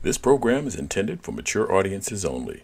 This 0.00 0.16
program 0.16 0.68
is 0.68 0.76
intended 0.76 1.22
for 1.22 1.32
mature 1.32 1.72
audiences 1.74 2.24
only. 2.24 2.62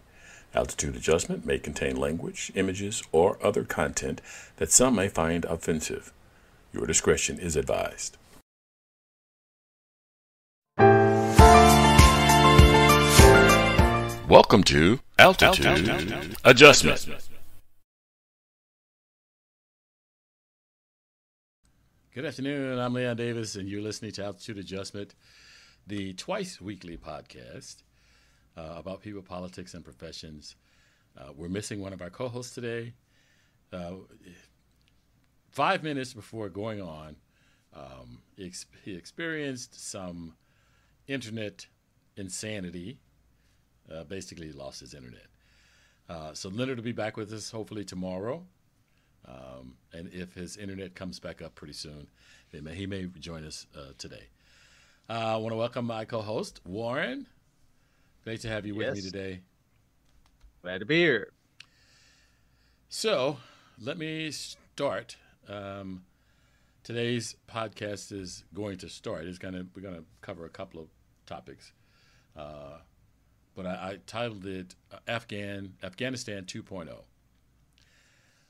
Altitude 0.55 0.95
adjustment 0.95 1.45
may 1.45 1.59
contain 1.59 1.97
language, 1.97 2.53
images, 2.55 3.03
or 3.11 3.45
other 3.45 3.65
content 3.65 4.21
that 4.59 4.71
some 4.71 4.95
may 4.95 5.09
find 5.09 5.45
offensive. 5.47 6.13
Your 6.73 6.87
discretion 6.87 7.41
is 7.41 7.57
advised. 7.57 8.17
Welcome 14.29 14.63
to 14.65 15.01
Altitude, 15.19 15.67
Altitude. 15.67 16.37
Adjustment. 16.45 17.09
Good 22.15 22.27
afternoon. 22.27 22.79
I'm 22.79 22.95
Leon 22.95 23.17
Davis, 23.17 23.57
and 23.57 23.69
you're 23.69 23.83
listening 23.83 24.13
to 24.13 24.25
Altitude 24.25 24.59
Adjustment, 24.59 25.17
the 25.87 26.15
twice 26.15 26.61
weekly 26.61 26.97
podcast 26.97 27.83
uh, 28.57 28.75
about 28.77 29.01
people, 29.01 29.23
politics, 29.23 29.75
and 29.75 29.85
professions. 29.85 30.57
Uh, 31.19 31.33
we're 31.37 31.49
missing 31.49 31.81
one 31.81 31.93
of 31.93 32.01
our 32.01 32.11
co 32.11 32.29
hosts 32.29 32.55
today. 32.55 32.93
Uh, 33.73 33.95
five 35.51 35.83
minutes 35.83 36.15
before 36.15 36.49
going 36.49 36.81
on, 36.81 37.17
um, 37.75 38.23
he, 38.37 38.47
ex- 38.47 38.67
he, 38.85 38.95
experienced 38.95 39.91
some 39.91 40.35
internet 41.09 41.67
insanity. 42.17 42.99
Uh, 43.93 44.05
basically, 44.05 44.47
he 44.47 44.53
lost 44.53 44.81
his 44.81 44.95
internet. 44.95 45.27
Uh, 46.09 46.33
so, 46.33 46.49
Leonard 46.49 46.79
will 46.79 46.85
be 46.85 46.93
back 46.93 47.17
with 47.17 47.33
us 47.33 47.51
hopefully 47.51 47.85
tomorrow. 47.85 48.45
Um, 49.27 49.77
and 49.93 50.13
if 50.13 50.35
his 50.35 50.57
internet 50.57 50.95
comes 50.95 51.19
back 51.19 51.41
up 51.41 51.55
pretty 51.55 51.73
soon, 51.73 52.09
may, 52.53 52.75
he 52.75 52.87
may 52.87 53.07
join 53.19 53.45
us 53.45 53.67
uh, 53.77 53.93
today. 53.97 54.29
Uh, 55.09 55.13
I 55.13 55.37
want 55.37 55.53
to 55.53 55.57
welcome 55.57 55.85
my 55.85 56.07
co-host 56.07 56.63
Warren. 56.65 57.27
Great 58.23 58.41
to 58.41 58.49
have 58.49 58.65
you 58.65 58.75
with 58.75 58.87
yes. 58.87 58.97
me 58.97 59.03
today. 59.03 59.41
Glad 60.63 60.79
to 60.79 60.87
be 60.87 60.97
here. 60.97 61.31
So 62.89 63.37
let 63.79 63.99
me 63.99 64.31
start. 64.31 65.19
Um, 65.47 66.05
today's 66.85 67.37
podcast 67.47 68.13
is 68.13 68.45
going 68.55 68.79
to 68.79 68.89
start. 68.89 69.27
It's 69.27 69.37
gonna 69.37 69.67
we're 69.77 69.83
gonna 69.83 70.05
cover 70.23 70.47
a 70.47 70.49
couple 70.49 70.81
of 70.81 70.89
topics, 71.27 71.73
uh, 72.35 72.79
but 73.55 73.67
I, 73.67 73.71
I, 73.71 73.99
titled 74.07 74.47
it 74.47 74.75
uh, 74.91 75.01
Afghan 75.07 75.75
Afghanistan 75.83 76.45
2.0. 76.45 76.89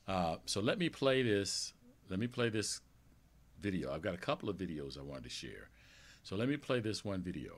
Uh, 0.06 0.36
so 0.46 0.61
let 0.61 0.78
me 0.78 0.89
play 0.89 1.22
this. 1.22 1.72
Let 2.08 2.20
me 2.20 2.28
play 2.28 2.48
this 2.48 2.80
video. 3.61 3.92
I've 3.92 4.02
got 4.02 4.14
a 4.14 4.18
couple 4.18 4.48
of 4.48 4.56
videos 4.56 4.96
I 4.96 5.02
wanted 5.02 5.24
to 5.24 5.30
share. 5.30 5.70
So 6.25 6.36
let 6.36 6.48
me 6.48 6.56
play 6.56 6.80
this 6.80 7.05
one 7.05 7.20
video. 7.20 7.53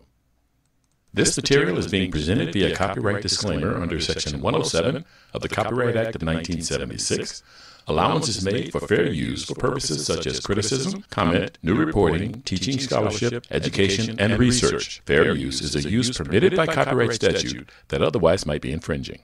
This 1.14 1.36
material 1.36 1.78
is 1.78 1.86
being 1.86 2.10
presented 2.10 2.52
via 2.52 2.74
copyright 2.74 3.22
disclaimer 3.22 3.80
under 3.80 4.00
Section 4.00 4.40
107 4.40 5.04
of 5.32 5.40
the 5.40 5.48
Copyright 5.48 5.94
Act 5.94 6.16
of 6.16 6.22
1976. 6.22 7.44
Allowance 7.86 8.28
is 8.28 8.44
made 8.44 8.72
for 8.72 8.80
fair 8.80 9.06
use 9.06 9.44
for 9.44 9.54
purposes 9.54 10.04
such 10.04 10.26
as 10.26 10.40
criticism, 10.40 11.04
comment, 11.10 11.56
new 11.62 11.76
reporting, 11.76 12.42
teaching 12.42 12.80
scholarship, 12.80 13.46
education, 13.52 14.18
and 14.18 14.36
research. 14.36 15.00
Fair 15.06 15.32
use 15.36 15.60
is 15.60 15.86
a 15.86 15.88
use 15.88 16.10
permitted 16.18 16.56
by 16.56 16.66
copyright 16.66 17.12
statute 17.12 17.70
that 17.86 18.02
otherwise 18.02 18.46
might 18.46 18.62
be 18.62 18.72
infringing. 18.72 19.22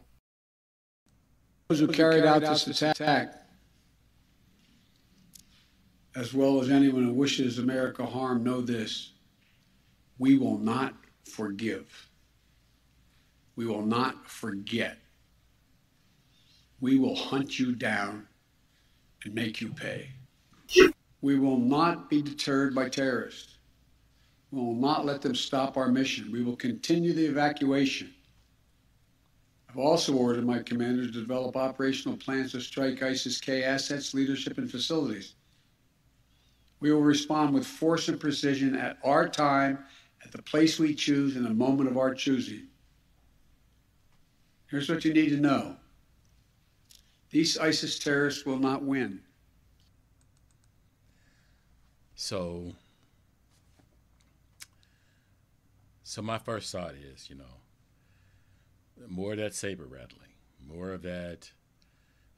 Those 1.66 1.80
who 1.80 1.88
carried 1.88 2.24
out 2.24 2.42
this 2.42 2.68
attack 2.68 3.42
as 6.14 6.34
well 6.34 6.60
as 6.60 6.70
anyone 6.70 7.04
who 7.04 7.12
wishes 7.12 7.58
America 7.58 8.04
harm, 8.04 8.44
know 8.44 8.60
this. 8.60 9.11
We 10.22 10.38
will 10.38 10.58
not 10.58 10.94
forgive. 11.28 12.08
We 13.56 13.66
will 13.66 13.84
not 13.84 14.30
forget. 14.30 14.98
We 16.80 16.96
will 16.96 17.16
hunt 17.16 17.58
you 17.58 17.74
down 17.74 18.28
and 19.24 19.34
make 19.34 19.60
you 19.60 19.72
pay. 19.72 20.10
We 21.22 21.40
will 21.40 21.58
not 21.58 22.08
be 22.08 22.22
deterred 22.22 22.72
by 22.72 22.88
terrorists. 22.88 23.58
We 24.52 24.60
will 24.60 24.76
not 24.76 25.04
let 25.04 25.22
them 25.22 25.34
stop 25.34 25.76
our 25.76 25.88
mission. 25.88 26.30
We 26.30 26.44
will 26.44 26.54
continue 26.54 27.12
the 27.14 27.26
evacuation. 27.26 28.14
I've 29.68 29.78
also 29.78 30.14
ordered 30.14 30.46
my 30.46 30.60
commanders 30.62 31.08
to 31.08 31.20
develop 31.20 31.56
operational 31.56 32.16
plans 32.16 32.52
to 32.52 32.60
strike 32.60 33.02
ISIS 33.02 33.40
K 33.40 33.64
assets, 33.64 34.14
leadership, 34.14 34.56
and 34.56 34.70
facilities. 34.70 35.34
We 36.78 36.92
will 36.92 37.02
respond 37.02 37.54
with 37.54 37.66
force 37.66 38.06
and 38.08 38.20
precision 38.20 38.76
at 38.76 38.98
our 39.02 39.28
time, 39.28 39.80
at 40.24 40.32
the 40.32 40.42
place 40.42 40.78
we 40.78 40.94
choose, 40.94 41.36
in 41.36 41.42
the 41.42 41.50
moment 41.50 41.88
of 41.88 41.96
our 41.96 42.14
choosing. 42.14 42.68
Here's 44.68 44.88
what 44.88 45.04
you 45.04 45.12
need 45.12 45.28
to 45.30 45.36
know 45.36 45.76
these 47.30 47.58
ISIS 47.58 47.98
terrorists 47.98 48.44
will 48.44 48.58
not 48.58 48.82
win. 48.82 49.20
So, 52.14 52.72
so 56.04 56.22
my 56.22 56.38
first 56.38 56.70
thought 56.70 56.94
is, 56.94 57.28
you 57.28 57.36
know, 57.36 57.44
more 59.08 59.32
of 59.32 59.38
that 59.38 59.54
saber 59.54 59.84
rattling, 59.84 60.34
more 60.68 60.92
of 60.92 61.02
that, 61.02 61.50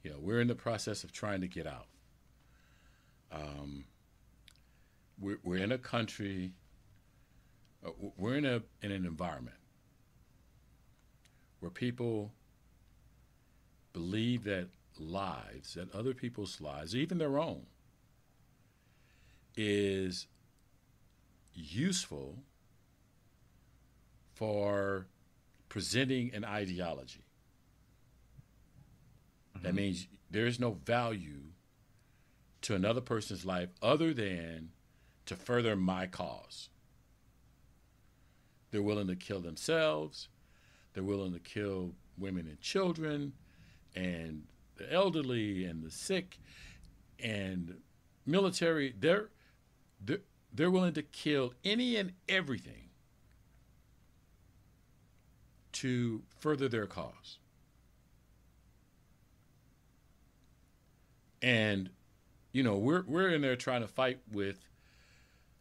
you 0.01 0.11
know, 0.11 0.17
we're 0.19 0.39
in 0.39 0.47
the 0.47 0.55
process 0.55 1.03
of 1.03 1.11
trying 1.11 1.41
to 1.41 1.47
get 1.47 1.67
out. 1.67 1.87
Um, 3.31 3.83
we're, 5.19 5.39
we're 5.43 5.57
in 5.57 5.71
a 5.71 5.77
country, 5.77 6.51
we're 8.17 8.35
in, 8.35 8.45
a, 8.45 8.61
in 8.81 8.91
an 8.91 9.05
environment 9.05 9.57
where 11.59 11.71
people 11.71 12.31
believe 13.93 14.43
that 14.43 14.67
lives, 14.99 15.73
that 15.75 15.93
other 15.93 16.13
people's 16.13 16.61
lives, 16.61 16.95
even 16.95 17.17
their 17.17 17.37
own, 17.37 17.63
is 19.55 20.27
useful 21.53 22.37
for 24.33 25.07
presenting 25.69 26.33
an 26.33 26.43
ideology. 26.43 27.25
Mm-hmm. 29.55 29.65
That 29.65 29.75
means 29.75 30.07
there 30.29 30.45
is 30.45 30.59
no 30.59 30.71
value 30.71 31.51
to 32.61 32.75
another 32.75 33.01
person's 33.01 33.45
life 33.45 33.69
other 33.81 34.13
than 34.13 34.71
to 35.25 35.35
further 35.35 35.75
my 35.75 36.07
cause. 36.07 36.69
They're 38.75 38.83
willing 38.83 39.07
to 39.07 39.15
kill 39.15 39.39
themselves. 39.39 40.27
They're 40.93 41.01
willing 41.01 41.31
to 41.31 41.39
kill 41.39 41.93
women 42.17 42.45
and 42.45 42.59
children 42.59 43.31
and 43.95 44.43
the 44.75 44.91
elderly 44.91 45.63
and 45.63 45.81
the 45.81 45.89
sick 45.89 46.37
and 47.17 47.77
military. 48.25 48.93
They're, 48.99 49.29
they're, 50.03 50.19
they're 50.53 50.69
willing 50.69 50.91
to 50.95 51.03
kill 51.03 51.53
any 51.63 51.95
and 51.95 52.11
everything 52.27 52.89
to 55.71 56.23
further 56.37 56.67
their 56.67 56.85
cause. 56.85 57.37
And, 61.41 61.91
you 62.51 62.61
know, 62.61 62.75
we're, 62.75 63.05
we're 63.07 63.29
in 63.29 63.39
there 63.39 63.55
trying 63.55 63.83
to 63.83 63.87
fight 63.87 64.19
with 64.33 64.67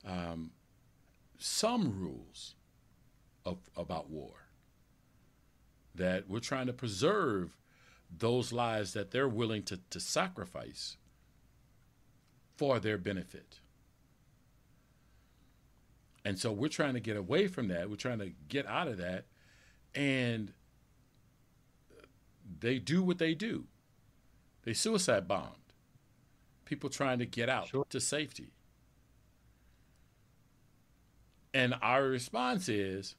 um, 0.05 0.51
some 1.39 1.97
rules 1.97 2.57
of, 3.45 3.59
about 3.77 4.11
war. 4.11 4.49
That 5.95 6.29
we're 6.29 6.41
trying 6.41 6.67
to 6.67 6.73
preserve 6.73 7.57
those 8.17 8.53
lives 8.53 8.93
that 8.93 9.11
they're 9.11 9.29
willing 9.29 9.63
to, 9.65 9.81
to 9.91 10.01
sacrifice 10.01 10.97
for 12.57 12.79
their 12.79 12.99
benefit. 12.99 13.61
And 16.25 16.39
so 16.39 16.53
we're 16.53 16.69
trying 16.69 16.95
to 16.95 17.01
get 17.01 17.17
away 17.17 17.49
from 17.49 17.69
that. 17.69 17.91
We're 17.91 17.97
trying 17.97 18.21
to 18.21 18.33
get 18.49 18.67
out 18.67 18.89
of 18.89 18.99
that. 18.99 19.27
And 19.95 20.53
they 22.61 22.79
do 22.79 23.03
what 23.03 23.19
they 23.19 23.35
do. 23.35 23.65
They 24.63 24.73
suicide 24.73 25.29
bombed. 25.29 25.57
People 26.65 26.89
trying 26.89 27.19
to 27.19 27.27
get 27.27 27.49
out 27.49 27.69
sure. 27.69 27.85
to 27.91 28.01
safety. 28.01 28.53
And 31.53 31.75
our 31.83 32.05
response 32.05 32.69
is, 32.69 33.15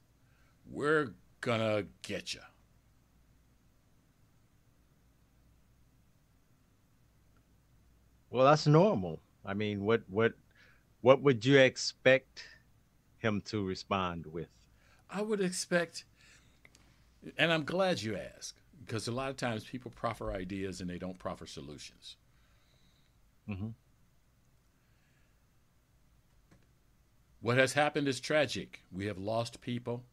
we're 0.70 1.14
gonna 1.42 1.86
get 2.02 2.34
you. 2.34 2.42
Well, 8.30 8.46
that's 8.46 8.68
normal. 8.68 9.22
I 9.46 9.54
mean, 9.54 9.86
what 9.86 10.04
what 10.10 10.34
what 11.02 11.22
would 11.22 11.46
you 11.46 11.60
expect 11.60 12.44
him 13.18 13.42
to 13.46 13.64
respond 13.64 14.26
with? 14.26 14.50
I 15.10 15.22
would 15.22 15.40
expect, 15.40 16.04
and 17.38 17.54
I'm 17.54 17.64
glad 17.64 18.02
you 18.02 18.18
asked, 18.18 18.60
because 18.86 19.08
a 19.08 19.12
lot 19.12 19.30
of 19.30 19.38
times 19.38 19.64
people 19.64 19.92
proffer 19.92 20.34
ideas 20.34 20.82
and 20.82 20.90
they 20.90 20.98
don't 20.98 21.18
proffer 21.18 21.46
solutions. 21.46 22.18
Mm-hmm. 23.50 23.70
What 27.42 27.58
has 27.58 27.74
happened 27.74 28.08
is 28.08 28.20
tragic. 28.20 28.82
We 28.92 29.06
have 29.06 29.20
lost 29.20 29.62
people. 29.62 30.04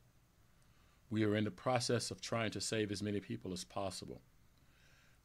We 1.13 1.25
are 1.25 1.37
in 1.37 1.45
the 1.45 1.51
process 1.51 2.11
of 2.11 2.23
trying 2.23 2.53
to 2.53 2.61
save 2.63 2.91
as 2.91 3.03
many 3.03 3.21
people 3.21 3.53
as 3.53 3.65
possible, 3.65 4.23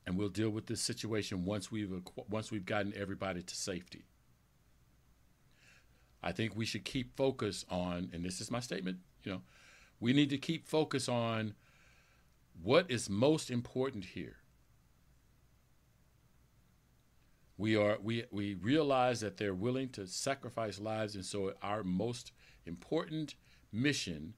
and 0.06 0.18
we'll 0.18 0.28
deal 0.28 0.50
with 0.50 0.66
this 0.66 0.82
situation 0.82 1.46
once 1.46 1.72
we've 1.72 1.90
once 2.30 2.52
we've 2.52 2.66
gotten 2.66 2.94
everybody 2.94 3.42
to 3.42 3.56
safety. 3.56 4.04
I 6.22 6.34
think 6.34 6.58
we 6.58 6.66
should 6.66 6.84
keep 6.84 7.16
focus 7.16 7.64
on, 7.70 8.10
and 8.12 8.26
this 8.26 8.42
is 8.42 8.52
my 8.52 8.60
statement. 8.60 8.98
You 9.24 9.32
know, 9.32 9.42
we 10.02 10.12
need 10.12 10.30
to 10.32 10.38
keep 10.38 10.68
focus 10.68 11.08
on 11.08 11.54
what 12.62 12.92
is 12.92 13.10
most 13.10 13.50
important 13.50 14.04
here. 14.04 14.36
We 17.58 17.78
are 17.78 17.98
we 18.04 18.26
we 18.30 18.56
realize 18.56 19.22
that 19.22 19.38
they're 19.38 19.54
willing 19.54 19.88
to 19.92 20.06
sacrifice 20.06 20.82
lives, 20.82 21.16
and 21.16 21.24
so 21.24 21.54
our 21.62 21.82
most 21.82 22.34
important 22.66 23.36
mission 23.72 24.34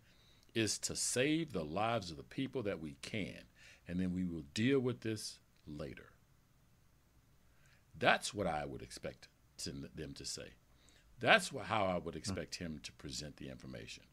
is 0.54 0.78
to 0.80 0.96
save 0.96 1.54
the 1.54 1.64
lives 1.64 2.12
of 2.12 2.18
the 2.18 2.24
people 2.24 2.64
that 2.64 2.82
we 2.82 2.98
can, 3.02 3.44
and 3.88 4.00
then 4.00 4.14
we 4.14 4.24
will 4.24 4.44
deal 4.54 4.80
with 4.80 5.02
this 5.02 5.40
later. 5.68 6.12
That's 7.98 8.34
what 8.34 8.48
I 8.48 8.66
would 8.66 8.82
expect 8.82 9.28
to, 9.60 9.74
them 9.94 10.14
to 10.14 10.26
say. 10.26 10.54
That's 11.20 11.52
how 11.64 11.86
I 11.86 11.98
would 11.98 12.16
expect 12.16 12.56
him 12.56 12.80
to 12.84 12.92
present 12.94 13.38
the 13.38 13.50
information. 13.50 14.04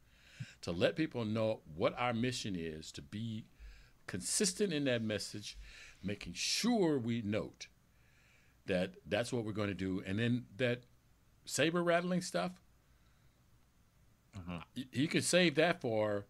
To 0.63 0.71
let 0.71 0.95
people 0.95 1.25
know 1.25 1.61
what 1.75 1.95
our 1.97 2.13
mission 2.13 2.55
is, 2.57 2.91
to 2.93 3.01
be 3.01 3.45
consistent 4.07 4.73
in 4.73 4.83
that 4.85 5.01
message, 5.01 5.57
making 6.03 6.33
sure 6.33 6.99
we 6.99 7.21
note 7.21 7.67
that 8.65 8.95
that's 9.07 9.31
what 9.31 9.45
we're 9.45 9.53
going 9.53 9.69
to 9.69 9.73
do. 9.73 10.03
And 10.05 10.19
then 10.19 10.45
that 10.57 10.83
saber 11.45 11.81
rattling 11.81 12.21
stuff, 12.21 12.51
uh-huh. 14.37 14.59
you 14.91 15.07
can 15.07 15.21
save 15.21 15.55
that 15.55 15.81
for, 15.81 16.25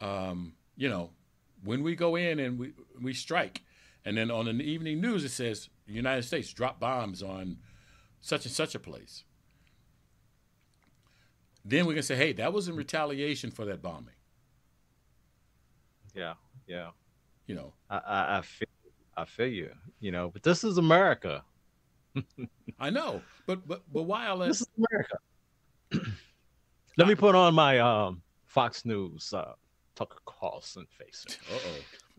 um, 0.00 0.54
you 0.76 0.88
know, 0.88 1.10
when 1.64 1.82
we 1.82 1.94
go 1.94 2.16
in 2.16 2.38
and 2.38 2.58
we, 2.58 2.72
we 3.00 3.12
strike. 3.12 3.62
And 4.04 4.16
then 4.16 4.30
on 4.30 4.46
the 4.46 4.64
evening 4.64 5.00
news, 5.00 5.24
it 5.24 5.30
says 5.30 5.68
United 5.86 6.22
States 6.22 6.52
dropped 6.52 6.80
bombs 6.80 7.22
on 7.22 7.58
such 8.20 8.44
and 8.44 8.54
such 8.54 8.74
a 8.74 8.78
place. 8.78 9.24
Then 11.64 11.86
we 11.86 11.94
can 11.94 12.02
say, 12.02 12.16
hey, 12.16 12.32
that 12.34 12.52
was 12.52 12.68
in 12.68 12.74
retaliation 12.74 13.50
for 13.50 13.64
that 13.66 13.80
bombing. 13.80 14.14
Yeah, 16.14 16.34
yeah. 16.66 16.90
You 17.46 17.54
know, 17.54 17.72
I, 17.88 17.96
I, 17.98 18.38
I 18.38 18.42
feel, 18.42 18.68
I 19.16 19.24
feel 19.24 19.46
you. 19.46 19.70
You 20.00 20.10
know, 20.10 20.30
but 20.30 20.42
this 20.42 20.64
is 20.64 20.78
America. 20.78 21.44
I 22.80 22.90
know, 22.90 23.22
but 23.46 23.66
but 23.66 23.82
but 23.92 24.02
while 24.02 24.38
this 24.38 24.60
is 24.60 24.68
America. 24.76 26.10
Let 26.98 27.08
me 27.08 27.14
put 27.14 27.34
on 27.34 27.54
my 27.54 27.78
um, 27.78 28.22
Fox 28.44 28.84
News 28.84 29.32
uh, 29.32 29.52
Tucker 29.94 30.18
Carlson 30.26 30.86
face. 30.98 31.26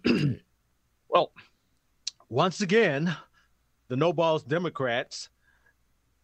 Well, 1.14 1.32
once 2.28 2.62
again, 2.62 3.16
the 3.88 3.96
no 3.96 4.12
balls 4.12 4.44
Democrats 4.44 5.30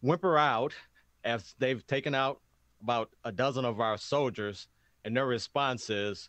whimper 0.00 0.36
out 0.36 0.74
as 1.22 1.54
they've 1.60 1.86
taken 1.86 2.12
out 2.12 2.40
about 2.82 3.10
a 3.22 3.30
dozen 3.30 3.64
of 3.64 3.78
our 3.78 3.96
soldiers, 3.96 4.66
and 5.04 5.16
their 5.16 5.26
response 5.26 5.90
is, 5.90 6.28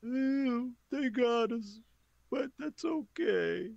"They 0.00 1.08
got 1.10 1.50
us, 1.50 1.80
but 2.30 2.50
that's 2.56 2.84
okay. 2.84 3.72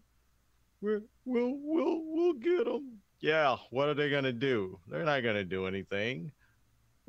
We're, 0.82 1.02
we'll 1.26 1.58
we'll 1.58 2.04
we'll 2.06 2.34
get 2.34 2.66
them." 2.66 3.00
Yeah, 3.22 3.58
what 3.72 3.90
are 3.90 3.96
they 3.96 4.12
gonna 4.12 4.32
do? 4.34 4.78
They're 4.88 5.04
not 5.04 5.24
gonna 5.24 5.44
do 5.46 5.66
anything. 5.66 6.32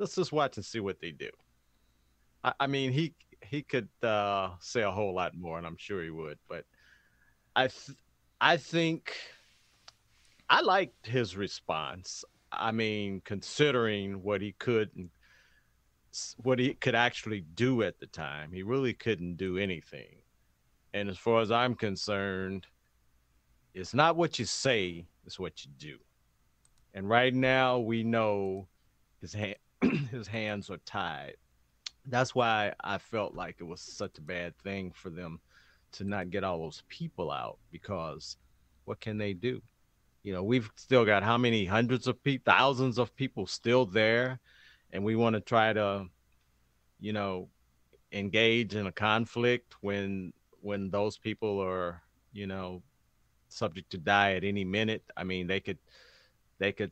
Let's 0.01 0.15
just 0.15 0.31
watch 0.31 0.57
and 0.57 0.65
see 0.65 0.79
what 0.79 0.99
they 0.99 1.11
do. 1.11 1.29
I, 2.43 2.53
I 2.61 2.65
mean, 2.65 2.91
he 2.91 3.13
he 3.43 3.61
could 3.61 3.87
uh, 4.01 4.49
say 4.59 4.81
a 4.81 4.89
whole 4.89 5.13
lot 5.13 5.37
more, 5.37 5.59
and 5.59 5.67
I'm 5.67 5.77
sure 5.77 6.03
he 6.03 6.09
would. 6.09 6.39
But 6.49 6.65
I 7.55 7.67
th- 7.67 7.99
I 8.41 8.57
think 8.57 9.15
I 10.49 10.61
liked 10.61 11.05
his 11.05 11.37
response. 11.37 12.25
I 12.51 12.71
mean, 12.71 13.21
considering 13.23 14.23
what 14.23 14.41
he 14.41 14.53
could 14.53 14.89
what 16.37 16.57
he 16.57 16.73
could 16.73 16.95
actually 16.95 17.41
do 17.53 17.83
at 17.83 17.99
the 17.99 18.07
time, 18.07 18.51
he 18.51 18.63
really 18.63 18.95
couldn't 18.95 19.35
do 19.37 19.59
anything. 19.59 20.23
And 20.95 21.09
as 21.09 21.17
far 21.19 21.41
as 21.41 21.51
I'm 21.51 21.75
concerned, 21.75 22.65
it's 23.75 23.93
not 23.93 24.17
what 24.17 24.39
you 24.39 24.45
say, 24.45 25.05
it's 25.27 25.39
what 25.39 25.63
you 25.63 25.71
do. 25.77 25.97
And 26.95 27.07
right 27.07 27.35
now 27.35 27.77
we 27.77 28.03
know 28.03 28.67
his 29.21 29.31
hand 29.31 29.55
his 30.11 30.27
hands 30.27 30.69
are 30.69 30.77
tied. 30.85 31.35
That's 32.05 32.33
why 32.33 32.73
I 32.83 32.97
felt 32.97 33.35
like 33.35 33.57
it 33.59 33.63
was 33.63 33.81
such 33.81 34.17
a 34.17 34.21
bad 34.21 34.57
thing 34.59 34.91
for 34.91 35.09
them 35.09 35.39
to 35.93 36.03
not 36.03 36.29
get 36.29 36.43
all 36.43 36.59
those 36.59 36.83
people 36.89 37.31
out 37.31 37.57
because 37.71 38.37
what 38.85 38.99
can 38.99 39.17
they 39.17 39.33
do? 39.33 39.61
you 40.23 40.33
know 40.33 40.43
we've 40.43 40.69
still 40.75 41.05
got 41.05 41.23
how 41.23 41.37
many 41.37 41.65
hundreds 41.65 42.07
of 42.07 42.21
people 42.23 42.51
thousands 42.51 42.97
of 42.97 43.15
people 43.15 43.45
still 43.47 43.85
there 43.85 44.39
and 44.93 45.03
we 45.03 45.15
want 45.15 45.33
to 45.33 45.39
try 45.39 45.73
to 45.73 46.05
you 46.99 47.13
know 47.13 47.47
engage 48.11 48.75
in 48.75 48.87
a 48.87 48.91
conflict 48.91 49.75
when 49.81 50.33
when 50.61 50.89
those 50.89 51.17
people 51.17 51.59
are 51.59 52.01
you 52.33 52.45
know 52.45 52.81
subject 53.49 53.89
to 53.89 53.97
die 53.97 54.33
at 54.33 54.43
any 54.43 54.63
minute 54.63 55.03
i 55.17 55.23
mean 55.23 55.47
they 55.47 55.59
could 55.59 55.77
they 56.59 56.71
could 56.71 56.91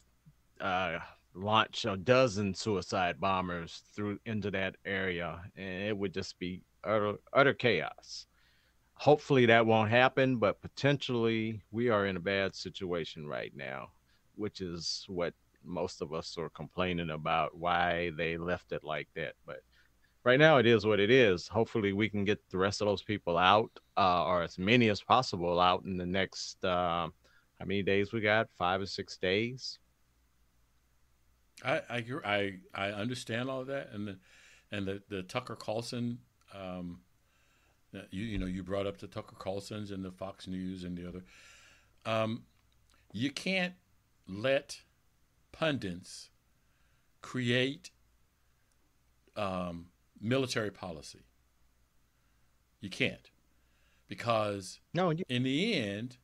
uh, 0.59 0.97
launch 1.33 1.85
a 1.85 1.95
dozen 1.97 2.53
suicide 2.53 3.19
bombers 3.19 3.83
through 3.95 4.19
into 4.25 4.51
that 4.51 4.75
area 4.85 5.41
and 5.55 5.83
it 5.83 5.97
would 5.97 6.13
just 6.13 6.37
be 6.39 6.61
utter, 6.83 7.15
utter 7.33 7.53
chaos 7.53 8.25
hopefully 8.99 9.45
that 9.45 9.65
won't 9.65 9.89
happen, 9.89 10.35
but 10.35 10.61
potentially 10.61 11.61
we 11.71 11.89
are 11.89 12.05
in 12.05 12.17
a 12.17 12.19
bad 12.19 12.53
situation 12.53 13.25
right 13.25 13.53
now, 13.55 13.87
which 14.35 14.59
is 14.59 15.05
what 15.07 15.33
most 15.63 16.01
of 16.01 16.13
us 16.13 16.37
are 16.37 16.49
complaining 16.49 17.09
about 17.11 17.57
why 17.57 18.11
they 18.17 18.37
left 18.37 18.73
it 18.73 18.83
like 18.83 19.07
that. 19.15 19.35
But 19.45 19.61
right 20.25 20.39
now 20.39 20.57
it 20.57 20.65
is 20.65 20.85
what 20.85 20.99
it 20.99 21.09
is. 21.09 21.47
Hopefully 21.47 21.93
we 21.93 22.09
can 22.09 22.25
get 22.25 22.39
the 22.49 22.57
rest 22.57 22.81
of 22.81 22.87
those 22.87 23.01
people 23.01 23.37
out, 23.37 23.71
uh, 23.95 24.25
or 24.25 24.43
as 24.43 24.57
many 24.57 24.89
as 24.89 25.01
possible 25.01 25.61
out 25.61 25.83
in 25.85 25.95
the 25.95 26.05
next 26.05 26.63
uh, 26.65 27.07
how 27.57 27.65
many 27.65 27.83
days 27.83 28.11
we 28.11 28.19
got? 28.19 28.47
Five 28.57 28.81
or 28.81 28.85
six 28.85 29.17
days. 29.17 29.79
I 31.63 31.81
I 31.89 32.05
I, 32.25 32.53
I 32.73 32.89
understand 32.91 33.49
all 33.49 33.61
of 33.61 33.67
that, 33.67 33.89
and 33.93 34.07
the 34.07 34.17
and 34.71 34.87
the 34.87 35.01
the 35.09 35.23
Tucker 35.23 35.55
Carlson 35.55 36.19
um, 36.53 36.99
you, 38.11 38.23
you 38.23 38.37
know, 38.37 38.45
you 38.45 38.63
brought 38.63 38.87
up 38.87 38.97
the 38.99 39.07
Tucker 39.07 39.35
Carlsons 39.37 39.91
and 39.91 40.03
the 40.03 40.11
Fox 40.11 40.47
News 40.47 40.83
and 40.83 40.97
the 40.97 41.07
other. 41.07 41.23
Um, 42.05 42.43
you 43.11 43.31
can't 43.31 43.73
let 44.27 44.81
pundits 45.51 46.29
create 47.21 47.91
um, 49.35 49.87
military 50.21 50.71
policy. 50.71 51.21
You 52.81 52.89
can't, 52.89 53.29
because 54.07 54.79
no, 54.93 55.09
you- 55.09 55.25
in 55.27 55.43
the 55.43 55.73
end, 55.73 56.17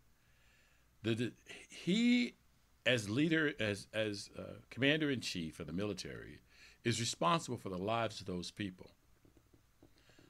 the, 1.03 1.15
the 1.15 1.31
he 1.69 2.35
as 2.85 3.09
leader 3.09 3.53
as 3.59 3.87
as 3.93 4.29
uh, 4.37 4.59
commander 4.69 5.09
in 5.09 5.21
chief 5.21 5.59
of 5.59 5.67
the 5.67 5.73
military 5.73 6.39
is 6.83 6.99
responsible 6.99 7.57
for 7.57 7.69
the 7.69 7.77
lives 7.77 8.19
of 8.19 8.27
those 8.27 8.51
people. 8.51 8.91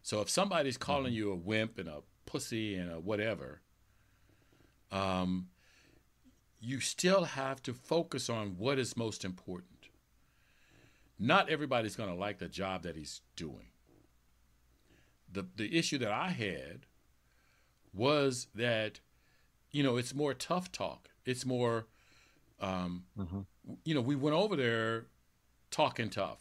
So 0.01 0.21
if 0.21 0.29
somebody's 0.29 0.77
calling 0.77 1.07
mm-hmm. 1.07 1.15
you 1.15 1.31
a 1.31 1.35
wimp 1.35 1.79
and 1.79 1.89
a 1.89 2.01
pussy 2.25 2.75
and 2.75 2.91
a 2.91 2.99
whatever, 2.99 3.61
um, 4.91 5.47
you 6.59 6.79
still 6.79 7.25
have 7.25 7.61
to 7.63 7.73
focus 7.73 8.29
on 8.29 8.55
what 8.57 8.79
is 8.79 8.95
most 8.95 9.25
important. 9.25 9.89
Not 11.19 11.49
everybody's 11.49 11.95
going 11.95 12.09
to 12.09 12.15
like 12.15 12.39
the 12.39 12.47
job 12.47 12.83
that 12.83 12.95
he's 12.95 13.21
doing. 13.35 13.67
The, 15.31 15.45
the 15.55 15.77
issue 15.77 15.97
that 15.97 16.11
I 16.11 16.29
had 16.29 16.85
was 17.93 18.47
that, 18.55 18.99
you 19.71 19.83
know, 19.83 19.97
it's 19.97 20.13
more 20.13 20.33
tough 20.33 20.71
talk. 20.71 21.09
It's 21.25 21.45
more, 21.45 21.87
um, 22.59 23.03
mm-hmm. 23.17 23.39
you 23.83 23.95
know, 23.95 24.01
we 24.01 24.15
went 24.15 24.35
over 24.35 24.55
there 24.55 25.05
talking 25.71 26.09
tough 26.09 26.39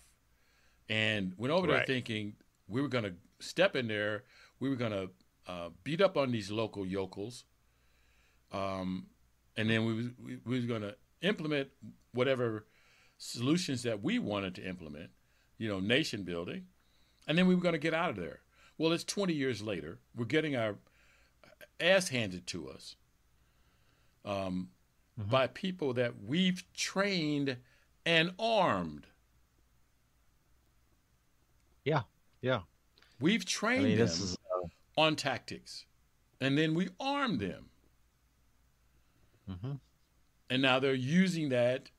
and 0.88 1.32
went 1.36 1.52
over 1.52 1.66
right. 1.66 1.78
there 1.78 1.86
thinking 1.86 2.34
we 2.68 2.80
were 2.80 2.88
going 2.88 3.04
to 3.04 3.14
step 3.40 3.76
in 3.76 3.88
there. 3.88 4.24
We 4.60 4.68
were 4.68 4.76
going 4.76 4.92
to 4.92 5.10
uh, 5.46 5.68
beat 5.82 6.00
up 6.00 6.16
on 6.16 6.30
these 6.30 6.50
local 6.50 6.86
yokels, 6.86 7.44
um, 8.52 9.06
and 9.56 9.68
then 9.68 9.84
we, 9.84 10.10
we, 10.24 10.38
we 10.44 10.60
were 10.60 10.66
going 10.66 10.82
to 10.82 10.96
implement 11.20 11.68
whatever 12.12 12.66
solutions 13.18 13.82
that 13.82 14.02
we 14.02 14.18
wanted 14.18 14.54
to 14.54 14.66
implement, 14.66 15.10
you 15.58 15.68
know, 15.68 15.80
nation 15.80 16.22
building, 16.22 16.66
and 17.26 17.36
then 17.36 17.46
we 17.46 17.54
were 17.54 17.60
going 17.60 17.74
to 17.74 17.78
get 17.78 17.94
out 17.94 18.10
of 18.10 18.16
there. 18.16 18.40
Well, 18.78 18.92
it's 18.92 19.04
20 19.04 19.32
years 19.32 19.62
later. 19.62 19.98
We're 20.16 20.24
getting 20.24 20.56
our 20.56 20.76
ass 21.80 22.08
handed 22.08 22.46
to 22.48 22.68
us 22.70 22.96
um, 24.24 24.70
mm-hmm. 25.18 25.30
by 25.30 25.46
people 25.46 25.92
that 25.94 26.14
we've 26.26 26.64
trained 26.74 27.56
and 28.06 28.32
armed. 28.38 29.06
Yeah, 31.84 32.02
yeah. 32.40 32.60
We've 33.20 33.44
trained 33.44 33.86
I 33.86 33.88
mean, 33.88 33.98
them 33.98 34.06
is 34.08 34.36
uh, 34.54 35.00
on 35.00 35.16
tactics, 35.16 35.84
and 36.40 36.58
then 36.58 36.74
we 36.74 36.88
arm 36.98 37.38
them, 37.38 37.66
mhm. 39.50 39.80
and 40.50 40.62
now 40.62 40.78
they're 40.78 40.94
using 40.94 41.50
that 41.50 41.90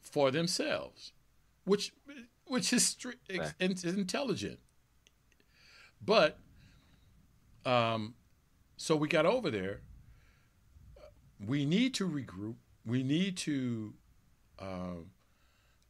for 0.00 0.30
themselves, 0.30 1.12
which 1.64 1.92
which 2.46 2.72
is 2.72 2.82
stri- 2.82 3.18
ex- 3.28 3.84
is 3.84 3.94
intelligent. 3.94 4.58
But 6.04 6.38
um, 7.64 8.14
so 8.76 8.96
we 8.96 9.08
got 9.08 9.26
over 9.26 9.50
there. 9.50 9.80
We 11.44 11.64
need 11.64 11.94
to 11.94 12.08
regroup. 12.08 12.56
We 12.84 13.02
need 13.02 13.36
to 13.38 13.94
um, 14.58 15.10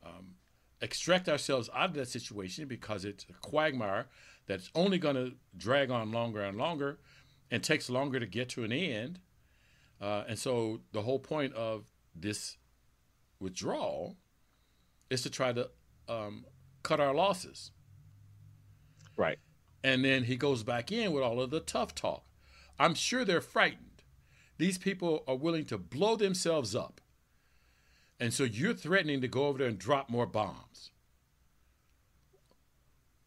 um, 0.04 0.34
extract 0.80 1.28
ourselves 1.28 1.70
out 1.74 1.90
of 1.90 1.94
that 1.94 2.08
situation 2.08 2.68
because 2.68 3.04
it's 3.04 3.24
a 3.28 3.32
quagmire 3.40 4.06
that's 4.46 4.70
only 4.74 4.98
going 4.98 5.16
to 5.16 5.32
drag 5.56 5.90
on 5.90 6.12
longer 6.12 6.42
and 6.42 6.56
longer 6.56 6.98
and 7.50 7.62
takes 7.62 7.88
longer 7.88 8.20
to 8.20 8.26
get 8.26 8.48
to 8.50 8.64
an 8.64 8.72
end. 8.72 9.20
Uh, 10.00 10.24
and 10.28 10.38
so 10.38 10.80
the 10.92 11.02
whole 11.02 11.18
point 11.18 11.54
of 11.54 11.84
this 12.14 12.56
withdrawal 13.40 14.16
is 15.10 15.22
to 15.22 15.30
try 15.30 15.52
to 15.52 15.70
um, 16.08 16.44
cut 16.82 17.00
our 17.00 17.14
losses. 17.14 17.70
right. 19.16 19.38
And 19.84 20.04
then 20.04 20.24
he 20.24 20.36
goes 20.36 20.64
back 20.64 20.90
in 20.90 21.12
with 21.12 21.22
all 21.22 21.40
of 21.40 21.50
the 21.50 21.60
tough 21.60 21.94
talk. 21.94 22.24
I'm 22.80 22.94
sure 22.94 23.24
they're 23.24 23.40
frightened. 23.40 23.87
These 24.58 24.78
people 24.78 25.22
are 25.26 25.36
willing 25.36 25.64
to 25.66 25.78
blow 25.78 26.16
themselves 26.16 26.74
up. 26.74 27.00
And 28.20 28.34
so 28.34 28.42
you're 28.42 28.74
threatening 28.74 29.20
to 29.20 29.28
go 29.28 29.46
over 29.46 29.58
there 29.58 29.68
and 29.68 29.78
drop 29.78 30.10
more 30.10 30.26
bombs. 30.26 30.90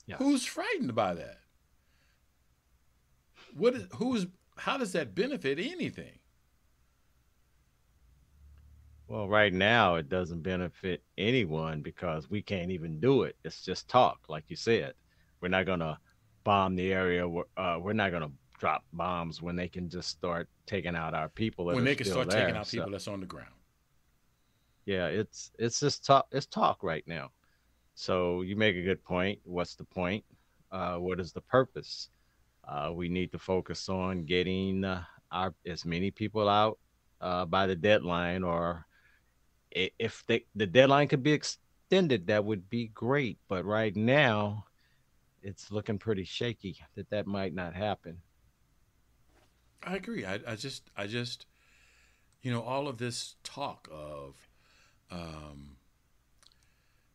Yeah. 0.06 0.18
Who's 0.18 0.46
frightened 0.46 0.94
by 0.94 1.14
that? 1.14 1.40
What 3.56 3.76
is, 3.76 3.88
who's 3.96 4.28
how 4.58 4.78
does 4.78 4.92
that 4.92 5.16
benefit 5.16 5.58
anything? 5.58 6.20
Well, 9.08 9.28
right 9.28 9.54
now 9.54 9.96
it 9.96 10.10
doesn't 10.10 10.42
benefit 10.42 11.04
anyone 11.18 11.82
because 11.82 12.30
we 12.30 12.42
can't 12.42 12.72
even 12.72 13.00
do 13.00 13.24
it. 13.24 13.36
It's 13.44 13.64
just 13.64 13.88
talk, 13.90 14.20
like 14.30 14.46
you 14.48 14.56
said. 14.56 14.94
We're 15.40 15.50
not 15.50 15.66
gonna 15.66 16.00
bomb 16.44 16.76
the 16.76 16.92
area. 16.94 17.28
We're, 17.28 17.44
uh, 17.58 17.80
we're 17.82 17.94
not 17.94 18.12
gonna 18.12 18.32
drop 18.62 18.84
bombs 18.94 19.42
when 19.42 19.56
they 19.56 19.68
can 19.68 19.90
just 19.90 20.08
start 20.10 20.48
taking 20.68 20.96
out 20.96 21.16
our 21.16 21.30
people. 21.30 21.66
that 21.66 21.76
when 21.76 21.84
they 21.84 21.96
can 21.96 22.06
start 22.06 22.30
taking 22.30 22.50
there. 22.54 22.58
out 22.58 22.68
So, 22.68 22.78
people 22.78 22.92
that's 22.92 23.08
on 23.08 23.20
the 23.20 23.26
ground. 23.26 23.50
yeah, 24.86 25.08
it's 25.08 25.52
it's 25.58 25.80
just 25.80 26.06
talk. 26.06 26.28
It's 26.32 26.46
talk 26.46 26.84
right 26.84 27.04
now. 27.08 27.32
So 27.96 28.44
you 28.44 28.56
make 28.56 28.76
a 28.76 28.84
good 28.84 29.04
point. 29.04 29.40
What's 29.46 29.74
the 29.74 29.84
point? 29.84 30.24
Uh, 30.72 30.98
what 30.98 31.20
is 31.20 31.34
the 31.34 31.42
purpose? 31.42 32.10
Uh, 32.68 32.92
we 32.94 33.10
need 33.10 33.32
to 33.32 33.40
focus 33.40 33.90
on 33.90 34.26
getting 34.26 34.86
uh, 34.86 35.04
our 35.32 35.56
as 35.66 35.84
many 35.84 36.12
people 36.12 36.48
out 36.48 36.78
uh, 37.20 37.46
by 37.46 37.66
the 37.66 37.76
deadline, 37.76 38.44
or 38.44 38.86
if 39.72 40.24
they, 40.28 40.46
the 40.54 40.68
deadline 40.68 41.08
could 41.08 41.24
be 41.24 41.32
extended, 41.34 42.28
that 42.28 42.46
would 42.46 42.70
be 42.70 42.90
great. 42.90 43.40
But 43.48 43.66
right 43.66 43.96
now, 43.96 44.66
it's 45.42 45.72
looking 45.72 45.98
pretty 45.98 46.26
shaky 46.26 46.78
that 46.96 47.10
that 47.10 47.26
might 47.26 47.56
not 47.56 47.74
happen. 47.74 48.22
I 49.84 49.96
agree. 49.96 50.26
I, 50.26 50.40
I 50.48 50.56
just, 50.56 50.90
I 50.96 51.08
just, 51.08 51.46
you 52.42 52.52
know, 52.52 52.62
all 52.62 52.88
of 52.88 52.98
this 52.98 53.36
talk 53.44 53.88
of, 53.92 54.48
um, 55.12 55.78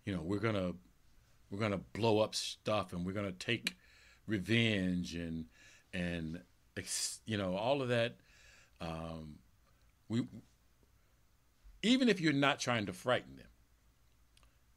you 0.04 0.14
know, 0.14 0.22
we're 0.22 0.38
gonna, 0.38 0.72
we're 1.50 1.58
gonna 1.58 1.80
blow 1.92 2.20
up 2.20 2.34
stuff 2.34 2.92
and 2.92 3.04
we're 3.06 3.12
gonna 3.12 3.32
take 3.32 3.76
revenge 4.26 5.14
and, 5.14 5.46
and, 5.92 6.40
you 7.24 7.38
know, 7.38 7.54
all 7.56 7.82
of 7.82 7.88
that. 7.88 8.16
Um, 8.80 9.36
we, 10.08 10.26
even 11.82 12.08
if 12.08 12.20
you're 12.20 12.32
not 12.32 12.58
trying 12.58 12.86
to 12.86 12.92
frighten 12.92 13.36
them, 13.36 13.46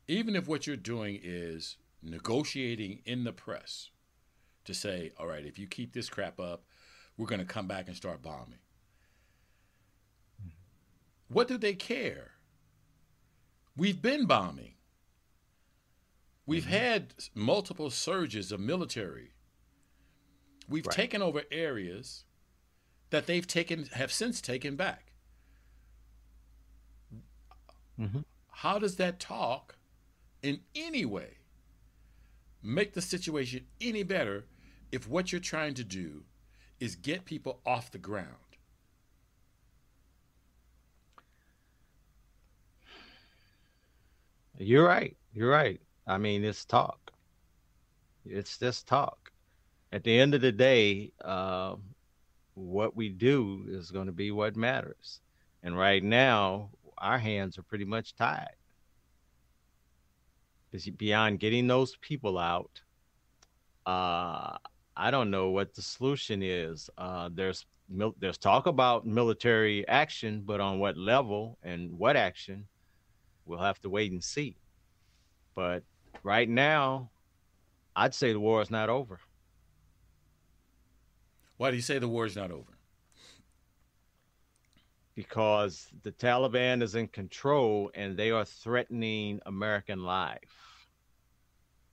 even 0.08 0.36
if 0.36 0.48
what 0.48 0.66
you're 0.66 0.76
doing 0.76 1.20
is 1.22 1.78
negotiating 2.02 3.02
in 3.06 3.24
the 3.24 3.34
press 3.34 3.90
to 4.66 4.74
say, 4.74 5.12
all 5.20 5.28
right, 5.28 5.46
if 5.46 5.60
you 5.60 5.68
keep 5.68 5.94
this 5.94 6.10
crap 6.10 6.40
up, 6.40 6.64
we're 7.20 7.28
going 7.28 7.40
to 7.40 7.46
come 7.46 7.68
back 7.68 7.88
and 7.88 7.98
start 7.98 8.22
bombing. 8.22 8.60
What 11.28 11.50
do 11.50 11.58
they 11.58 11.74
care? 11.74 12.32
We've 13.76 14.02
been 14.02 14.26
bombing. 14.26 14.76
We've 16.46 16.66
had 16.66 17.14
multiple 17.36 17.90
surges 17.90 18.54
of 18.54 18.62
military. 18.62 19.34
We've 20.70 20.88
Right. 20.88 20.96
taken 20.96 21.22
over 21.22 21.44
areas 21.52 22.24
that 23.10 23.28
they've 23.28 23.46
taken 23.46 23.88
have 23.88 24.14
since 24.14 24.40
taken 24.40 24.78
back. 24.78 25.12
Mhm. 28.00 28.24
How 28.48 28.80
does 28.80 28.96
that 28.96 29.20
talk 29.20 29.78
in 30.42 30.64
any 30.74 31.04
way 31.04 31.40
make 32.62 32.94
the 32.94 33.02
situation 33.02 33.68
any 33.82 34.04
better 34.04 34.48
if 34.90 35.06
what 35.06 35.34
you're 35.34 35.42
trying 35.42 35.74
to 35.74 35.84
do 35.84 36.26
is 36.80 36.96
get 36.96 37.26
people 37.26 37.60
off 37.66 37.92
the 37.92 37.98
ground? 37.98 38.28
You're 44.58 44.86
right. 44.86 45.16
You're 45.34 45.50
right. 45.50 45.80
I 46.06 46.18
mean, 46.18 46.44
it's 46.44 46.66
talk. 46.66 47.12
It's 48.26 48.58
just 48.58 48.88
talk. 48.88 49.32
At 49.92 50.04
the 50.04 50.20
end 50.20 50.36
of 50.36 50.42
the 50.42 50.52
day, 50.52 51.14
uh, 51.24 51.76
what 52.56 52.96
we 52.96 53.10
do 53.10 53.66
is 53.70 53.90
going 53.90 54.08
to 54.08 54.12
be 54.12 54.32
what 54.32 54.56
matters. 54.56 55.22
And 55.64 55.78
right 55.78 56.04
now, 56.04 56.72
our 56.98 57.18
hands 57.18 57.58
are 57.58 57.64
pretty 57.64 57.86
much 57.86 58.16
tied. 58.16 58.56
Because 60.70 60.90
beyond 60.90 61.40
getting 61.40 61.68
those 61.68 61.96
people 62.02 62.38
out, 62.38 62.82
uh, 63.86 64.58
I 65.00 65.12
don't 65.12 65.32
know 65.32 65.50
what 65.50 65.74
the 65.74 65.82
solution 65.82 66.44
is. 66.44 66.90
Uh, 66.98 67.30
there's 67.34 67.66
mil- 67.88 68.16
there's 68.20 68.38
talk 68.38 68.68
about 68.68 69.06
military 69.08 69.88
action, 69.88 70.44
but 70.46 70.60
on 70.60 70.80
what 70.80 70.98
level 70.98 71.58
and 71.64 71.98
what 71.98 72.18
action, 72.18 72.68
we'll 73.46 73.60
have 73.60 73.80
to 73.82 73.90
wait 73.90 74.12
and 74.12 74.24
see. 74.24 74.58
But 75.56 75.84
right 76.24 76.50
now, 76.50 77.12
I'd 77.96 78.14
say 78.14 78.34
the 78.34 78.40
war 78.40 78.62
is 78.62 78.70
not 78.70 78.90
over. 78.90 79.20
Why 81.58 81.72
do 81.72 81.78
you 81.78 81.82
say 81.82 82.00
the 82.00 82.08
war 82.08 82.26
is 82.26 82.36
not 82.36 82.52
over? 82.52 82.80
because 85.20 85.90
the 86.04 86.14
Taliban 86.14 86.82
is 86.82 86.96
in 86.96 87.06
control 87.10 87.92
and 87.94 88.16
they 88.16 88.32
are 88.32 88.46
threatening 88.46 89.42
American 89.46 90.02
life. 90.02 90.88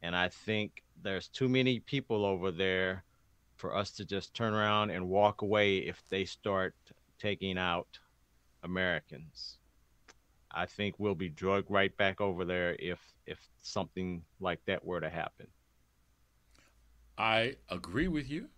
And 0.00 0.14
I 0.14 0.28
think 0.28 0.84
there's 1.02 1.28
too 1.28 1.48
many 1.48 1.80
people 1.80 2.24
over 2.24 2.50
there 2.50 3.04
for 3.56 3.74
us 3.74 3.90
to 3.92 4.04
just 4.04 4.34
turn 4.34 4.54
around 4.54 4.90
and 4.90 5.08
walk 5.08 5.42
away 5.42 5.78
if 5.78 6.02
they 6.08 6.24
start 6.24 6.74
taking 7.18 7.58
out 7.58 7.98
Americans. 8.62 9.58
I 10.50 10.66
think 10.66 10.96
we'll 10.98 11.14
be 11.14 11.28
drugged 11.28 11.70
right 11.70 11.94
back 11.96 12.20
over 12.20 12.44
there 12.44 12.76
if 12.78 12.98
if 13.26 13.38
something 13.62 14.22
like 14.40 14.64
that 14.66 14.84
were 14.84 15.00
to 15.00 15.10
happen. 15.10 15.46
I 17.18 17.56
agree 17.68 18.08
with 18.08 18.30
you. 18.30 18.48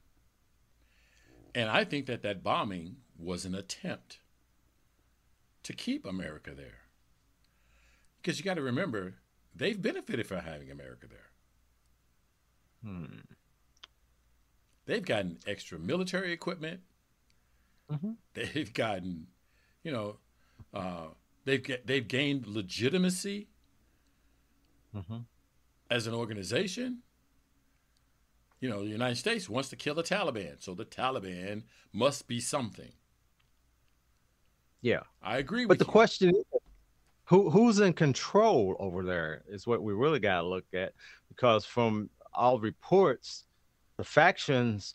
And 1.55 1.71
I 1.71 1.85
think 1.85 2.07
that 2.07 2.23
that 2.23 2.43
bombing 2.43 2.97
was 3.19 3.45
an 3.45 3.55
attempt 3.55 4.19
to 5.63 5.73
keep 5.73 6.05
America 6.05 6.53
there. 6.55 6.81
Because 8.21 8.39
you 8.39 8.45
got 8.45 8.55
to 8.55 8.63
remember, 8.63 9.15
they've 9.55 9.81
benefited 9.81 10.27
from 10.27 10.41
having 10.41 10.71
America 10.71 11.07
there. 11.09 11.28
Hmm. 12.83 13.21
They've 14.87 15.05
gotten 15.05 15.39
extra 15.47 15.79
military 15.79 16.33
equipment. 16.33 16.81
Mhm. 17.91 18.17
They've 18.35 18.73
gotten, 18.73 19.27
you 19.83 19.93
know, 19.93 20.21
uh, 20.73 21.09
they've 21.45 21.63
get, 21.63 21.87
they've 21.87 22.07
gained 22.07 22.47
legitimacy 22.47 23.49
Mhm. 24.95 25.27
as 25.91 26.07
an 26.07 26.15
organization. 26.15 27.03
You 28.61 28.69
know, 28.69 28.83
the 28.83 28.91
United 28.91 29.17
States 29.17 29.49
wants 29.49 29.69
to 29.71 29.77
kill 29.77 29.95
the 29.95 30.03
Taliban, 30.03 30.61
so 30.61 30.75
the 30.75 30.85
Taliban 30.85 31.65
must 31.93 32.27
be 32.27 32.41
something. 32.41 32.93
Yeah. 34.83 35.03
I 35.23 35.39
agree 35.39 35.67
with 35.67 35.77
you. 35.77 35.79
But 35.79 35.79
the 35.79 35.85
you. 35.87 35.93
question 35.93 36.31
is, 36.37 36.45
who 37.25 37.51
who's 37.51 37.81
in 37.81 37.93
control 37.93 38.77
over 38.79 39.05
there 39.05 39.45
is 39.49 39.67
what 39.67 39.83
we 39.83 39.93
really 39.93 40.19
got 40.21 40.43
to 40.43 40.47
look 40.49 40.67
at 40.75 40.95
because 41.29 41.65
from 41.67 42.11
all 42.39 42.61
reports, 42.61 43.45
the 43.99 44.05
factions 44.05 44.95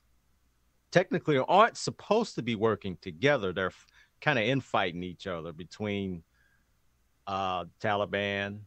technically 0.92 1.38
aren't 1.38 1.78
supposed 1.78 2.36
to 2.36 2.42
be 2.42 2.56
working 2.56 2.98
together. 3.02 3.52
They're 3.54 3.74
kind 4.22 4.40
of 4.40 4.46
infighting 4.46 5.04
each 5.04 5.28
other 5.28 5.52
between 5.52 6.24
uh, 7.28 7.66
Taliban, 7.82 8.60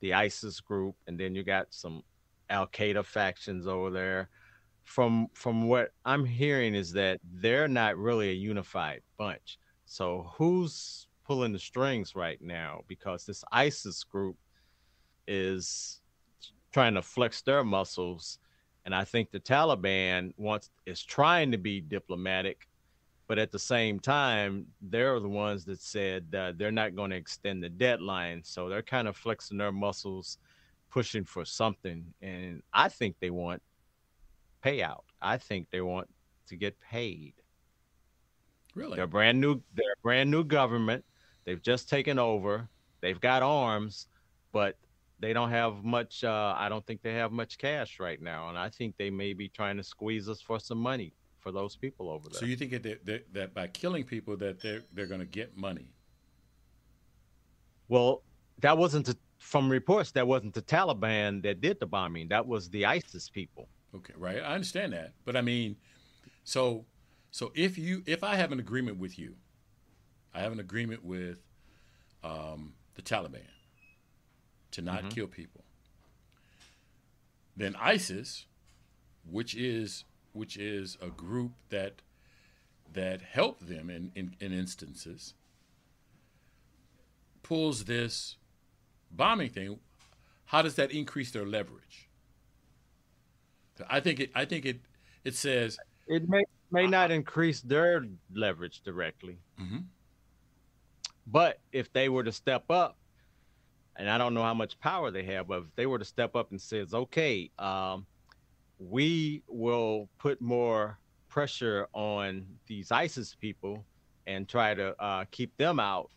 the 0.00 0.14
ISIS 0.14 0.60
group, 0.60 0.96
and 1.06 1.18
then 1.18 1.34
you 1.34 1.44
got 1.44 1.66
some 1.70 2.02
Al 2.50 2.66
Qaeda 2.66 3.04
factions 3.04 3.66
over 3.66 3.90
there. 3.90 4.28
from 4.84 5.28
from 5.34 5.68
what 5.68 5.92
I'm 6.04 6.24
hearing 6.24 6.74
is 6.74 6.92
that 6.92 7.20
they're 7.24 7.68
not 7.68 7.96
really 7.96 8.30
a 8.30 8.34
unified 8.34 9.00
bunch. 9.18 9.58
So 9.86 10.30
who's 10.36 11.06
pulling 11.24 11.52
the 11.52 11.58
strings 11.58 12.14
right 12.14 12.40
now? 12.40 12.82
Because 12.86 13.24
this 13.24 13.44
ISIS 13.52 14.04
group 14.04 14.36
is 15.26 16.00
trying 16.74 16.94
to 16.94 17.02
flex 17.02 17.40
their 17.40 17.62
muscles, 17.62 18.40
and 18.84 18.92
I 18.92 19.04
think 19.04 19.30
the 19.30 19.38
Taliban 19.38 20.34
wants 20.36 20.70
is 20.86 21.04
trying 21.04 21.52
to 21.52 21.56
be 21.56 21.80
diplomatic, 21.80 22.66
but 23.28 23.38
at 23.38 23.52
the 23.52 23.60
same 23.60 24.00
time, 24.00 24.66
they're 24.82 25.20
the 25.20 25.28
ones 25.28 25.64
that 25.66 25.80
said 25.80 26.34
uh, 26.36 26.52
they're 26.56 26.72
not 26.72 26.96
going 26.96 27.12
to 27.12 27.16
extend 27.16 27.62
the 27.62 27.68
deadline. 27.68 28.42
So 28.42 28.68
they're 28.68 28.82
kind 28.82 29.06
of 29.06 29.16
flexing 29.16 29.56
their 29.56 29.70
muscles, 29.70 30.38
pushing 30.90 31.24
for 31.24 31.44
something, 31.44 32.04
and 32.20 32.60
I 32.72 32.88
think 32.88 33.14
they 33.20 33.30
want 33.30 33.62
payout. 34.64 35.04
I 35.22 35.38
think 35.38 35.68
they 35.70 35.80
want 35.80 36.08
to 36.48 36.56
get 36.56 36.78
paid. 36.80 37.34
Really? 38.74 38.96
They're 38.96 39.06
brand 39.06 39.40
new. 39.40 39.62
They're 39.74 39.92
a 39.92 40.02
brand 40.02 40.28
new 40.28 40.42
government. 40.42 41.04
They've 41.44 41.62
just 41.62 41.88
taken 41.88 42.18
over. 42.18 42.68
They've 43.00 43.20
got 43.20 43.44
arms, 43.44 44.08
but 44.50 44.76
they 45.20 45.32
don't 45.32 45.50
have 45.50 45.84
much. 45.84 46.24
Uh, 46.24 46.54
I 46.56 46.68
don't 46.68 46.84
think 46.86 47.02
they 47.02 47.14
have 47.14 47.32
much 47.32 47.58
cash 47.58 48.00
right 48.00 48.20
now, 48.20 48.48
and 48.48 48.58
I 48.58 48.68
think 48.68 48.96
they 48.96 49.10
may 49.10 49.32
be 49.32 49.48
trying 49.48 49.76
to 49.76 49.84
squeeze 49.84 50.28
us 50.28 50.40
for 50.40 50.58
some 50.58 50.78
money 50.78 51.14
for 51.38 51.52
those 51.52 51.76
people 51.76 52.10
over 52.10 52.28
there. 52.28 52.40
So 52.40 52.46
you 52.46 52.56
think 52.56 52.72
that 52.72 52.82
they, 52.82 52.96
they, 53.04 53.22
that 53.32 53.54
by 53.54 53.68
killing 53.68 54.04
people 54.04 54.36
that 54.38 54.60
they're 54.60 54.82
they're 54.92 55.06
going 55.06 55.20
to 55.20 55.26
get 55.26 55.56
money? 55.56 55.88
Well, 57.88 58.22
that 58.60 58.76
wasn't 58.76 59.06
the, 59.06 59.16
from 59.38 59.70
reports. 59.70 60.10
That 60.12 60.26
wasn't 60.26 60.54
the 60.54 60.62
Taliban 60.62 61.42
that 61.42 61.60
did 61.60 61.78
the 61.80 61.86
bombing. 61.86 62.28
That 62.28 62.46
was 62.46 62.70
the 62.70 62.86
ISIS 62.86 63.28
people. 63.28 63.68
Okay, 63.94 64.14
right. 64.16 64.38
I 64.38 64.54
understand 64.54 64.92
that, 64.94 65.12
but 65.24 65.36
I 65.36 65.42
mean, 65.42 65.76
so 66.42 66.86
so 67.30 67.52
if 67.54 67.78
you 67.78 68.02
if 68.06 68.24
I 68.24 68.34
have 68.34 68.50
an 68.50 68.58
agreement 68.58 68.98
with 68.98 69.18
you, 69.18 69.36
I 70.34 70.40
have 70.40 70.52
an 70.52 70.60
agreement 70.60 71.04
with 71.04 71.38
um, 72.24 72.74
the 72.94 73.02
Taliban 73.02 73.46
to 74.74 74.82
not 74.82 75.04
Mhm. 75.04 75.10
kill 75.14 75.26
people. 75.28 75.64
Then 77.56 77.76
ISIS, 77.76 78.46
which 79.24 79.54
is 79.54 80.04
which 80.32 80.56
is 80.56 80.98
a 81.00 81.10
group 81.10 81.52
that 81.68 82.02
that 82.92 83.22
helped 83.22 83.66
them 83.68 83.88
in, 83.88 84.10
in, 84.16 84.36
in 84.40 84.52
instances, 84.52 85.34
pulls 87.42 87.84
this 87.84 88.36
bombing 89.12 89.48
thing. 89.50 89.78
How 90.46 90.62
does 90.62 90.74
that 90.74 90.90
increase 90.90 91.30
their 91.30 91.46
leverage? 91.46 92.08
I 93.88 94.00
think 94.00 94.18
it. 94.20 94.30
I 94.34 94.44
think 94.44 94.64
it. 94.66 94.80
It 95.24 95.34
says 95.34 95.78
It 96.06 96.28
may 96.28 96.42
may 96.70 96.86
not 96.88 97.10
increase 97.12 97.60
their 97.60 98.04
leverage 98.32 98.80
directly, 98.82 99.38
Mhm. 99.58 99.84
but 101.26 101.60
if 101.72 101.92
they 101.92 102.08
were 102.08 102.24
to 102.24 102.32
step 102.32 102.68
up, 102.70 102.98
and 103.96 104.10
I 104.10 104.18
don't 104.18 104.34
know 104.34 104.42
how 104.42 104.54
much 104.54 104.78
power 104.80 105.10
they 105.10 105.24
have, 105.24 105.48
but 105.48 105.60
if 105.60 105.64
they 105.76 105.86
were 105.86 105.98
to 105.98 106.04
step 106.04 106.34
up 106.36 106.50
and 106.50 106.60
says, 106.60 106.94
"Okay, 106.94 107.50
um, 107.58 108.06
we 108.78 109.42
will 109.46 110.08
put 110.18 110.40
more 110.40 110.98
pressure 111.28 111.88
on 111.92 112.46
these 112.66 112.90
ISIS 112.90 113.34
people 113.34 113.84
and 114.26 114.48
try 114.48 114.74
to 114.74 115.00
uh, 115.02 115.24
keep 115.30 115.56
them 115.56 115.78
out 115.78 116.10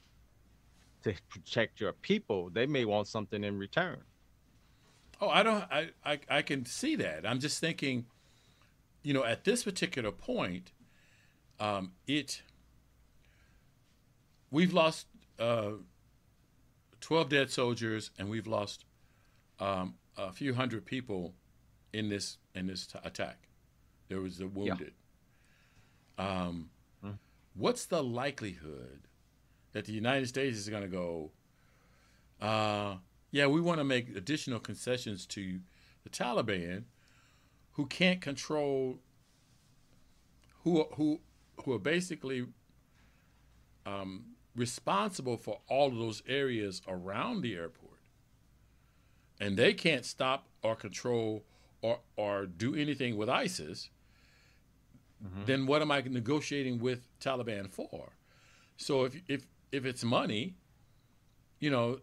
to 1.03 1.13
protect 1.29 1.79
your 1.79 1.93
people," 1.93 2.49
they 2.49 2.65
may 2.65 2.85
want 2.85 3.07
something 3.07 3.43
in 3.43 3.57
return. 3.57 4.01
Oh, 5.19 5.29
I 5.29 5.43
don't. 5.43 5.63
I, 5.71 5.89
I 6.05 6.19
I 6.29 6.41
can 6.41 6.65
see 6.65 6.95
that. 6.97 7.25
I'm 7.25 7.39
just 7.39 7.59
thinking, 7.59 8.05
you 9.03 9.13
know, 9.13 9.23
at 9.23 9.43
this 9.43 9.63
particular 9.63 10.11
point, 10.11 10.71
um, 11.59 11.93
it 12.07 12.41
we've 14.51 14.73
lost 14.73 15.07
uh, 15.39 15.71
twelve 17.07 17.29
dead 17.29 17.49
soldiers, 17.49 18.11
and 18.19 18.29
we've 18.29 18.47
lost 18.47 18.83
um, 19.61 19.95
a 20.17 20.33
few 20.33 20.53
hundred 20.53 20.85
people 20.85 21.33
in 21.93 22.09
this 22.09 22.37
in 22.53 22.67
this 22.67 22.85
t- 22.85 22.99
attack. 23.01 23.47
There 24.09 24.19
was 24.19 24.39
the 24.39 24.47
wounded. 24.47 24.93
Um, 26.17 26.69
Hmm. 27.01 27.11
What's 27.53 27.85
the 27.85 28.03
likelihood 28.03 29.07
that 29.71 29.85
the 29.85 29.93
United 29.93 30.27
States 30.27 30.57
is 30.57 30.67
going 30.67 30.81
to 30.81 30.89
go? 30.89 31.31
Uh, 32.41 32.95
yeah, 33.31 33.47
we 33.47 33.61
want 33.61 33.79
to 33.79 33.85
make 33.85 34.13
additional 34.13 34.59
concessions 34.59 35.25
to 35.27 35.59
the 36.03 36.09
Taliban, 36.09 36.83
who 37.73 37.85
can't 37.85 38.19
control, 38.19 38.99
who 40.63 40.83
who 40.95 41.21
who 41.63 41.71
are 41.71 41.79
basically 41.79 42.47
um, 43.85 44.35
responsible 44.57 45.37
for 45.37 45.59
all 45.69 45.87
of 45.87 45.95
those 45.95 46.21
areas 46.27 46.81
around 46.87 47.41
the 47.41 47.55
airport, 47.55 47.99
and 49.39 49.55
they 49.55 49.73
can't 49.73 50.03
stop 50.03 50.47
or 50.63 50.75
control 50.75 51.45
or 51.81 51.99
or 52.17 52.45
do 52.45 52.75
anything 52.75 53.15
with 53.15 53.29
ISIS. 53.29 53.89
Mm-hmm. 55.23 55.45
Then 55.45 55.65
what 55.67 55.81
am 55.81 55.91
I 55.91 56.01
negotiating 56.01 56.79
with 56.79 57.07
Taliban 57.19 57.69
for? 57.69 58.13
So 58.75 59.05
if 59.05 59.21
if 59.27 59.47
if 59.71 59.85
it's 59.85 60.03
money, 60.03 60.55
you 61.59 61.69
know, 61.69 61.99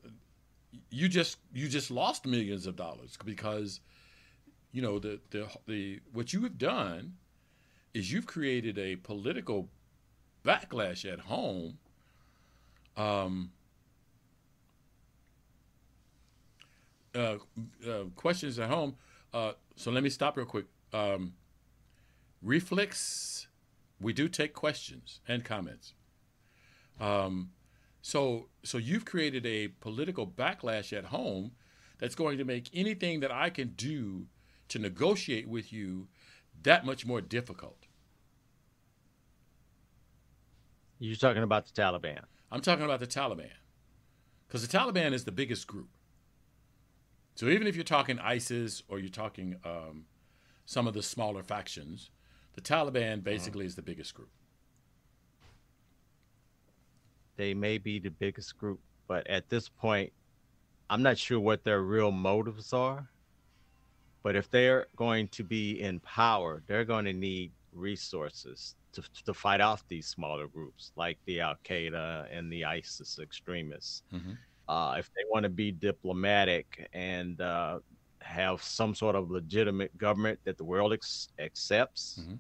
you 0.91 1.09
just 1.09 1.39
you 1.53 1.69
just 1.69 1.91
lost 1.91 2.25
millions 2.25 2.67
of 2.67 2.77
dollars 2.77 3.19
because 3.25 3.81
you 4.73 4.81
know 4.81 4.99
the 4.99 5.21
the 5.31 5.49
the 5.67 6.01
what 6.13 6.33
you 6.33 6.43
have 6.43 6.57
done 6.57 7.15
is 7.93 8.13
you've 8.13 8.27
created 8.27 8.79
a 8.79 8.97
political 8.97 9.69
backlash 10.45 11.11
at 11.11 11.21
home 11.21 11.79
um, 12.97 13.51
uh, 17.15 17.37
uh, 17.89 18.05
questions 18.17 18.59
at 18.59 18.69
home 18.69 18.97
uh, 19.33 19.53
so 19.77 19.91
let 19.91 20.03
me 20.03 20.11
stop 20.11 20.37
real 20.37 20.47
quick 20.47 20.67
um, 20.93 21.35
reflex 22.43 23.49
we 24.01 24.13
do 24.13 24.29
take 24.29 24.53
questions 24.53 25.21
and 25.29 25.45
comments 25.45 25.95
um, 27.01 27.51
so, 28.03 28.49
so 28.63 28.77
you've 28.79 29.05
created 29.05 29.47
a 29.47 29.69
political 29.69 30.27
backlash 30.27 30.93
at 30.97 31.07
home 31.07 31.53
that's 31.99 32.15
going 32.15 32.37
to 32.39 32.45
make 32.45 32.69
anything 32.75 33.21
that 33.21 33.33
I 33.33 33.49
can 33.51 33.69
do 33.77 34.27
to 34.69 34.79
negotiate 34.79 35.49
with 35.49 35.73
you 35.73 36.09
that 36.63 36.85
much 36.85 37.07
more 37.07 37.21
difficult. 37.21 37.87
You're 40.99 41.17
talking 41.17 41.43
about 41.43 41.67
the 41.67 41.73
Taliban. 41.73 42.25
I'm 42.55 42.61
talking 42.61 42.85
about 42.85 43.01
the 43.01 43.07
Taliban, 43.07 43.51
because 44.47 44.67
the 44.67 44.79
Taliban 44.79 45.13
is 45.13 45.25
the 45.25 45.33
biggest 45.33 45.67
group. 45.67 45.89
So 47.35 47.49
even 47.49 47.67
if 47.67 47.75
you're 47.75 47.83
talking 47.83 48.21
ISIS 48.21 48.85
or 48.87 49.01
you're 49.01 49.09
talking 49.09 49.57
um, 49.65 50.05
some 50.65 50.87
of 50.87 50.95
the 50.95 51.03
smaller 51.03 51.43
factions, 51.43 52.11
the 52.55 52.61
Taliban 52.61 53.25
basically 53.25 53.67
is 53.67 53.75
the 53.75 53.83
biggest 53.83 54.15
group. 54.15 54.31
they 57.37 57.55
may 57.55 57.79
be 57.79 57.99
the 57.99 58.11
biggest 58.11 58.57
group, 58.57 58.79
but 59.09 59.27
at 59.27 59.49
this 59.49 59.69
point, 59.69 60.13
I'm 60.89 61.03
not 61.03 61.19
sure 61.19 61.41
what 61.41 61.65
their 61.65 61.83
real 61.83 62.13
motives 62.13 62.73
are. 62.73 63.09
But 64.23 64.37
if 64.37 64.49
they're 64.49 64.87
going 64.95 65.27
to 65.29 65.43
be 65.43 65.81
in 65.81 65.99
power, 65.99 66.63
they're 66.69 66.85
going 66.85 67.05
to 67.07 67.13
need 67.13 67.51
resources 67.73 68.77
to, 68.95 69.03
to 69.25 69.35
fight 69.35 69.61
off 69.61 69.85
these 69.89 70.07
smaller 70.07 70.47
groups 70.49 70.93
like 70.97 71.19
the 71.27 71.41
Al 71.41 71.57
Qaeda 71.65 72.27
and 72.31 72.53
the 72.53 72.65
ISIS 72.65 73.19
extremists. 73.21 74.03
Mhm. 74.13 74.37
Uh, 74.69 74.97
if 74.99 75.11
they 75.15 75.23
want 75.31 75.43
to 75.45 75.51
be 75.51 75.71
diplomatic 75.71 76.89
and 76.95 77.41
uh, 77.41 77.81
have 78.21 78.63
some 78.63 78.95
sort 78.95 79.15
of 79.15 79.31
legitimate 79.31 79.97
government 79.99 80.39
that 80.45 80.57
the 80.57 80.65
world 80.65 80.93
ex- 80.93 81.29
accepts, 81.39 82.21
Mhm. 82.23 82.39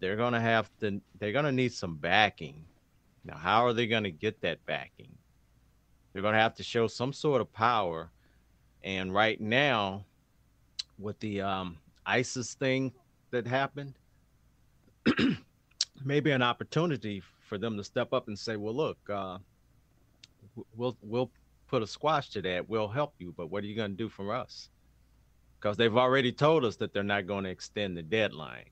they're 0.00 0.16
going 0.16 0.32
to 0.34 0.40
have 0.40 0.70
to, 0.80 1.00
they're 1.18 1.32
going 1.32 1.44
to 1.44 1.52
need 1.52 1.72
some 1.72 1.96
backing. 1.96 2.64
Now, 3.24 3.36
how 3.36 3.66
are 3.66 3.72
they 3.72 3.86
going 3.86 4.04
to 4.04 4.12
get 4.12 4.40
that 4.42 4.64
backing? 4.66 5.16
They're 6.12 6.22
going 6.22 6.34
to 6.34 6.40
have 6.40 6.54
to 6.56 6.62
show 6.62 6.86
some 6.86 7.12
sort 7.12 7.40
of 7.40 7.52
power. 7.52 8.10
And 8.84 9.12
right 9.12 9.40
now, 9.40 10.04
with 10.98 11.18
the 11.20 11.40
um, 11.42 11.78
ISIS 12.06 12.54
thing 12.54 12.92
that 13.30 13.46
happened, 13.46 13.94
maybe 16.04 16.30
an 16.30 16.42
opportunity 16.42 17.22
for 17.48 17.58
them 17.58 17.76
to 17.76 17.84
step 17.84 18.12
up 18.12 18.28
and 18.28 18.38
say, 18.38 18.56
"Well, 18.56 18.74
look, 18.74 18.98
uh, 19.10 19.38
we'll 20.76 20.96
we'll 21.02 21.30
put 21.66 21.82
a 21.82 21.86
squash 21.86 22.30
to 22.30 22.42
that. 22.42 22.68
We'll 22.68 22.88
help 22.88 23.14
you, 23.18 23.34
but 23.36 23.50
what 23.50 23.64
are 23.64 23.66
you 23.66 23.76
going 23.76 23.92
to 23.92 23.96
do 23.96 24.08
for 24.08 24.34
us?" 24.34 24.70
Because 25.60 25.76
they've 25.76 25.96
already 25.96 26.32
told 26.32 26.64
us 26.64 26.76
that 26.76 26.92
they're 26.92 27.02
not 27.02 27.26
going 27.26 27.44
to 27.44 27.50
extend 27.50 27.96
the 27.96 28.02
deadline, 28.02 28.66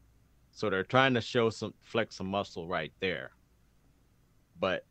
so 0.53 0.71
they're 0.71 0.85
trying 0.85 1.15
to 1.15 1.21
show 1.21 1.51
some 1.51 1.75
flex 1.83 2.17
some 2.17 2.29
muscle 2.29 2.69
right 2.69 2.93
there. 3.01 3.33
But 4.59 4.85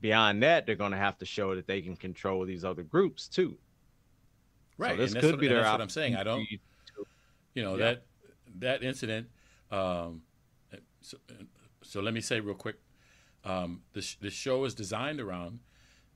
beyond 0.00 0.42
that, 0.42 0.66
they're 0.66 0.76
going 0.76 0.92
to 0.92 0.98
have 0.98 1.18
to 1.18 1.26
show 1.26 1.54
that 1.54 1.66
they 1.66 1.80
can 1.80 1.96
control 1.96 2.44
these 2.44 2.64
other 2.64 2.82
groups 2.82 3.26
too. 3.26 3.56
Right. 4.76 4.96
this 4.98 5.12
and 5.12 5.20
could 5.20 5.32
what, 5.32 5.40
be 5.40 5.48
their 5.48 5.62
that's 5.62 5.72
what 5.72 5.80
I'm 5.80 5.88
saying. 5.88 6.16
I 6.16 6.24
don't. 6.24 6.46
you 7.54 7.62
know 7.62 7.76
Yeah. 7.76 7.84
that 7.84 8.02
that 8.58 8.82
incident. 8.82 9.28
Um, 9.70 10.22
so, 11.04 11.18
so 11.82 12.00
let 12.00 12.14
me 12.14 12.20
say 12.20 12.40
real 12.40 12.54
quick, 12.54 12.76
um, 13.44 13.82
this 13.92 14.16
this 14.20 14.32
show 14.32 14.64
is 14.64 14.74
designed 14.74 15.20
around 15.20 15.60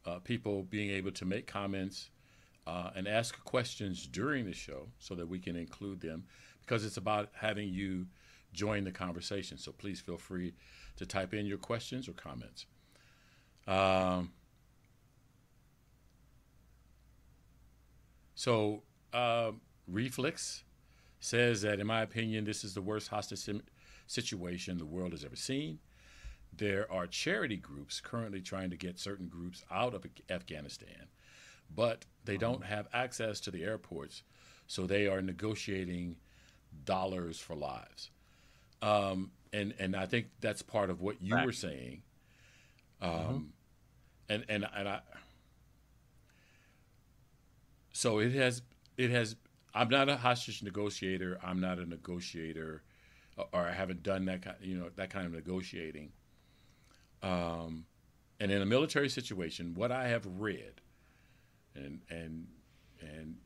uh, 0.07 0.19
people 0.21 0.63
being 0.63 0.91
able 0.91 1.13
to 1.13 1.25
make 1.25 1.47
comments 1.47 2.11
uh, 2.67 2.91
and 2.97 3.07
ask 3.07 3.45
questions 3.45 4.07
during 4.07 4.47
the 4.47 4.55
show, 4.55 4.89
so 4.99 5.15
that 5.15 5.29
we 5.29 5.39
can 5.39 5.57
include 5.57 6.01
them, 6.01 6.25
because 6.63 6.87
it's 6.87 6.97
about 6.97 7.29
having 7.35 7.69
you 7.69 8.07
join 8.53 8.85
the 8.85 8.91
conversation. 8.91 9.59
So 9.59 9.73
please 9.73 10.01
feel 10.01 10.19
free 10.19 10.55
to 10.97 11.05
type 11.05 11.35
in 11.35 11.45
your 11.45 11.59
questions 11.59 12.09
or 12.09 12.13
comments. 12.13 12.67
Um, 13.67 14.33
so 18.35 18.83
uh, 19.13 19.53
Reflex 19.87 20.65
says 21.21 21.63
that, 21.63 21.79
in 21.79 21.87
my 21.87 22.01
opinion, 22.03 22.45
this 22.45 22.65
is 22.65 22.73
the 22.73 22.81
worst 22.83 23.09
hostage 23.09 23.41
situation 24.09 24.79
the 24.79 24.85
world 24.87 25.13
has 25.13 25.25
ever 25.25 25.37
seen. 25.37 25.79
There 26.57 26.91
are 26.91 27.07
charity 27.07 27.57
groups 27.57 28.01
currently 28.01 28.41
trying 28.41 28.71
to 28.71 28.77
get 28.77 28.99
certain 28.99 29.29
groups 29.29 29.65
out 29.71 29.95
of 29.95 30.05
Afghanistan, 30.29 31.07
but 31.73 32.05
they 32.25 32.37
don't 32.37 32.65
have 32.65 32.89
access 32.93 33.39
to 33.41 33.51
the 33.53 33.63
airports, 33.63 34.23
so 34.67 34.87
they 34.87 35.07
are 35.07 35.23
negotiating 35.23 36.17
dollars 36.85 37.39
for 37.39 37.55
lives. 37.55 38.11
Um, 38.83 39.31
and 39.53 39.75
and 39.79 39.95
I 39.95 40.07
think 40.07 40.27
that's 40.41 40.63
part 40.63 40.91
of 40.91 41.01
what 41.01 41.23
you 41.23 41.35
Right. 41.35 41.47
were 41.47 41.53
saying. 41.53 42.03
Um, 43.01 43.53
and 44.29 44.45
and 44.49 44.67
and 44.75 44.89
I. 44.89 45.01
So 47.93 48.19
it 48.19 48.33
has 48.33 48.63
it 48.97 49.11
has. 49.11 49.37
I'm 49.75 49.89
not 49.89 50.09
a 50.09 50.17
hostage 50.17 50.63
negotiator. 50.63 51.39
I'm 51.43 51.61
not 51.61 51.79
a 51.79 51.87
negotiator, 51.87 52.83
or- 53.53 53.69
I 53.69 53.73
haven't 53.73 54.03
done 54.03 54.25
that 54.27 54.43
kind 54.43 54.57
you 54.61 54.79
know 54.79 54.91
that 54.97 55.11
kind 55.11 55.27
of 55.27 55.33
negotiating. 55.33 56.13
Um, 57.23 57.87
and 58.41 58.53
in 58.53 58.63
a 58.63 58.67
military 58.67 59.09
situation, 59.09 59.75
what 59.75 59.91
I 59.91 60.09
have 60.09 60.27
read, 60.39 60.81
and 61.75 62.01
and 62.11 62.47
and 63.01 63.37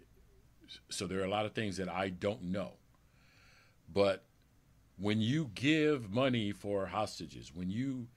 so 0.88 1.06
there 1.06 1.20
are 1.20 1.24
a 1.24 1.30
lot 1.30 1.46
of 1.46 1.52
things 1.52 1.76
that 1.78 1.88
I 1.88 2.10
don't 2.10 2.44
know, 2.44 2.72
but 3.92 4.24
when 4.98 5.20
you 5.20 5.50
give 5.54 6.10
money 6.10 6.52
for 6.52 6.86
hostages, 6.86 7.52
when 7.54 7.70
you 7.70 8.08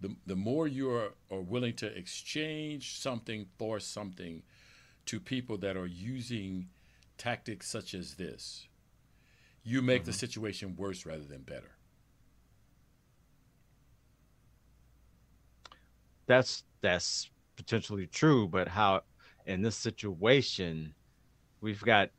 the, 0.00 0.14
the 0.26 0.36
more 0.36 0.68
you 0.68 0.90
are, 0.90 1.14
are 1.30 1.40
willing 1.40 1.74
to 1.74 1.86
exchange 1.86 2.98
something 2.98 3.46
for 3.58 3.80
something 3.80 4.42
to 5.06 5.18
people 5.18 5.56
that 5.58 5.76
are 5.76 5.86
using 5.86 6.68
tactics 7.16 7.68
such 7.68 7.94
as 7.94 8.14
this, 8.14 8.66
you 9.64 9.80
make 9.80 10.04
the 10.04 10.10
mm-hmm. 10.10 10.18
situation 10.18 10.76
worse 10.76 11.06
rather 11.06 11.24
than 11.24 11.42
better. 11.42 11.70
That's 16.26 16.64
that's 16.80 17.30
potentially 17.56 18.06
true, 18.06 18.46
but 18.46 18.68
how 18.68 19.02
in 19.46 19.62
this 19.62 19.76
situation 19.76 20.94
we've 21.60 21.82
got 21.82 22.10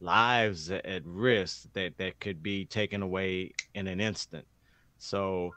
lives 0.00 0.70
at 0.70 1.04
risk 1.04 1.68
that 1.72 1.96
that 1.98 2.20
could 2.20 2.42
be 2.42 2.64
taken 2.64 3.02
away 3.02 3.52
in 3.74 3.86
an 3.86 4.00
instant. 4.00 4.46
So 4.98 5.52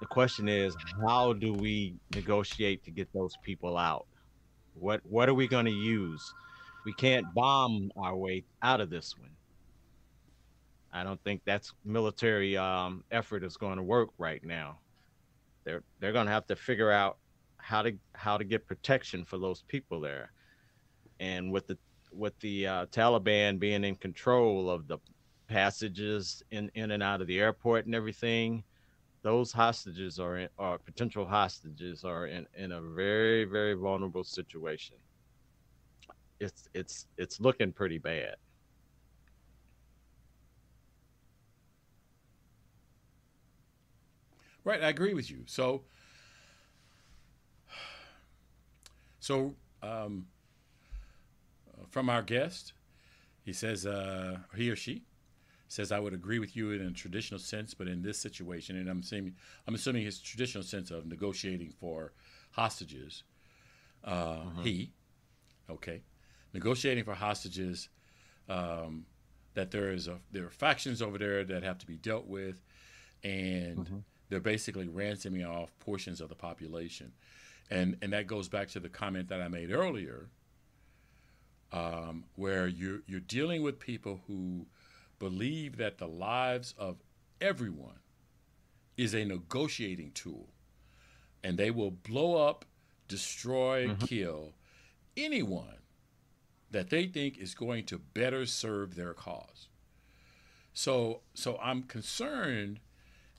the 0.00 0.06
question 0.06 0.48
is 0.48 0.76
how 1.06 1.32
do 1.32 1.52
we 1.52 1.94
negotiate 2.14 2.84
to 2.84 2.90
get 2.90 3.12
those 3.12 3.36
people 3.42 3.76
out? 3.76 4.06
What 4.74 5.00
what 5.06 5.28
are 5.28 5.34
we 5.34 5.48
going 5.48 5.66
to 5.66 5.70
use? 5.72 6.34
We 6.84 6.92
can't 6.94 7.32
bomb 7.34 7.90
our 7.96 8.14
way 8.14 8.44
out 8.62 8.80
of 8.80 8.90
this 8.90 9.16
one. 9.18 9.30
I 10.96 11.04
don't 11.04 11.22
think 11.24 11.42
that's 11.44 11.74
military 11.84 12.56
um, 12.56 13.04
effort 13.10 13.44
is 13.44 13.58
going 13.58 13.76
to 13.76 13.82
work 13.82 14.08
right 14.16 14.42
now. 14.42 14.78
They're 15.64 15.82
they're 16.00 16.12
going 16.12 16.24
to 16.24 16.32
have 16.32 16.46
to 16.46 16.56
figure 16.56 16.90
out 16.90 17.18
how 17.58 17.82
to 17.82 17.92
how 18.14 18.38
to 18.38 18.44
get 18.44 18.66
protection 18.66 19.22
for 19.26 19.36
those 19.36 19.62
people 19.68 20.00
there, 20.00 20.32
and 21.20 21.52
with 21.52 21.66
the 21.66 21.76
with 22.12 22.38
the 22.40 22.66
uh, 22.66 22.86
Taliban 22.86 23.58
being 23.58 23.84
in 23.84 23.96
control 23.96 24.70
of 24.70 24.88
the 24.88 24.96
passages 25.48 26.42
in 26.50 26.70
in 26.74 26.90
and 26.92 27.02
out 27.02 27.20
of 27.20 27.26
the 27.26 27.40
airport 27.40 27.84
and 27.84 27.94
everything, 27.94 28.64
those 29.20 29.52
hostages 29.52 30.18
are 30.18 30.38
in, 30.38 30.48
or 30.56 30.78
potential 30.78 31.26
hostages 31.26 32.04
are 32.04 32.26
in 32.26 32.46
in 32.56 32.72
a 32.72 32.80
very 32.80 33.44
very 33.44 33.74
vulnerable 33.74 34.24
situation. 34.24 34.96
It's 36.40 36.70
it's 36.72 37.06
it's 37.18 37.38
looking 37.38 37.70
pretty 37.70 37.98
bad. 37.98 38.36
Right, 44.66 44.82
I 44.82 44.88
agree 44.88 45.14
with 45.14 45.30
you. 45.30 45.44
So, 45.46 45.84
so 49.20 49.54
um, 49.80 50.26
from 51.88 52.10
our 52.10 52.20
guest, 52.20 52.72
he 53.44 53.52
says 53.52 53.86
uh, 53.86 54.38
he 54.56 54.68
or 54.68 54.74
she 54.74 55.04
says 55.68 55.92
I 55.92 56.00
would 56.00 56.14
agree 56.14 56.40
with 56.40 56.56
you 56.56 56.72
in 56.72 56.80
a 56.82 56.90
traditional 56.90 57.38
sense, 57.38 57.74
but 57.74 57.86
in 57.86 58.02
this 58.02 58.18
situation, 58.18 58.76
and 58.76 58.88
I'm 58.90 58.98
assuming 59.00 59.36
I'm 59.68 59.76
assuming 59.76 60.04
his 60.04 60.18
traditional 60.18 60.64
sense 60.64 60.90
of 60.90 61.06
negotiating 61.06 61.70
for 61.78 62.12
hostages. 62.50 63.22
Uh, 64.02 64.46
He, 64.64 64.90
okay, 65.70 66.02
negotiating 66.52 67.04
for 67.04 67.14
hostages. 67.14 67.88
Um, 68.48 69.06
that 69.54 69.70
there 69.70 69.92
is 69.92 70.08
a 70.08 70.18
there 70.32 70.44
are 70.44 70.50
factions 70.50 71.00
over 71.00 71.18
there 71.18 71.44
that 71.44 71.62
have 71.62 71.78
to 71.78 71.86
be 71.86 71.96
dealt 71.98 72.26
with, 72.26 72.60
and 73.22 73.78
they're 74.28 74.40
basically 74.40 74.88
ransoming 74.88 75.44
off 75.44 75.76
portions 75.78 76.20
of 76.20 76.28
the 76.28 76.34
population, 76.34 77.12
and 77.70 77.96
and 78.02 78.12
that 78.12 78.26
goes 78.26 78.48
back 78.48 78.68
to 78.68 78.80
the 78.80 78.88
comment 78.88 79.28
that 79.28 79.40
I 79.40 79.48
made 79.48 79.70
earlier, 79.72 80.28
um, 81.72 82.24
where 82.36 82.66
you're 82.66 83.00
you're 83.06 83.20
dealing 83.20 83.62
with 83.62 83.78
people 83.78 84.20
who 84.26 84.66
believe 85.18 85.76
that 85.78 85.98
the 85.98 86.08
lives 86.08 86.74
of 86.78 86.96
everyone 87.40 88.00
is 88.96 89.14
a 89.14 89.24
negotiating 89.24 90.10
tool, 90.12 90.48
and 91.44 91.58
they 91.58 91.70
will 91.70 91.90
blow 91.90 92.36
up, 92.46 92.64
destroy, 93.08 93.94
kill 94.00 94.54
anyone 95.16 95.78
that 96.70 96.90
they 96.90 97.06
think 97.06 97.38
is 97.38 97.54
going 97.54 97.84
to 97.86 97.98
better 97.98 98.44
serve 98.44 98.96
their 98.96 99.14
cause. 99.14 99.68
So 100.74 101.20
so 101.34 101.58
I'm 101.62 101.84
concerned 101.84 102.80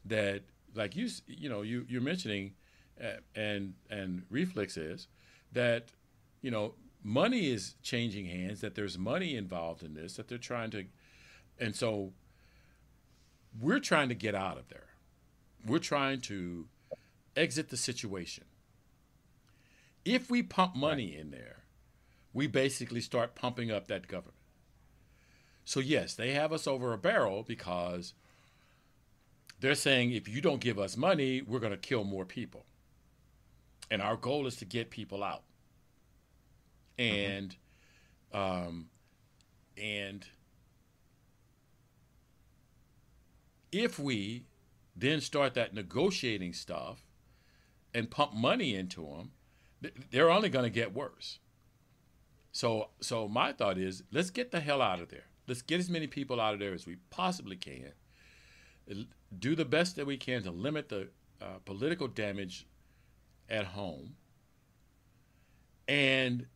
that 0.06 0.44
like 0.78 0.96
you 0.96 1.10
you 1.28 1.50
know 1.50 1.62
you 1.62 1.86
you're 1.90 2.02
mentioning 2.02 2.54
uh, 3.04 3.18
and 3.36 3.74
and 3.90 4.24
reflex 4.30 4.78
is 4.78 5.08
that 5.52 5.90
you 6.42 6.52
know 6.52 6.74
money 7.04 7.50
is 7.50 7.76
changing 7.82 8.26
hands 8.26 8.62
that 8.62 8.76
there's 8.76 8.98
money 8.98 9.36
involved 9.36 9.84
in 9.84 9.94
this 9.94 10.16
that 10.16 10.28
they're 10.28 10.38
trying 10.38 10.70
to 10.70 10.86
and 11.60 11.76
so 11.76 12.14
we're 13.60 13.80
trying 13.80 14.10
to 14.10 14.16
get 14.16 14.36
out 14.36 14.58
of 14.58 14.68
there. 14.70 14.90
We're 15.66 15.80
trying 15.80 16.22
to 16.22 16.68
exit 17.36 17.70
the 17.70 17.78
situation. 17.78 18.46
If 20.06 20.30
we 20.30 20.44
pump 20.44 20.76
money 20.76 21.16
in 21.18 21.32
there 21.32 21.64
we 22.34 22.46
basically 22.46 23.02
start 23.02 23.34
pumping 23.34 23.72
up 23.72 23.88
that 23.88 24.08
government. 24.08 24.36
So 25.66 25.80
yes 25.80 26.14
they 26.14 26.34
have 26.34 26.54
us 26.54 26.68
over 26.68 26.94
a 26.94 26.98
barrel 26.98 27.44
because 27.44 28.14
they're 29.60 29.76
saying 29.76 30.12
if 30.12 30.28
you 30.28 30.42
don't 30.42 30.62
give 30.62 30.78
us 30.78 30.96
money, 30.96 31.42
we're 31.42 31.60
going 31.60 31.72
to 31.72 31.78
kill 31.78 32.04
more 32.04 32.26
people. 32.26 32.66
And 33.90 34.02
our 34.02 34.16
goal 34.16 34.48
is 34.48 34.56
to 34.58 34.66
get 34.66 34.90
people 34.90 35.24
out. 35.24 35.44
And, 37.00 37.56
um, 38.34 38.90
and 39.82 40.26
if 43.72 44.00
we 44.00 44.46
then 44.96 45.22
start 45.22 45.54
that 45.54 45.74
negotiating 45.74 46.54
stuff 46.54 47.06
and 47.94 48.10
pump 48.10 48.34
money 48.34 48.76
into 48.76 49.02
them, 49.06 49.32
they're 50.12 50.32
only 50.32 50.50
going 50.50 50.66
to 50.66 50.72
get 50.72 50.94
worse. 50.94 51.40
So, 52.52 52.90
so 53.00 53.28
my 53.28 53.54
thought 53.54 53.78
is, 53.78 54.04
let's 54.12 54.32
get 54.32 54.52
the 54.52 54.60
hell 54.60 54.82
out 54.82 55.00
of 55.00 55.10
there. 55.10 55.26
Let's 55.48 55.62
get 55.62 55.80
as 55.80 55.90
many 55.90 56.08
people 56.08 56.42
out 56.42 56.56
of 56.56 56.60
there 56.60 56.74
as 56.74 56.88
we 56.88 56.98
possibly 57.12 57.56
can 57.56 57.94
do 59.38 59.56
the 59.56 59.66
best 59.66 59.96
that 59.96 60.06
we 60.06 60.18
can 60.18 60.44
to 60.44 60.52
limit 60.52 60.90
the 60.90 61.10
uh, 61.42 61.60
political 61.66 62.08
damage 62.08 62.66
at 63.50 63.66
home 63.66 64.16
and 65.88 66.48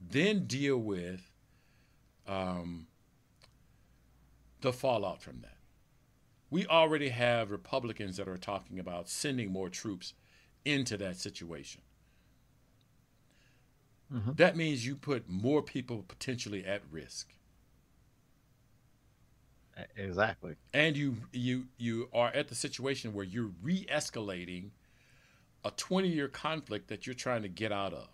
then 0.00 0.46
deal 0.46 0.78
with 0.78 1.32
um, 2.26 2.86
the 4.60 4.72
fallout 4.72 5.22
from 5.22 5.40
that. 5.40 5.56
We 6.50 6.66
already 6.66 7.10
have 7.10 7.50
Republicans 7.50 8.16
that 8.16 8.28
are 8.28 8.38
talking 8.38 8.78
about 8.78 9.08
sending 9.08 9.52
more 9.52 9.68
troops 9.68 10.14
into 10.64 10.96
that 10.96 11.16
situation. 11.16 11.82
That 14.36 14.56
means 14.56 14.86
you 14.86 14.96
put 14.96 15.28
more 15.28 15.62
people 15.62 16.04
potentially 16.06 16.64
at 16.64 16.82
risk. 16.90 17.34
Exactly. 19.96 20.56
And 20.72 20.96
you 20.96 21.16
you 21.32 21.66
you 21.76 22.08
are 22.12 22.28
at 22.28 22.48
the 22.48 22.54
situation 22.54 23.12
where 23.12 23.24
you're 23.24 23.52
re-escalating 23.62 24.70
a 25.64 25.70
20-year 25.72 26.28
conflict 26.28 26.88
that 26.88 27.06
you're 27.06 27.14
trying 27.14 27.42
to 27.42 27.48
get 27.48 27.72
out 27.72 27.92
of. 27.94 28.08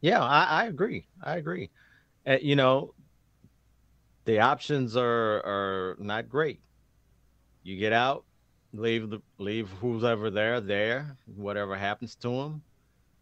Yeah, 0.00 0.22
I, 0.22 0.44
I 0.44 0.64
agree. 0.66 1.06
I 1.22 1.36
agree. 1.36 1.70
Uh, 2.26 2.38
you 2.42 2.56
know, 2.56 2.94
the 4.26 4.38
options 4.40 4.96
are 4.96 5.40
are 5.44 5.96
not 5.98 6.28
great. 6.28 6.60
You 7.64 7.76
get 7.78 7.92
out, 7.92 8.26
leave 8.72 9.10
the 9.10 9.20
leave 9.38 9.68
who's 9.70 10.04
ever 10.04 10.30
there 10.30 10.60
there, 10.60 11.18
whatever 11.26 11.76
happens 11.76 12.14
to 12.16 12.28
them, 12.28 12.62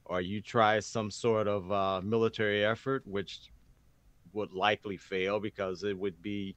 or 0.07 0.21
you 0.23 0.43
try 0.43 0.81
some 0.81 1.11
sort 1.13 1.49
of 1.49 1.73
uh, 1.73 2.03
military 2.03 2.65
effort, 2.65 3.07
which 3.07 3.52
would 4.33 4.53
likely 4.53 4.97
fail 4.97 5.41
because 5.41 5.85
it 5.85 5.99
would 5.99 6.21
be 6.23 6.55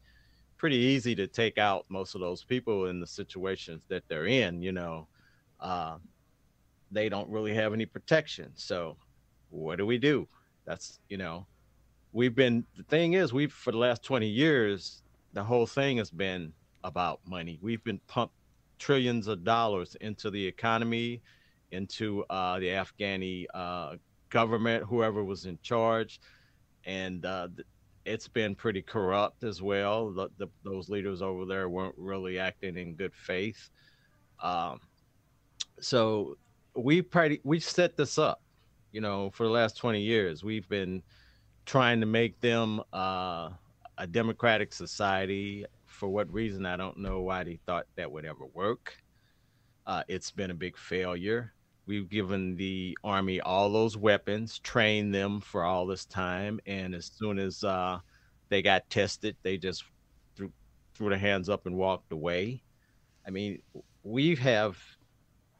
pretty 0.58 0.78
easy 0.78 1.16
to 1.16 1.28
take 1.28 1.58
out 1.58 1.86
most 1.90 2.16
of 2.16 2.22
those 2.22 2.44
people 2.44 2.88
in 2.88 3.00
the 3.00 3.08
situations 3.08 3.82
that 3.90 4.04
they're 4.08 4.28
in. 4.28 4.62
You 4.62 4.72
know, 4.72 5.08
uh, 5.60 5.98
they 6.92 7.10
don't 7.10 7.30
really 7.30 7.54
have 7.54 7.74
any 7.74 7.86
protection, 7.86 8.52
so 8.56 8.98
what 9.50 9.78
do 9.78 9.86
we 9.86 9.98
do? 9.98 10.28
That's 10.66 11.00
you 11.10 11.18
know, 11.18 11.46
we've 12.14 12.36
been 12.36 12.66
the 12.78 12.84
thing 12.84 13.14
is 13.14 13.34
we've 13.34 13.54
for 13.54 13.72
the 13.72 13.78
last 13.78 14.04
20 14.04 14.28
years 14.28 15.04
the 15.34 15.44
whole 15.44 15.68
thing 15.68 15.98
has 15.98 16.10
been 16.10 16.54
about 16.84 17.20
money. 17.28 17.60
We've 17.62 17.84
been 17.84 18.00
pumped 18.08 18.34
trillions 18.80 19.28
of 19.28 19.44
dollars 19.44 19.96
into 20.02 20.32
the 20.32 20.46
economy, 20.46 21.22
into 21.72 22.24
uh, 22.30 22.60
the 22.60 22.68
Afghani 22.68 23.46
uh, 23.54 23.96
government, 24.30 24.86
whoever 24.86 25.24
was 25.24 25.46
in 25.46 25.60
charge, 25.62 26.20
and 26.86 27.26
uh, 27.26 27.48
it's 28.06 28.28
been 28.28 28.56
pretty 28.56 28.82
corrupt 28.82 29.44
as 29.44 29.62
well. 29.62 30.12
The, 30.12 30.30
the, 30.38 30.48
those 30.64 30.90
leaders 30.90 31.22
over 31.22 31.46
there 31.46 31.70
weren't 31.70 31.96
really 31.98 32.38
acting 32.40 32.78
in 32.78 32.96
good 32.96 33.14
faith. 33.14 33.70
Um, 34.42 34.80
so 35.80 36.38
we 36.76 37.02
pretty 37.02 37.42
we 37.44 37.60
set 37.60 37.98
this 37.98 38.18
up, 38.18 38.42
you 38.92 39.02
know, 39.02 39.32
for 39.32 39.44
the 39.44 39.52
last 39.52 39.78
twenty 39.78 40.02
years. 40.02 40.44
We've 40.44 40.70
been 40.70 41.02
trying 41.66 42.00
to 42.00 42.06
make 42.06 42.40
them 42.42 42.82
uh, 42.94 43.50
a 43.98 44.08
democratic 44.08 44.74
society, 44.74 45.66
for 45.88 46.10
what 46.10 46.32
reason 46.32 46.66
I 46.66 46.76
don't 46.76 46.98
know 46.98 47.22
why 47.22 47.44
they 47.44 47.60
thought 47.66 47.88
that 47.96 48.12
would 48.12 48.26
ever 48.26 48.46
work. 48.54 48.96
Uh, 49.88 50.04
it's 50.08 50.30
been 50.30 50.52
a 50.52 50.56
big 50.56 50.78
failure. 50.78 51.54
We've 51.86 52.10
given 52.10 52.56
the 52.56 52.98
army 53.04 53.42
all 53.42 53.72
those 53.72 53.96
weapons, 53.96 54.60
trained 54.60 55.14
them 55.14 55.40
for 55.40 55.64
all 55.64 55.86
this 55.86 56.06
time, 56.06 56.60
and 56.66 56.96
as 56.96 57.06
soon 57.06 57.38
as 57.38 57.64
uh, 57.64 58.00
they 58.50 58.62
got 58.62 58.90
tested, 58.90 59.36
they 59.44 59.58
just 59.58 59.84
threw 60.36 60.52
threw 60.96 61.10
their 61.10 61.18
hands 61.18 61.50
up 61.50 61.66
and 61.66 61.76
walked 61.76 62.12
away. 62.12 62.64
I 63.28 63.30
mean, 63.30 63.62
we 64.04 64.36
have 64.36 64.78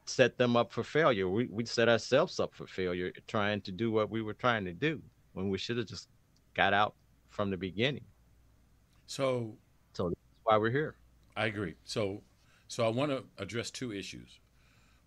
set 0.06 0.38
them 0.38 0.56
up 0.56 0.72
for 0.72 0.82
failure. 0.82 1.28
We 1.28 1.46
we 1.46 1.64
set 1.64 1.88
ourselves 1.88 2.40
up 2.40 2.54
for 2.54 2.66
failure 2.66 3.12
trying 3.28 3.60
to 3.62 3.72
do 3.72 3.90
what 3.90 4.10
we 4.10 4.22
were 4.22 4.34
trying 4.34 4.64
to 4.64 4.72
do 4.72 5.00
when 5.34 5.48
we 5.48 5.58
should 5.58 5.76
have 5.76 5.86
just 5.86 6.08
got 6.54 6.72
out 6.72 6.94
from 7.28 7.50
the 7.50 7.56
beginning. 7.56 8.04
So 9.06 9.56
so 9.92 10.08
that's 10.08 10.20
why 10.44 10.58
we're 10.58 10.70
here. 10.70 10.96
I 11.36 11.46
agree. 11.46 11.74
So, 11.84 12.22
so 12.68 12.84
I 12.84 12.88
want 12.88 13.10
to 13.10 13.24
address 13.38 13.70
two 13.70 13.92
issues, 13.92 14.40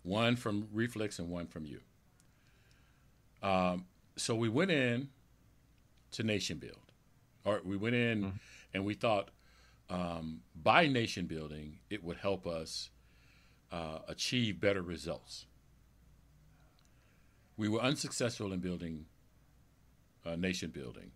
one 0.02 0.36
from 0.36 0.68
Reflex 0.72 1.18
and 1.18 1.28
one 1.28 1.46
from 1.46 1.66
you. 1.66 1.80
Um, 3.42 3.86
so 4.16 4.34
we 4.34 4.48
went 4.48 4.70
in 4.70 5.08
to 6.12 6.22
nation 6.22 6.58
build, 6.58 6.92
or 7.44 7.60
we 7.64 7.76
went 7.76 7.94
in 7.94 8.18
mm-hmm. 8.20 8.36
and 8.74 8.84
we 8.84 8.94
thought 8.94 9.30
um, 9.88 10.40
by 10.54 10.86
nation 10.86 11.26
building 11.26 11.78
it 11.88 12.04
would 12.04 12.18
help 12.18 12.46
us 12.46 12.90
uh, 13.72 14.00
achieve 14.08 14.60
better 14.60 14.82
results. 14.82 15.46
We 17.56 17.68
were 17.68 17.80
unsuccessful 17.80 18.52
in 18.52 18.60
building 18.60 19.06
uh, 20.24 20.36
nation 20.36 20.70
building 20.70 21.12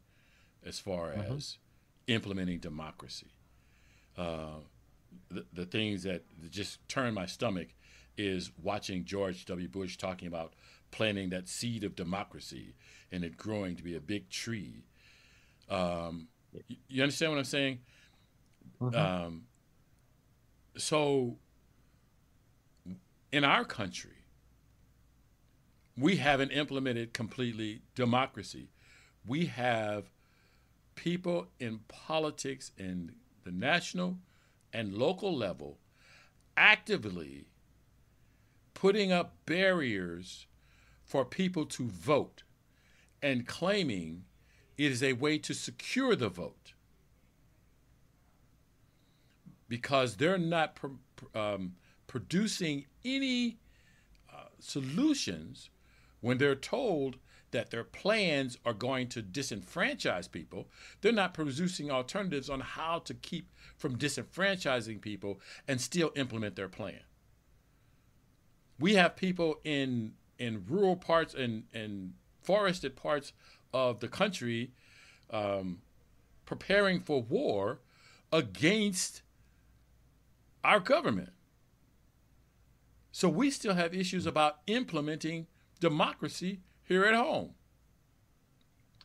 as 0.64 0.78
far 0.78 1.10
mm-hmm. 1.10 1.36
as 1.36 1.58
implementing 2.06 2.58
democracy 2.58 3.34
uh, 4.16 4.60
the, 5.30 5.44
the 5.52 5.66
things 5.66 6.02
that 6.04 6.22
just 6.50 6.86
turn 6.88 7.14
my 7.14 7.26
stomach 7.26 7.68
is 8.16 8.50
watching 8.62 9.04
George 9.04 9.44
W. 9.46 9.68
Bush 9.68 9.96
talking 9.96 10.28
about 10.28 10.54
planting 10.90 11.30
that 11.30 11.48
seed 11.48 11.84
of 11.84 11.96
democracy 11.96 12.74
and 13.10 13.24
it 13.24 13.36
growing 13.36 13.76
to 13.76 13.82
be 13.82 13.96
a 13.96 14.00
big 14.00 14.30
tree. 14.30 14.84
Um, 15.68 16.28
you, 16.88 17.02
understand 17.02 17.32
what 17.32 17.38
I'm 17.38 17.44
saying? 17.44 17.80
Mm-hmm. 18.80 18.96
Um, 18.96 19.42
so, 20.76 21.36
in 23.32 23.44
our 23.44 23.64
country, 23.64 24.24
we 25.96 26.16
haven't 26.16 26.50
implemented 26.50 27.12
completely 27.12 27.82
democracy. 27.94 28.70
We 29.26 29.46
have 29.46 30.10
people 30.94 31.48
in 31.58 31.80
politics 31.88 32.72
in 32.78 33.12
the 33.44 33.52
national 33.52 34.18
and 34.72 34.94
local 34.94 35.34
level 35.34 35.78
actively 36.56 37.46
putting 38.74 39.12
up 39.12 39.34
barriers 39.46 40.46
for 41.04 41.24
people 41.24 41.64
to 41.64 41.86
vote 41.86 42.42
and 43.22 43.46
claiming 43.46 44.24
it 44.76 44.90
is 44.90 45.02
a 45.02 45.12
way 45.14 45.38
to 45.38 45.54
secure 45.54 46.14
the 46.16 46.28
vote 46.28 46.74
because 49.68 50.16
they're 50.16 50.38
not 50.38 50.78
um, 51.34 51.74
producing 52.06 52.84
any 53.04 53.58
uh, 54.32 54.44
solutions 54.58 55.70
when 56.20 56.38
they're 56.38 56.54
told 56.54 57.16
that 57.50 57.70
their 57.70 57.84
plans 57.84 58.58
are 58.66 58.74
going 58.74 59.08
to 59.08 59.22
disenfranchise 59.22 60.30
people, 60.30 60.66
they're 61.00 61.12
not 61.12 61.34
producing 61.34 61.90
alternatives 61.90 62.50
on 62.50 62.58
how 62.60 62.98
to 62.98 63.14
keep 63.14 63.48
from 63.76 63.96
disenfranchising 63.96 65.00
people 65.00 65.40
and 65.68 65.80
still 65.80 66.10
implement 66.16 66.56
their 66.56 66.68
plan. 66.68 67.00
We 68.84 68.96
have 68.96 69.16
people 69.16 69.60
in 69.64 70.12
in 70.38 70.62
rural 70.68 70.94
parts 70.94 71.32
and, 71.32 71.62
and 71.72 72.12
forested 72.42 72.96
parts 72.96 73.32
of 73.72 74.00
the 74.00 74.08
country 74.08 74.72
um, 75.30 75.78
preparing 76.44 77.00
for 77.00 77.22
war 77.22 77.80
against 78.30 79.22
our 80.62 80.80
government. 80.80 81.30
So 83.10 83.26
we 83.26 83.50
still 83.50 83.72
have 83.72 83.94
issues 83.94 84.26
about 84.26 84.58
implementing 84.66 85.46
democracy 85.80 86.60
here 86.82 87.06
at 87.06 87.14
home. 87.14 87.54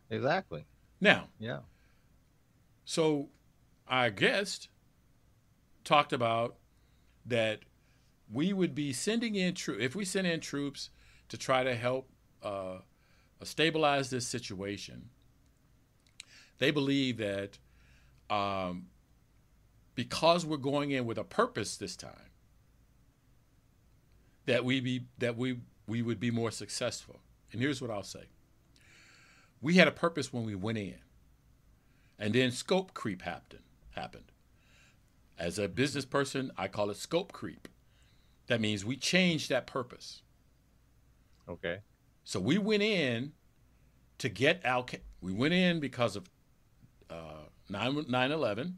Exactly. 0.10 0.66
Now, 1.00 1.30
yeah. 1.40 1.60
So 2.84 3.30
our 3.88 4.10
guest 4.10 4.68
talked 5.86 6.12
about 6.12 6.58
that 7.26 7.60
we 8.32 8.54
would 8.54 8.76
be 8.76 8.94
sending 8.94 9.36
in 9.36 9.56
troops 9.56 9.84
if 9.84 9.96
we 9.96 10.06
send 10.06 10.28
in 10.28 10.40
troops 10.40 10.90
to 11.30 11.38
try 11.38 11.64
to 11.64 11.76
help 11.76 12.10
uh, 12.44 12.78
stabilize 13.44 14.10
this 14.10 14.28
situation. 14.28 15.10
They 16.58 16.72
believe 16.72 17.18
that 17.18 17.58
um, 18.30 18.88
because 19.96 20.46
we're 20.46 20.58
going 20.58 20.92
in 20.92 21.06
with 21.06 21.18
a 21.18 21.24
purpose 21.24 21.78
this 21.78 21.96
time, 21.96 22.32
that 24.46 24.66
we 24.66 24.80
be 24.80 25.06
that 25.18 25.38
we 25.38 25.60
we 25.88 26.02
would 26.02 26.20
be 26.20 26.32
more 26.32 26.52
successful. 26.52 27.20
And 27.52 27.62
here's 27.62 27.82
what 27.82 27.90
I'll 27.90 28.04
say 28.04 28.26
we 29.62 29.76
had 29.76 29.88
a 29.88 29.92
purpose 29.92 30.32
when 30.32 30.46
we 30.46 30.56
went 30.56 30.78
in, 30.78 31.00
and 32.18 32.34
then 32.34 32.52
scope 32.52 32.94
creep 32.94 33.22
happened. 33.24 33.64
happened. 33.92 34.32
As 35.38 35.58
a 35.58 35.70
business 35.70 36.06
person, 36.06 36.52
I 36.58 36.68
call 36.68 36.90
it 36.90 36.98
scope 36.98 37.32
creep. 37.32 37.68
That 38.50 38.60
means 38.60 38.84
we 38.84 38.98
changed 38.98 39.50
that 39.50 39.68
purpose. 39.68 40.24
Okay. 41.48 41.80
So 42.24 42.40
we 42.40 42.58
went 42.58 42.82
in 42.84 43.34
to 44.18 44.28
get 44.28 44.62
Al. 44.66 44.88
We 45.22 45.32
went 45.32 45.54
in 45.54 45.80
because 45.80 46.16
of 46.16 46.30
uh, 47.10 47.46
9 47.70 48.06
11 48.10 48.78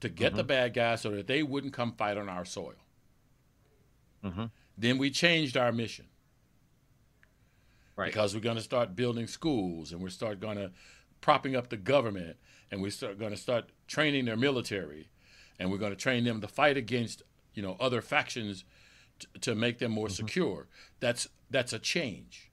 to 0.00 0.08
get 0.08 0.28
mm-hmm. 0.28 0.36
the 0.36 0.44
bad 0.44 0.74
guys 0.74 1.00
so 1.00 1.10
that 1.10 1.26
they 1.26 1.42
wouldn't 1.42 1.72
come 1.72 1.92
fight 1.92 2.18
on 2.18 2.28
our 2.28 2.44
soil. 2.44 2.74
Mm-hmm. 4.22 4.44
Then 4.76 4.98
we 4.98 5.10
changed 5.10 5.56
our 5.56 5.72
mission 5.72 6.06
right. 7.96 8.06
because 8.06 8.34
we're 8.34 8.40
going 8.40 8.56
to 8.56 8.62
start 8.62 8.94
building 8.94 9.26
schools 9.26 9.92
and 9.92 10.02
we're 10.02 10.10
start 10.10 10.38
going 10.38 10.58
to 10.58 10.70
propping 11.22 11.56
up 11.56 11.70
the 11.70 11.78
government 11.78 12.36
and 12.70 12.82
we're 12.82 12.92
going 13.14 13.30
to 13.30 13.38
start 13.38 13.70
training 13.86 14.26
their 14.26 14.36
military 14.36 15.08
and 15.58 15.70
we're 15.70 15.78
going 15.78 15.92
to 15.92 15.96
train 15.96 16.24
them 16.24 16.42
to 16.42 16.48
fight 16.48 16.76
against 16.76 17.22
you 17.56 17.62
know 17.62 17.76
other 17.80 18.00
factions 18.00 18.64
t- 19.18 19.26
to 19.40 19.56
make 19.56 19.80
them 19.80 19.90
more 19.90 20.06
mm-hmm. 20.06 20.14
secure 20.14 20.68
that's 21.00 21.26
that's 21.50 21.72
a 21.72 21.78
change 21.80 22.52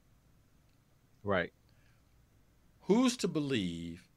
right 1.23 1.53
who's 2.83 3.15
to 3.17 3.27
believe 3.27 4.09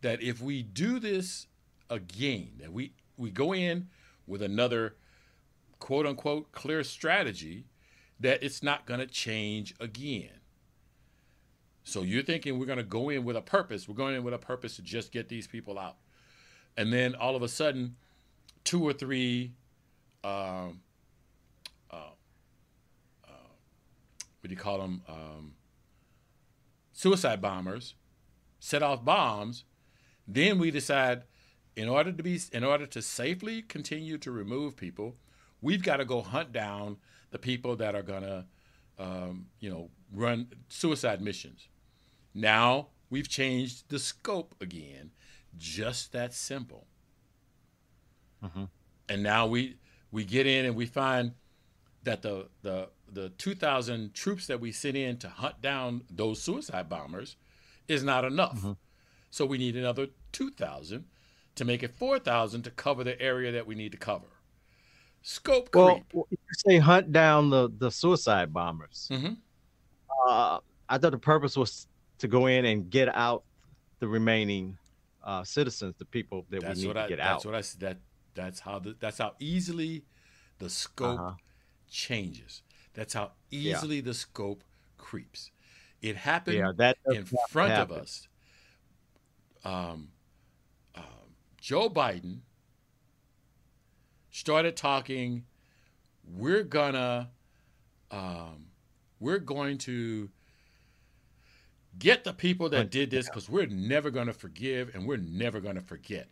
that 0.00 0.22
if 0.22 0.40
we 0.40 0.62
do 0.62 0.98
this 0.98 1.46
again, 1.88 2.52
that 2.60 2.72
we 2.72 2.92
we 3.16 3.30
go 3.30 3.52
in 3.52 3.88
with 4.26 4.42
another 4.42 4.96
quote 5.78 6.06
unquote 6.06 6.52
clear 6.52 6.82
strategy, 6.82 7.66
that 8.18 8.42
it's 8.42 8.62
not 8.62 8.86
going 8.86 9.00
to 9.00 9.06
change 9.06 9.74
again. 9.80 10.30
So 11.84 12.02
you're 12.02 12.22
thinking 12.22 12.58
we're 12.58 12.66
going 12.66 12.78
to 12.78 12.84
go 12.84 13.08
in 13.08 13.24
with 13.24 13.36
a 13.36 13.42
purpose. 13.42 13.88
We're 13.88 13.94
going 13.94 14.14
in 14.14 14.22
with 14.22 14.34
a 14.34 14.38
purpose 14.38 14.76
to 14.76 14.82
just 14.82 15.12
get 15.12 15.28
these 15.28 15.46
people 15.46 15.78
out, 15.78 15.96
and 16.76 16.92
then 16.92 17.14
all 17.14 17.36
of 17.36 17.42
a 17.42 17.48
sudden, 17.48 17.96
two 18.64 18.82
or 18.82 18.92
three. 18.92 19.52
Um, 20.22 20.80
uh, 21.90 22.12
uh, 23.24 23.50
what 24.40 24.48
do 24.48 24.50
you 24.50 24.56
call 24.56 24.78
them? 24.78 25.02
Um, 25.08 25.54
suicide 26.92 27.40
bombers 27.40 27.94
set 28.58 28.82
off 28.82 29.04
bombs. 29.04 29.64
Then 30.28 30.58
we 30.58 30.70
decide, 30.70 31.22
in 31.74 31.88
order 31.88 32.12
to 32.12 32.22
be, 32.22 32.38
in 32.52 32.62
order 32.62 32.86
to 32.86 33.02
safely 33.02 33.62
continue 33.62 34.18
to 34.18 34.30
remove 34.30 34.76
people, 34.76 35.16
we've 35.60 35.82
got 35.82 35.96
to 35.96 36.04
go 36.04 36.20
hunt 36.22 36.52
down 36.52 36.98
the 37.30 37.38
people 37.38 37.76
that 37.76 37.94
are 37.94 38.02
gonna, 38.02 38.46
um, 38.98 39.46
you 39.58 39.70
know, 39.70 39.90
run 40.12 40.48
suicide 40.68 41.20
missions. 41.20 41.68
Now 42.34 42.88
we've 43.08 43.28
changed 43.28 43.88
the 43.88 43.98
scope 43.98 44.54
again, 44.60 45.10
just 45.56 46.12
that 46.12 46.32
simple. 46.34 46.86
Mhm. 48.42 48.68
And 49.08 49.22
now 49.22 49.46
we 49.46 49.78
we 50.10 50.24
get 50.24 50.46
in 50.46 50.64
and 50.64 50.74
we 50.74 50.86
find 50.86 51.32
that 52.02 52.22
the 52.22 52.48
the 52.62 52.88
the 53.12 53.28
2,000 53.30 54.14
troops 54.14 54.46
that 54.46 54.60
we 54.60 54.70
sent 54.70 54.96
in 54.96 55.16
to 55.18 55.28
hunt 55.28 55.60
down 55.60 56.02
those 56.10 56.40
suicide 56.40 56.88
bombers 56.88 57.36
is 57.88 58.04
not 58.04 58.24
enough. 58.24 58.64
So 59.30 59.44
we 59.44 59.58
need 59.58 59.76
another 59.76 60.08
2,000 60.32 61.04
to 61.56 61.64
make 61.64 61.82
it 61.82 61.90
4,000 61.90 62.62
to 62.62 62.70
cover 62.70 63.02
the 63.02 63.20
area 63.20 63.50
that 63.50 63.66
we 63.66 63.74
need 63.74 63.90
to 63.92 63.98
cover. 63.98 64.28
Scope 65.22 65.72
creep. 65.72 66.04
Well, 66.12 66.26
you 66.30 66.38
say 66.52 66.78
hunt 66.78 67.12
down 67.12 67.50
the 67.50 67.68
the 67.78 67.90
suicide 67.90 68.52
bombers. 68.52 69.08
Mhm. 69.10 69.36
Uh, 70.26 70.60
I 70.88 70.98
thought 70.98 71.12
the 71.12 71.18
purpose 71.18 71.56
was 71.56 71.86
to 72.18 72.28
go 72.28 72.46
in 72.46 72.64
and 72.64 72.88
get 72.90 73.08
out 73.14 73.42
the 73.98 74.08
remaining 74.08 74.78
uh, 75.22 75.44
citizens, 75.44 75.94
the 75.98 76.04
people 76.06 76.46
that 76.50 76.62
That's 76.62 76.76
we 76.76 76.82
need 76.82 76.88
what 76.88 76.94
to 76.94 77.00
I. 77.02 77.08
get 77.08 77.16
That's 77.18 77.28
out. 77.28 77.32
That's 77.34 77.44
what 77.44 77.54
I 77.54 77.60
said. 77.60 77.80
That 77.80 77.96
that's 78.34 78.60
how 78.60 78.78
the, 78.78 78.96
that's 78.98 79.18
how 79.18 79.34
easily 79.38 80.04
the 80.58 80.70
scope 80.70 81.18
Uh-huh. 81.20 81.34
changes. 81.88 82.62
That's 82.94 83.14
how 83.14 83.32
Yeah. 83.50 83.76
easily 83.76 84.00
the 84.00 84.14
scope 84.14 84.64
creeps. 84.98 85.50
It 86.02 86.16
happened 86.16 86.58
Yeah, 86.58 86.72
that 86.76 86.98
in 87.12 87.24
front 87.24 87.72
of 87.74 87.92
us. 87.92 88.28
Um, 89.64 90.12
um, 90.94 91.36
Joe 91.58 91.90
Biden 91.90 92.40
started 94.30 94.76
talking. 94.76 95.46
We're 96.24 96.62
gonna, 96.62 97.30
um, 98.10 98.70
we're 99.18 99.38
going 99.38 99.78
to 99.78 100.30
get 101.98 102.24
the 102.24 102.32
people 102.32 102.68
that 102.70 102.90
did 102.90 103.10
this 103.10 103.26
because 103.26 103.48
we're 103.48 103.66
never 103.66 104.10
gonna 104.10 104.32
forgive 104.32 104.94
and 104.94 105.06
we're 105.06 105.16
never 105.16 105.60
gonna 105.60 105.80
forget. 105.80 106.28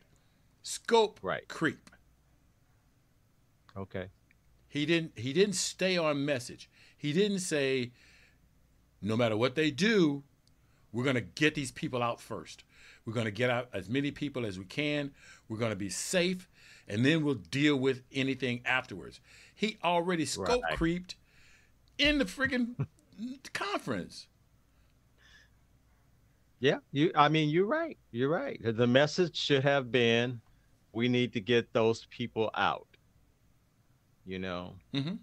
Scope 0.62 1.18
Right. 1.22 1.46
creep. 1.48 1.90
Okay. 3.76 4.08
He 4.68 4.84
didn't 4.86 5.18
he 5.18 5.32
didn't 5.32 5.54
stay 5.54 5.96
on 5.96 6.24
message. 6.24 6.68
He 6.96 7.12
didn't 7.12 7.38
say 7.40 7.92
no 9.00 9.16
matter 9.16 9.36
what 9.36 9.54
they 9.54 9.70
do, 9.70 10.24
we're 10.92 11.04
going 11.04 11.14
to 11.14 11.20
get 11.20 11.54
these 11.54 11.70
people 11.70 12.02
out 12.02 12.20
first. 12.20 12.64
We're 13.04 13.12
going 13.12 13.26
to 13.26 13.30
get 13.32 13.48
out 13.50 13.68
as 13.72 13.88
many 13.88 14.10
people 14.10 14.44
as 14.44 14.58
we 14.58 14.64
can. 14.64 15.12
We're 15.48 15.58
going 15.58 15.70
to 15.70 15.76
be 15.76 15.88
safe 15.90 16.48
and 16.88 17.04
then 17.06 17.22
we'll 17.24 17.34
deal 17.36 17.76
with 17.76 18.02
anything 18.12 18.60
afterwards. 18.64 19.20
He 19.54 19.78
already 19.84 20.24
scope 20.26 20.62
Right. 20.62 20.76
creeped 20.76 21.16
in 21.98 22.18
the 22.18 22.24
friggin' 22.24 22.86
conference. 23.52 24.26
Yeah, 26.60 26.78
you. 26.90 27.12
I 27.14 27.28
mean, 27.28 27.50
you're 27.50 27.66
right. 27.66 27.96
You're 28.10 28.28
right. 28.30 28.60
The 28.62 28.86
message 28.86 29.36
should 29.36 29.62
have 29.62 29.92
been, 29.92 30.40
we 30.92 31.08
need 31.08 31.32
to 31.34 31.40
get 31.40 31.72
those 31.72 32.06
people 32.06 32.50
out. 32.54 32.86
You 34.24 34.38
know, 34.38 34.76
Mhm. 34.92 35.18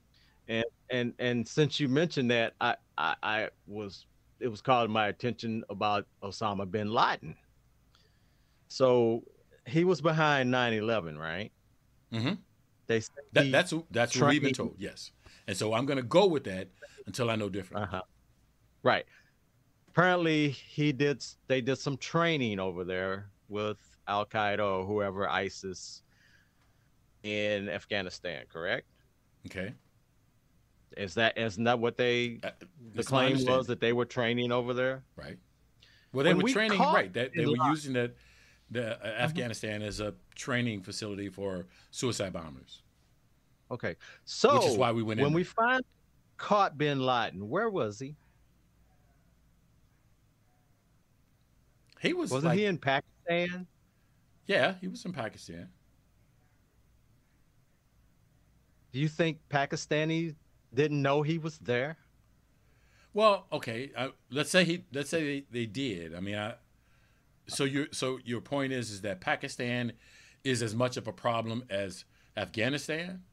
and 0.47 0.65
and 0.89 1.13
and 1.19 1.47
since 1.47 1.79
you 1.79 1.87
mentioned 1.87 2.31
that, 2.31 2.53
I 2.59 2.75
I, 2.97 3.15
I 3.21 3.49
was 3.67 4.05
it 4.39 4.47
was 4.47 4.61
calling 4.61 4.91
my 4.91 5.07
attention 5.07 5.63
about 5.69 6.07
Osama 6.23 6.69
bin 6.69 6.91
Laden. 6.91 7.35
So 8.67 9.23
he 9.65 9.83
was 9.83 10.01
behind 10.01 10.51
9/11, 10.51 11.17
right? 11.17 11.51
mm-hmm. 12.11 12.33
They 12.87 12.99
said 12.99 13.15
That, 13.33 13.51
that's 13.51 13.73
that's 13.91 14.19
what 14.19 14.29
we've 14.29 14.41
been 14.41 14.53
told. 14.53 14.75
Yes. 14.77 15.11
And 15.47 15.55
so 15.55 15.73
I'm 15.73 15.85
going 15.85 15.97
to 15.97 16.03
go 16.03 16.25
with 16.25 16.43
that 16.45 16.69
until 17.05 17.29
I 17.29 17.35
know 17.35 17.49
different. 17.49 17.83
Uh-huh. 17.83 18.01
Right. 18.83 19.05
Apparently, 19.89 20.49
he 20.49 20.91
did. 20.91 21.23
They 21.47 21.61
did 21.61 21.77
some 21.77 21.97
training 21.97 22.59
over 22.59 22.83
there 22.83 23.29
with 23.47 23.77
Al 24.07 24.25
Qaeda 24.25 24.59
or 24.59 24.85
whoever 24.85 25.27
ISIS 25.29 26.01
in 27.23 27.69
Afghanistan. 27.69 28.45
Correct? 28.51 28.87
Okay. 29.47 29.73
Is 30.97 31.13
that 31.15 31.37
isn't 31.37 31.63
that 31.65 31.79
what 31.79 31.97
they? 31.97 32.39
Uh, 32.43 32.51
The 32.93 33.03
claim 33.03 33.43
was 33.45 33.67
that 33.67 33.79
they 33.81 33.93
were 33.93 34.05
training 34.05 34.51
over 34.51 34.73
there. 34.73 35.03
right? 35.15 35.37
Well, 36.13 36.23
they 36.23 36.29
When 36.29 36.37
were 36.37 36.43
we 36.43 36.53
training 36.53 36.79
right. 36.79 37.11
That 37.13 37.31
they 37.35 37.45
were 37.45 37.57
using 37.69 37.93
the 37.93 38.13
the 38.71 38.97
uh, 39.05 39.21
Afghanistan 39.21 39.81
as 39.81 39.99
a 39.99 40.13
training 40.35 40.81
facility 40.81 41.29
for 41.29 41.65
suicide 41.91 42.33
bombers. 42.33 42.81
Okay. 43.69 43.95
So 44.23 44.55
which 44.57 44.67
is 44.67 44.77
why 44.77 44.91
we 44.91 45.03
went 45.03 45.19
when 45.19 45.29
in 45.29 45.33
we 45.33 45.43
find 45.43 45.83
caught 46.37 46.77
Bin 46.77 46.99
Laden, 46.99 47.49
where 47.49 47.69
was 47.69 47.99
he? 47.99 48.15
He 51.99 52.13
was 52.13 52.31
Wasn't 52.31 52.49
like, 52.51 52.59
he 52.59 52.65
in 52.65 52.77
Pakistan? 52.77 53.67
Yeah, 54.45 54.75
he 54.81 54.87
was 54.87 55.03
in 55.05 55.13
Pakistan. 55.13 55.69
Do 58.91 58.99
you 58.99 59.07
think 59.07 59.39
Pakistani 59.49 60.35
didn't 60.73 61.01
know 61.01 61.21
he 61.21 61.37
was 61.37 61.57
there? 61.57 61.97
Well, 63.13 63.45
okay, 63.51 63.91
uh, 63.95 64.09
let's 64.29 64.49
say 64.49 64.63
he 64.63 64.83
let's 64.93 65.09
say 65.09 65.23
they, 65.23 65.45
they 65.51 65.65
did. 65.65 66.15
I 66.15 66.19
mean, 66.19 66.35
I, 66.35 66.55
so 67.47 67.63
your 67.63 67.87
so 67.91 68.19
your 68.23 68.41
point 68.41 68.73
is 68.73 68.91
is 68.91 69.01
that 69.01 69.21
Pakistan 69.21 69.93
is 70.43 70.61
as 70.61 70.75
much 70.75 70.97
of 70.97 71.07
a 71.07 71.13
problem 71.13 71.63
as 71.69 72.05
Afghanistan? 72.37 73.23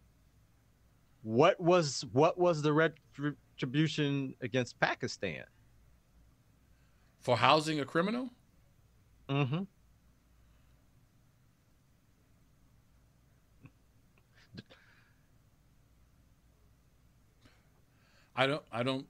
What 1.23 1.61
was 1.61 2.05
what 2.13 2.39
was 2.39 2.63
the 2.63 2.73
retribution 2.73 4.35
against 4.41 4.79
Pakistan? 4.81 5.45
for 7.23 7.37
housing 7.37 7.81
a 7.81 7.85
criminal? 7.85 8.29
Mm-hmm. 9.29 9.63
I 18.35 18.47
don't 18.47 18.63
I 18.73 18.83
don't 18.83 19.07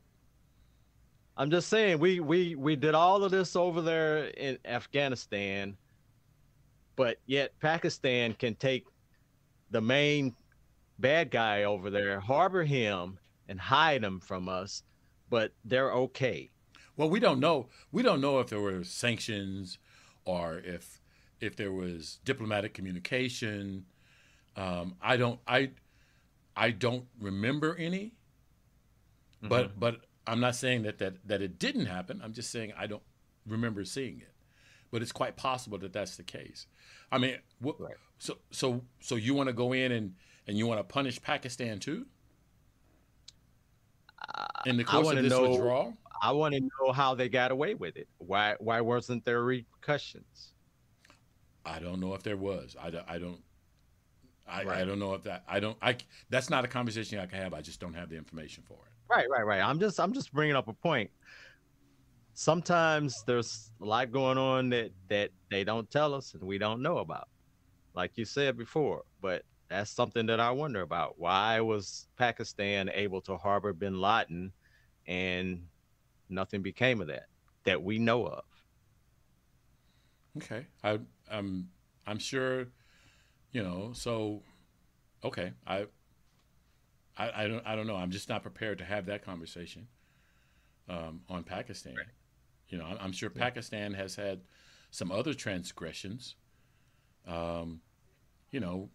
I'm 1.37 1.51
just 1.51 1.69
saying 1.69 1.99
we 1.99 2.21
we 2.21 2.55
we 2.55 2.77
did 2.77 2.95
all 2.95 3.25
of 3.25 3.31
this 3.31 3.57
over 3.57 3.81
there 3.81 4.25
in 4.27 4.59
Afghanistan, 4.65 5.77
but 6.97 7.19
yet 7.27 7.59
Pakistan 7.61 8.35
can 8.35 8.55
take 8.55 8.85
the 9.71 9.81
main 9.81 10.35
bad 10.99 11.31
guy 11.31 11.65
over 11.65 11.89
there, 11.89 12.21
harbor 12.21 12.65
him, 12.65 13.19
and 13.49 13.59
hide 13.59 14.05
him 14.05 14.21
from 14.21 14.49
us, 14.49 14.83
but 15.31 15.53
they're 15.65 15.93
okay. 15.93 16.51
Well, 16.97 17.09
we 17.09 17.19
don't 17.19 17.41
know. 17.41 17.69
We 17.91 18.03
don't 18.03 18.21
know 18.21 18.39
if 18.41 18.49
there 18.49 18.61
were 18.61 18.85
sanctions 18.85 19.79
or 20.25 20.59
if 20.59 21.01
if 21.41 21.57
there 21.57 21.73
was 21.73 22.21
diplomatic 22.25 22.75
communication. 22.75 23.87
Um, 24.55 24.97
I 25.01 25.17
don't. 25.17 25.41
I 25.47 25.71
I 26.55 26.71
don't 26.71 27.07
remember 27.19 27.75
any. 27.77 28.13
But 29.43 29.71
mm-hmm. 29.71 29.81
but 29.81 30.01
I'm 30.27 30.41
not 30.41 30.55
saying 30.55 30.83
that, 30.83 30.99
that 30.99 31.15
that 31.27 31.43
it 31.43 31.59
didn't 31.59 31.87
happen. 31.87 32.21
I'm 32.23 32.33
just 32.33 32.51
saying 32.51 32.73
I 32.79 32.87
don't 32.87 33.03
remember 33.47 33.85
seeing 33.85 34.21
it. 34.21 34.29
But 34.91 35.03
it's 35.03 35.13
quite 35.13 35.37
possible 35.37 35.79
that 35.79 35.93
that's 35.93 36.17
the 36.17 36.23
case. 36.23 36.67
I 37.11 37.19
mean, 37.19 37.39
what, 37.61 37.81
Right. 37.81 37.95
so 38.19 38.39
so 38.51 38.83
so 39.01 39.17
you 39.17 39.35
want 39.35 39.49
to 39.49 39.53
go 39.53 39.73
in 39.73 39.91
and 39.93 40.15
and 40.47 40.59
you 40.59 40.67
want 40.67 40.81
to 40.81 40.85
punish 40.85 41.21
Pakistan 41.21 41.79
too 41.79 42.07
uh, 44.35 44.47
in 44.67 44.77
the 44.77 44.83
I 44.83 44.87
course 44.87 45.07
wanna 45.07 45.19
of 45.19 45.25
this 45.25 45.33
know- 45.33 45.51
withdrawal? 45.51 45.95
I 46.25 46.31
want 46.31 46.55
to 46.55 46.61
know 46.61 46.93
how 46.93 47.17
they 47.17 47.29
got 47.29 47.51
away 47.51 47.75
with 47.75 47.97
it. 47.97 48.07
Why 48.19 48.55
why 48.61 48.81
wasn't 48.81 49.25
there 49.25 49.43
repercussions? 49.43 50.53
I 51.65 51.81
don't 51.81 51.99
know 51.99 52.15
if 52.15 52.23
there 52.23 52.37
was. 52.37 52.77
I 52.81 52.91
don't. 52.91 53.05
I 53.09 53.19
don't. 53.19 53.41
I, 54.47 54.63
I 54.63 54.85
don't 54.85 54.99
know 55.01 55.15
if 55.15 55.25
that. 55.25 55.43
I 55.49 55.59
don't. 55.59 55.77
I. 55.83 55.97
That's 56.31 56.49
not 56.51 56.65
a 56.65 56.69
conversation 56.69 57.19
I 57.19 57.27
can 57.27 57.39
have. 57.41 57.55
I 57.55 57.61
just 57.61 57.81
don't 57.81 57.95
have 57.95 58.09
the 58.09 58.17
information 58.17 58.63
for 58.67 58.75
it. 58.75 58.92
Right, 59.15 59.29
right, 59.29 59.45
right. 59.45 59.61
I'm 59.61 59.79
just 59.79 60.01
I'm 60.01 60.13
just 60.13 60.33
bringing 60.33 60.57
up 60.57 60.69
a 60.69 60.73
point. 60.73 61.11
sometimes 62.35 63.23
there's 63.27 63.73
a 63.81 63.85
lot 63.85 64.11
going 64.11 64.39
on 64.39 64.71
that 64.71 64.91
that 65.09 65.31
they 65.51 65.65
don't 65.65 65.91
tell 65.91 66.15
us 66.15 66.35
and 66.35 66.43
we 66.43 66.59
don't 66.59 66.81
know 66.81 66.99
about 66.99 67.29
like 67.95 68.13
you 68.17 68.25
said 68.25 68.57
before 68.57 69.03
but 69.21 69.43
that's 69.69 69.91
something 69.91 70.27
that 70.27 70.41
i 70.41 70.51
wonder 70.51 70.81
about 70.81 71.19
why 71.19 71.61
was 71.61 72.09
pakistan 72.17 72.91
able 72.95 73.21
to 73.21 73.37
harbor 73.37 73.73
bin 73.73 74.01
laden 74.01 74.51
and 75.07 75.63
nothing 76.31 76.63
became 76.63 77.01
of 77.03 77.07
that 77.09 77.27
that 77.65 77.83
we 77.83 77.99
know 77.99 78.27
of 78.27 78.45
okay 80.39 80.67
i 80.83 80.99
i'm 81.31 81.69
i'm 82.07 82.19
sure 82.19 82.67
you 83.53 83.63
know 83.63 83.91
so 83.95 84.43
okay 85.23 85.53
i 85.67 85.85
I, 87.23 87.45
I 87.45 87.49
don't 87.49 87.67
I 87.67 87.77
don't 87.77 87.87
know. 87.87 87.97
I'm 87.97 88.11
just 88.11 88.29
not 88.29 88.43
prepared 88.43 88.79
to 88.79 88.85
have 88.85 89.07
that 89.07 89.25
conversation 89.25 89.87
um, 90.89 91.21
on 91.29 91.45
Pakistan. 91.45 91.95
Right. 91.97 92.07
You 92.69 92.79
know, 92.79 92.87
I'm 93.01 93.13
sure 93.13 93.29
Pakistan 93.29 93.93
has 93.95 94.17
had 94.17 94.41
some 94.91 95.13
other 95.13 95.35
transgressions. 95.35 96.37
Um, 97.29 97.81
you 98.51 98.61
know, 98.61 98.89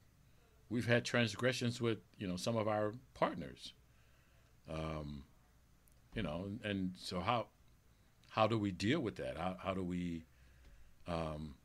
we've 0.70 0.88
had 0.88 1.06
transgressions 1.06 1.80
with 1.80 2.00
you 2.18 2.28
know 2.28 2.38
some 2.38 2.58
of 2.58 2.68
our 2.68 2.94
partners. 3.14 3.74
Um, 4.70 5.24
you 6.14 6.24
know, 6.24 6.50
and 6.64 6.92
so 6.98 7.20
how 7.20 7.48
how 8.30 8.48
do 8.48 8.58
we 8.58 8.72
deal 8.72 9.00
with 9.00 9.16
that? 9.18 9.38
How 9.38 9.58
how 9.60 9.74
do 9.74 9.84
we 9.84 10.26
um, 11.08 11.56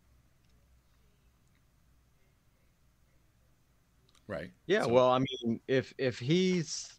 right? 4.32 4.50
Yeah, 4.66 4.82
so, 4.84 4.88
well, 4.88 5.10
I 5.10 5.18
mean, 5.18 5.60
if 5.68 5.92
if 5.98 6.18
he's 6.18 6.92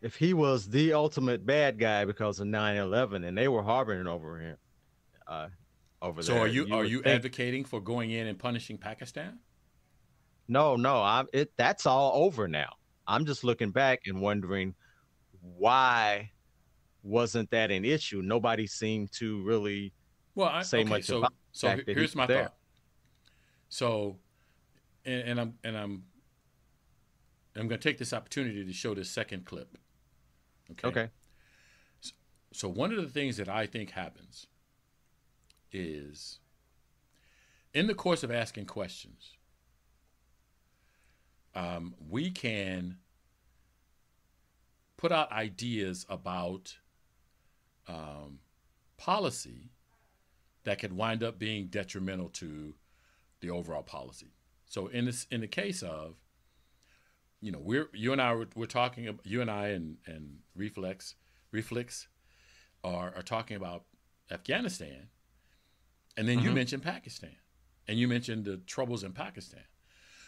if 0.00 0.16
he 0.16 0.34
was 0.34 0.68
the 0.68 0.92
ultimate 0.92 1.46
bad 1.46 1.78
guy 1.78 2.04
because 2.04 2.38
of 2.38 2.46
9-11 2.46 3.26
and 3.26 3.38
they 3.38 3.48
were 3.48 3.62
harboring 3.62 4.06
over 4.06 4.38
him 4.38 4.56
uh, 5.26 5.48
over 6.02 6.22
so 6.22 6.32
there. 6.32 6.40
So 6.40 6.44
are 6.44 6.48
you, 6.48 6.66
you 6.66 6.74
are 6.74 6.84
you 6.84 7.02
think... 7.02 7.14
advocating 7.16 7.64
for 7.64 7.80
going 7.80 8.10
in 8.10 8.26
and 8.26 8.38
punishing 8.38 8.76
Pakistan? 8.76 9.38
No, 10.48 10.76
no, 10.76 11.02
I'm 11.02 11.26
it 11.32 11.52
that's 11.56 11.86
all 11.86 12.24
over 12.24 12.48
now. 12.48 12.74
I'm 13.06 13.24
just 13.24 13.44
looking 13.44 13.70
back 13.70 14.00
and 14.06 14.20
wondering 14.20 14.74
why 15.40 16.30
wasn't 17.02 17.50
that 17.50 17.70
an 17.70 17.84
issue? 17.84 18.22
Nobody 18.22 18.66
seemed 18.66 19.12
to 19.12 19.42
really 19.42 19.92
well 20.34 20.48
I, 20.48 20.62
say 20.62 20.80
okay, 20.80 20.88
much 20.88 21.04
so, 21.04 21.18
about 21.18 21.32
so 21.52 21.76
here's 21.86 22.14
my 22.14 22.26
there. 22.26 22.44
thought. 22.44 22.54
So 23.68 24.18
and, 25.04 25.28
and 25.28 25.40
I'm 25.40 25.54
and 25.64 25.76
I'm 25.76 26.02
I'm 27.56 27.68
going 27.68 27.80
to 27.80 27.88
take 27.88 27.98
this 27.98 28.12
opportunity 28.12 28.64
to 28.64 28.72
show 28.72 28.94
this 28.94 29.10
second 29.10 29.44
clip. 29.44 29.78
Okay. 30.72 30.88
Okay. 30.88 31.10
So, 32.00 32.12
so 32.52 32.68
one 32.68 32.92
of 32.92 32.96
the 32.96 33.08
things 33.08 33.36
that 33.36 33.48
I 33.48 33.66
think 33.66 33.90
happens 33.90 34.46
is 35.72 36.40
in 37.72 37.86
the 37.86 37.94
course 37.94 38.22
of 38.22 38.30
asking 38.30 38.66
questions, 38.66 39.32
um, 41.54 41.94
we 42.08 42.30
can 42.30 42.98
put 44.96 45.12
out 45.12 45.30
ideas 45.30 46.06
about 46.08 46.76
um, 47.86 48.40
policy 48.96 49.70
that 50.64 50.78
could 50.78 50.92
wind 50.92 51.22
up 51.22 51.38
being 51.38 51.66
detrimental 51.66 52.28
to 52.30 52.74
the 53.40 53.50
overall 53.50 53.82
policy. 53.82 54.32
So 54.66 54.86
in 54.86 55.04
this, 55.04 55.26
in 55.30 55.40
the 55.40 55.46
case 55.46 55.82
of 55.82 56.16
you 57.44 57.52
know, 57.52 57.60
we're 57.60 57.90
you 57.92 58.12
and 58.12 58.22
I 58.22 58.34
were, 58.34 58.48
we're 58.54 58.64
talking 58.64 59.18
you 59.22 59.42
and 59.42 59.50
I 59.50 59.68
and 59.68 59.98
and 60.06 60.38
reflex 60.56 61.14
reflex 61.52 62.08
are 62.82 63.12
are 63.14 63.22
talking 63.22 63.58
about 63.58 63.84
Afghanistan, 64.30 65.08
and 66.16 66.26
then 66.26 66.38
mm-hmm. 66.38 66.46
you 66.46 66.52
mentioned 66.54 66.82
Pakistan, 66.82 67.36
and 67.86 67.98
you 67.98 68.08
mentioned 68.08 68.46
the 68.46 68.56
troubles 68.56 69.04
in 69.04 69.12
Pakistan. 69.12 69.64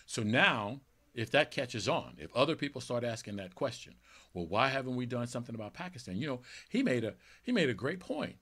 So 0.04 0.22
now, 0.22 0.82
if 1.14 1.30
that 1.30 1.50
catches 1.50 1.88
on, 1.88 2.16
if 2.18 2.36
other 2.36 2.54
people 2.54 2.82
start 2.82 3.02
asking 3.02 3.36
that 3.36 3.54
question, 3.54 3.94
well, 4.34 4.46
why 4.46 4.68
haven't 4.68 4.94
we 4.94 5.06
done 5.06 5.26
something 5.26 5.54
about 5.54 5.72
Pakistan? 5.72 6.18
You 6.18 6.28
know, 6.28 6.40
he 6.68 6.82
made 6.82 7.02
a 7.02 7.14
he 7.42 7.50
made 7.50 7.70
a 7.70 7.74
great 7.74 7.98
point. 7.98 8.36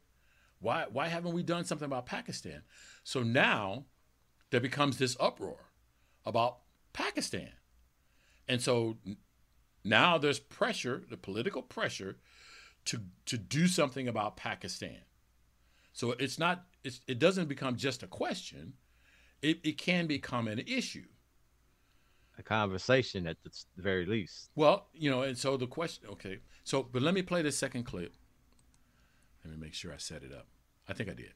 Why 0.59 0.87
why 0.91 1.07
haven't 1.07 1.33
we 1.33 1.45
done 1.45 1.65
something 1.65 1.87
about 1.87 2.07
Pakistan? 2.07 2.63
So 3.05 3.23
now 3.23 3.85
there 4.51 4.61
becomes 4.61 4.99
this 4.99 5.17
uproar 5.21 5.71
about 6.27 6.59
Pakistan. 6.93 7.53
And 8.49 8.61
so 8.61 8.97
now 9.83 10.19
there's 10.19 10.39
pressure, 10.39 11.03
the 11.09 11.17
political 11.17 11.63
pressure, 11.63 12.17
to 12.87 13.01
to 13.27 13.39
do 13.39 13.67
something 13.67 14.09
about 14.09 14.37
Pakistan. 14.37 15.01
So 15.93 16.13
it's 16.13 16.39
not 16.39 16.65
it's, 16.83 17.01
it 17.07 17.19
doesn't 17.19 17.49
become 17.49 17.77
just 17.77 18.03
a 18.03 18.07
question. 18.07 18.75
It, 19.43 19.61
it 19.63 19.79
can 19.79 20.07
become 20.07 20.49
an 20.49 20.61
issue. 20.61 21.07
A 22.39 22.43
conversation 22.43 23.27
at 23.27 23.37
the 23.45 23.51
very 23.77 24.07
least. 24.07 24.51
Well, 24.55 24.87
you 24.93 25.11
know, 25.11 25.23
and 25.23 25.39
so 25.39 25.57
the 25.57 25.67
question 25.67 26.09
okay. 26.11 26.41
So 26.65 26.83
but 26.83 27.03
let 27.03 27.15
me 27.15 27.23
play 27.23 27.43
the 27.43 27.53
second 27.53 27.85
clip. 27.85 28.15
Let 29.45 29.53
me 29.53 29.61
make 29.61 29.75
sure 29.75 29.93
I 29.93 29.99
set 29.99 30.23
it 30.23 30.33
up. 30.33 30.47
I 30.89 30.93
think 30.93 31.09
I 31.11 31.15
did. 31.15 31.33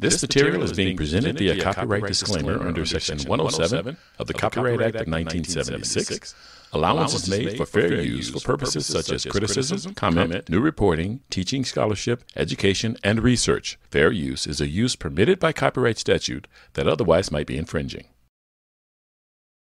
This 0.00 0.22
material 0.22 0.62
is 0.62 0.72
being 0.72 0.96
presented 0.96 1.38
via 1.38 1.60
copyright 1.60 2.06
disclaimer 2.06 2.64
under 2.64 2.86
Section 2.86 3.18
107 3.18 3.96
of 4.20 4.26
the 4.28 4.34
Copyright 4.34 4.80
Act 4.80 4.94
of 4.94 5.08
1976. 5.08 6.36
Allowance 6.72 7.14
is 7.14 7.28
made 7.28 7.56
for 7.56 7.66
fair 7.66 8.00
use 8.00 8.30
for 8.30 8.38
purposes 8.38 8.86
such 8.86 9.10
as 9.10 9.24
criticism, 9.24 9.94
comment, 9.94 10.48
new 10.48 10.60
reporting, 10.60 11.20
teaching, 11.30 11.64
scholarship, 11.64 12.22
education, 12.36 12.96
and 13.02 13.24
research. 13.24 13.76
Fair 13.90 14.12
use 14.12 14.46
is 14.46 14.60
a 14.60 14.68
use 14.68 14.94
permitted 14.94 15.40
by 15.40 15.52
copyright 15.52 15.98
statute 15.98 16.46
that 16.74 16.86
otherwise 16.86 17.32
might 17.32 17.48
be 17.48 17.58
infringing. 17.58 18.06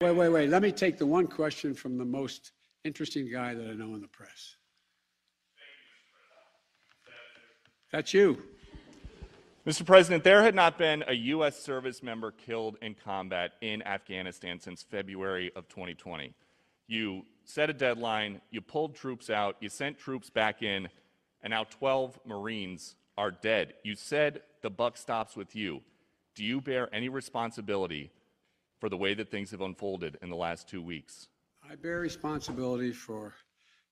Wait, 0.01 0.11
wait, 0.11 0.29
wait. 0.29 0.49
Let 0.49 0.61
me 0.61 0.71
take 0.71 0.99
the 0.99 1.07
one 1.07 1.25
question 1.25 1.73
from 1.73 1.97
the 1.97 2.05
most 2.05 2.51
interesting 2.83 3.27
guy 3.31 3.55
that 3.55 3.67
I 3.67 3.73
know 3.73 3.95
in 3.95 4.01
the 4.01 4.07
press. 4.07 4.55
That's 7.91 8.13
you. 8.13 8.43
Mr. 9.67 9.85
President, 9.85 10.23
there 10.23 10.43
had 10.43 10.55
not 10.55 10.77
been 10.77 11.03
a 11.09 11.13
U.S. 11.13 11.59
service 11.59 12.01
member 12.01 12.31
killed 12.31 12.77
in 12.81 12.95
combat 12.95 13.51
in 13.59 13.81
Afghanistan 13.81 14.61
since 14.61 14.81
February 14.81 15.51
of 15.57 15.67
2020. 15.67 16.33
You 16.87 17.23
set 17.43 17.69
a 17.69 17.73
deadline, 17.73 18.39
you 18.49 18.61
pulled 18.61 18.95
troops 18.95 19.29
out, 19.29 19.57
you 19.59 19.67
sent 19.67 19.99
troops 19.99 20.29
back 20.29 20.63
in, 20.63 20.87
and 21.43 21.51
now 21.51 21.65
12 21.65 22.17
Marines 22.25 22.95
are 23.17 23.29
dead. 23.29 23.73
You 23.83 23.95
said 23.95 24.41
the 24.61 24.69
buck 24.69 24.95
stops 24.95 25.35
with 25.35 25.53
you. 25.53 25.81
Do 26.33 26.45
you 26.45 26.61
bear 26.61 26.87
any 26.95 27.09
responsibility 27.09 28.09
for 28.79 28.87
the 28.87 28.95
way 28.95 29.15
that 29.15 29.29
things 29.29 29.51
have 29.51 29.59
unfolded 29.59 30.17
in 30.21 30.29
the 30.29 30.37
last 30.37 30.69
two 30.69 30.81
weeks? 30.81 31.27
I 31.69 31.75
bear 31.75 31.99
responsibility 31.99 32.93
for 32.93 33.33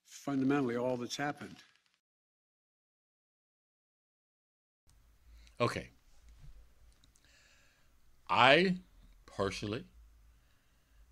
fundamentally 0.06 0.78
all 0.78 0.96
that's 0.96 1.18
happened. 1.18 1.58
Okay. 5.60 5.90
I 8.30 8.78
personally 9.26 9.86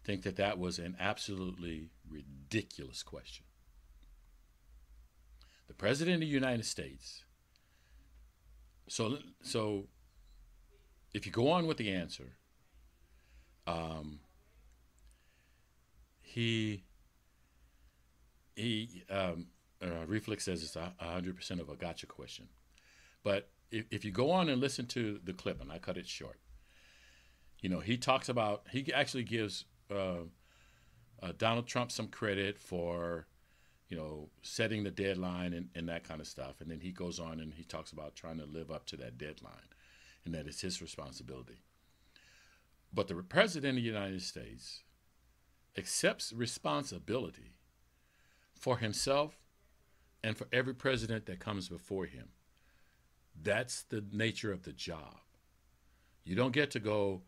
think 0.04 0.24
that 0.24 0.36
that 0.36 0.58
was 0.58 0.80
an 0.80 0.96
absolutely 1.00 1.89
ridiculous 2.10 3.04
question. 3.04 3.46
The 5.68 5.74
President 5.74 6.16
of 6.16 6.22
the 6.22 6.28
United 6.28 6.66
States. 6.66 7.24
So, 8.89 9.18
so 9.41 9.88
if 11.14 11.26
you 11.26 11.32
go 11.32 11.50
on 11.50 11.68
with 11.68 11.78
the 11.78 11.91
answer, 11.91 12.36
um, 13.66 14.20
he 16.22 16.84
he 18.56 19.04
um, 19.10 19.48
uh, 19.82 20.06
reflex 20.06 20.44
says 20.46 20.64
it's 20.64 20.76
a 20.76 20.91
hundred 21.00 21.36
percent 21.36 21.62
of 21.62 21.70
a 21.70 21.76
gotcha 21.76 22.08
question, 22.08 22.50
but 23.24 23.50
if, 23.74 23.86
if 23.92 24.06
you 24.06 24.12
go 24.12 24.32
on 24.32 24.48
and 24.50 24.62
listen 24.62 24.86
to 24.88 25.20
the 25.24 25.34
clip, 25.34 25.60
and 25.60 25.72
I 25.72 25.80
cut 25.80 25.98
it 25.98 26.08
short, 26.08 26.40
you 27.60 27.70
know, 27.70 27.80
he 27.80 27.98
talks 27.98 28.30
about, 28.30 28.68
he 28.72 28.94
actually 28.94 29.24
gives 29.24 29.66
uh, 29.92 30.26
uh, 31.22 31.34
Donald 31.38 31.66
Trump 31.66 31.92
some 31.92 32.08
credit 32.08 32.60
for, 32.60 33.26
you 33.90 33.98
know, 33.98 34.30
setting 34.42 34.84
the 34.84 34.92
deadline 34.92 35.54
and, 35.54 35.70
and 35.74 35.90
that 35.90 36.04
kind 36.04 36.22
of 36.22 36.28
stuff. 36.28 36.62
And 36.62 36.70
then 36.70 36.82
he 36.82 36.92
goes 36.92 37.20
on 37.20 37.40
and 37.40 37.54
he 37.54 37.64
talks 37.64 37.92
about 37.92 38.16
trying 38.16 38.38
to 38.38 38.46
live 38.46 38.70
up 38.70 38.86
to 38.88 38.98
that 38.98 39.18
deadline 39.18 39.70
and 40.26 40.34
that 40.36 40.46
it's 40.46 40.62
his 40.62 40.82
responsibility. 40.82 41.64
But 42.94 43.08
the 43.08 43.16
President 43.16 43.78
of 43.78 43.84
the 43.84 43.90
United 43.90 44.22
States 44.22 44.84
accepts 45.78 46.32
responsibility 46.32 47.56
for 48.54 48.78
himself 48.78 49.40
and 50.24 50.38
for 50.38 50.48
every 50.54 50.76
president 50.76 51.26
that 51.26 51.40
comes 51.40 51.68
before 51.68 52.06
him. 52.06 52.30
That's 53.42 53.84
the 53.84 54.04
nature 54.12 54.52
of 54.52 54.64
the 54.64 54.74
job. 54.74 55.20
You 56.24 56.36
don't 56.36 56.54
get 56.54 56.72
to 56.72 56.80
go, 56.80 57.24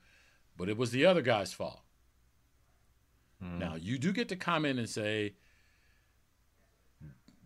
but 0.55 0.69
it 0.69 0.77
was 0.77 0.91
the 0.91 1.05
other 1.05 1.21
guy's 1.21 1.51
fault. 1.53 1.81
Mm. 3.43 3.59
Now, 3.59 3.75
you 3.75 3.97
do 3.97 4.13
get 4.13 4.29
to 4.29 4.35
comment 4.35 4.79
and 4.79 4.89
say, 4.89 5.33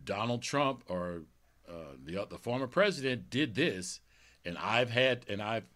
Donald 0.04 0.42
Trump 0.42 0.84
or 0.88 1.22
uh, 1.68 1.94
the 2.02 2.26
the 2.28 2.38
former 2.38 2.66
president 2.66 3.30
did 3.30 3.54
this, 3.54 4.00
and 4.44 4.56
I've 4.58 4.90
had 4.90 5.24
and 5.28 5.42
I've 5.42 5.66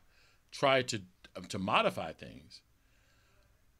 tried 0.50 0.88
to 0.88 1.02
to 1.48 1.58
modify 1.58 2.12
things, 2.12 2.62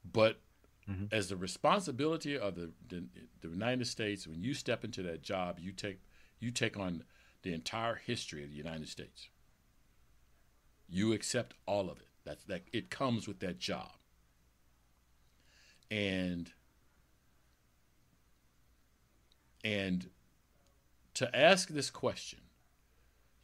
but 0.05 0.41
mm-hmm. 0.89 1.07
as 1.13 1.29
the 1.29 1.37
responsibility 1.37 2.39
of 2.39 2.55
the, 2.55 2.73
the 2.89 3.05
the 3.41 3.49
United 3.49 3.87
States, 3.87 4.27
when 4.27 4.43
you 4.43 4.55
step 4.55 4.85
into 4.85 5.03
that 5.03 5.23
job, 5.23 5.59
you 5.59 5.73
take 5.73 6.01
you 6.39 6.51
take 6.51 6.79
on 6.79 7.05
the 7.45 7.53
entire 7.53 7.95
history 7.95 8.43
of 8.43 8.51
the 8.51 8.57
United 8.57 8.89
States. 8.89 9.29
You 10.89 11.13
accept 11.13 11.55
all 11.67 11.89
of 11.91 11.99
it. 11.99 12.09
That's 12.25 12.45
that 12.45 12.63
it 12.73 12.91
comes 12.91 13.29
with 13.29 13.39
that 13.41 13.59
job. 13.59 13.93
And 15.91 16.51
and 19.63 20.09
to 21.15 21.37
ask 21.37 21.69
this 21.69 21.91
question, 21.91 22.41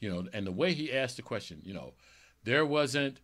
you 0.00 0.10
know, 0.10 0.26
and 0.32 0.46
the 0.46 0.52
way 0.52 0.72
he 0.72 0.92
asked 0.92 1.16
the 1.16 1.22
question, 1.22 1.60
you 1.62 1.74
know, 1.74 1.92
there 2.42 2.66
wasn't. 2.66 3.20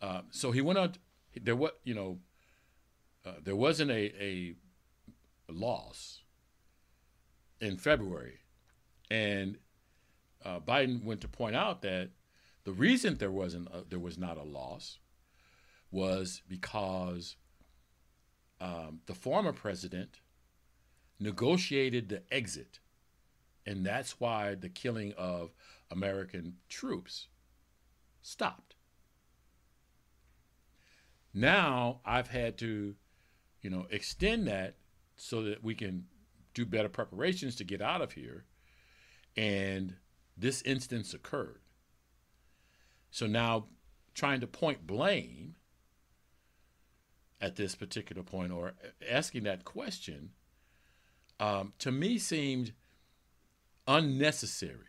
Uh, 0.00 0.22
so 0.30 0.50
he 0.50 0.60
went 0.60 0.78
on. 0.78 0.92
There 1.40 1.56
was, 1.56 1.72
you 1.84 1.94
know, 1.94 2.18
uh, 3.26 3.34
there 3.42 3.56
wasn't 3.56 3.90
a, 3.90 4.12
a 4.20 4.54
loss 5.50 6.22
in 7.60 7.76
February, 7.76 8.38
and 9.10 9.58
uh, 10.44 10.60
Biden 10.60 11.04
went 11.04 11.20
to 11.22 11.28
point 11.28 11.56
out 11.56 11.82
that 11.82 12.10
the 12.64 12.72
reason 12.72 13.16
there 13.16 13.30
wasn't 13.30 13.68
a, 13.68 13.84
there 13.88 13.98
was 13.98 14.18
not 14.18 14.36
a 14.36 14.42
loss 14.42 14.98
was 15.90 16.42
because 16.48 17.36
um, 18.60 19.00
the 19.06 19.14
former 19.14 19.52
president 19.52 20.20
negotiated 21.20 22.08
the 22.08 22.22
exit, 22.32 22.80
and 23.64 23.84
that's 23.84 24.20
why 24.20 24.54
the 24.54 24.68
killing 24.68 25.12
of 25.16 25.54
American 25.90 26.56
troops 26.68 27.28
stopped. 28.22 28.74
Now 31.32 32.00
I've 32.04 32.28
had 32.28 32.56
to, 32.58 32.94
you 33.60 33.70
know, 33.70 33.86
extend 33.90 34.46
that 34.46 34.76
so 35.16 35.42
that 35.42 35.62
we 35.62 35.74
can 35.74 36.06
do 36.54 36.64
better 36.64 36.88
preparations 36.88 37.56
to 37.56 37.64
get 37.64 37.80
out 37.80 38.00
of 38.00 38.12
here. 38.12 38.44
And 39.36 39.96
this 40.36 40.62
instance 40.62 41.14
occurred. 41.14 41.60
So 43.10 43.26
now 43.26 43.66
trying 44.14 44.40
to 44.40 44.46
point 44.46 44.86
blame 44.86 45.56
at 47.40 47.56
this 47.56 47.74
particular 47.74 48.22
point 48.22 48.52
or 48.52 48.74
asking 49.08 49.44
that 49.44 49.64
question 49.64 50.30
um, 51.40 51.72
to 51.78 51.90
me 51.90 52.18
seemed 52.18 52.72
unnecessary. 53.86 54.88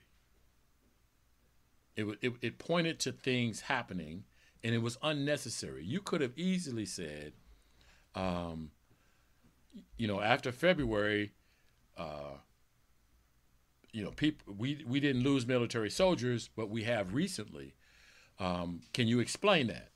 It, 1.96 2.06
it, 2.22 2.34
it 2.42 2.60
pointed 2.60 3.00
to 3.02 3.12
things 3.12 3.62
happening 3.62 4.26
and 4.64 4.74
it 4.74 4.82
was 4.82 4.98
unnecessary. 5.02 5.86
You 5.86 6.02
could 6.02 6.22
have 6.22 6.38
easily 6.38 6.86
said, 6.86 7.34
um, 8.16 8.72
you 9.98 10.08
know, 10.08 10.22
after 10.22 10.52
February, 10.52 11.32
uh, 11.98 12.38
you 13.96 14.04
know, 14.04 14.12
people 14.12 14.54
we 14.58 14.84
we 14.86 15.00
didn't 15.00 15.24
lose 15.24 15.48
military 15.48 15.90
soldiers, 15.90 16.50
but 16.54 16.70
we 16.70 16.84
have 16.84 17.14
recently. 17.14 17.76
Um, 18.40 18.82
can 18.94 19.08
you 19.08 19.22
explain 19.22 19.68
that? 19.68 19.92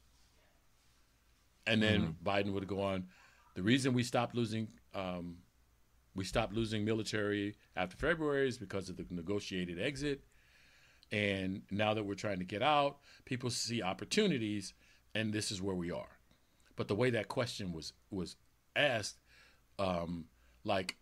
And 1.67 1.83
then 1.83 2.01
mm-hmm. 2.01 2.29
Biden 2.29 2.53
would 2.53 2.65
go 2.65 2.81
on. 2.81 3.07
The 3.55 3.61
reason 3.61 3.93
we 3.93 4.03
stopped 4.03 4.35
losing 4.35 4.69
um, 4.95 5.39
we 6.15 6.23
stopped 6.23 6.53
losing 6.53 6.85
military 6.85 7.55
after 7.75 7.97
February 7.97 8.47
is 8.47 8.57
because 8.57 8.89
of 8.89 8.95
the 8.95 9.05
negotiated 9.09 9.81
exit. 9.81 10.21
And 11.11 11.63
now 11.69 11.93
that 11.93 12.03
we're 12.03 12.13
trying 12.13 12.39
to 12.39 12.45
get 12.45 12.61
out, 12.61 12.99
people 13.25 13.49
see 13.49 13.81
opportunities, 13.81 14.73
and 15.13 15.33
this 15.33 15.51
is 15.51 15.61
where 15.61 15.75
we 15.75 15.91
are. 15.91 16.19
But 16.77 16.87
the 16.87 16.95
way 16.95 17.09
that 17.09 17.27
question 17.27 17.73
was 17.73 17.91
was 18.11 18.37
asked, 18.77 19.19
um, 19.77 20.25
like, 20.63 20.95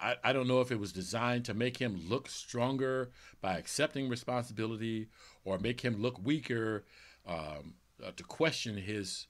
I, 0.00 0.16
I 0.22 0.32
don't 0.32 0.48
know 0.48 0.60
if 0.60 0.70
it 0.70 0.78
was 0.78 0.92
designed 0.92 1.44
to 1.46 1.54
make 1.54 1.78
him 1.78 2.00
look 2.08 2.28
stronger 2.28 3.10
by 3.40 3.56
accepting 3.56 4.08
responsibility, 4.08 5.08
or 5.44 5.58
make 5.58 5.80
him 5.80 6.00
look 6.00 6.24
weaker, 6.24 6.84
um, 7.26 7.74
uh, 8.04 8.10
to 8.16 8.22
question 8.24 8.76
his 8.76 9.26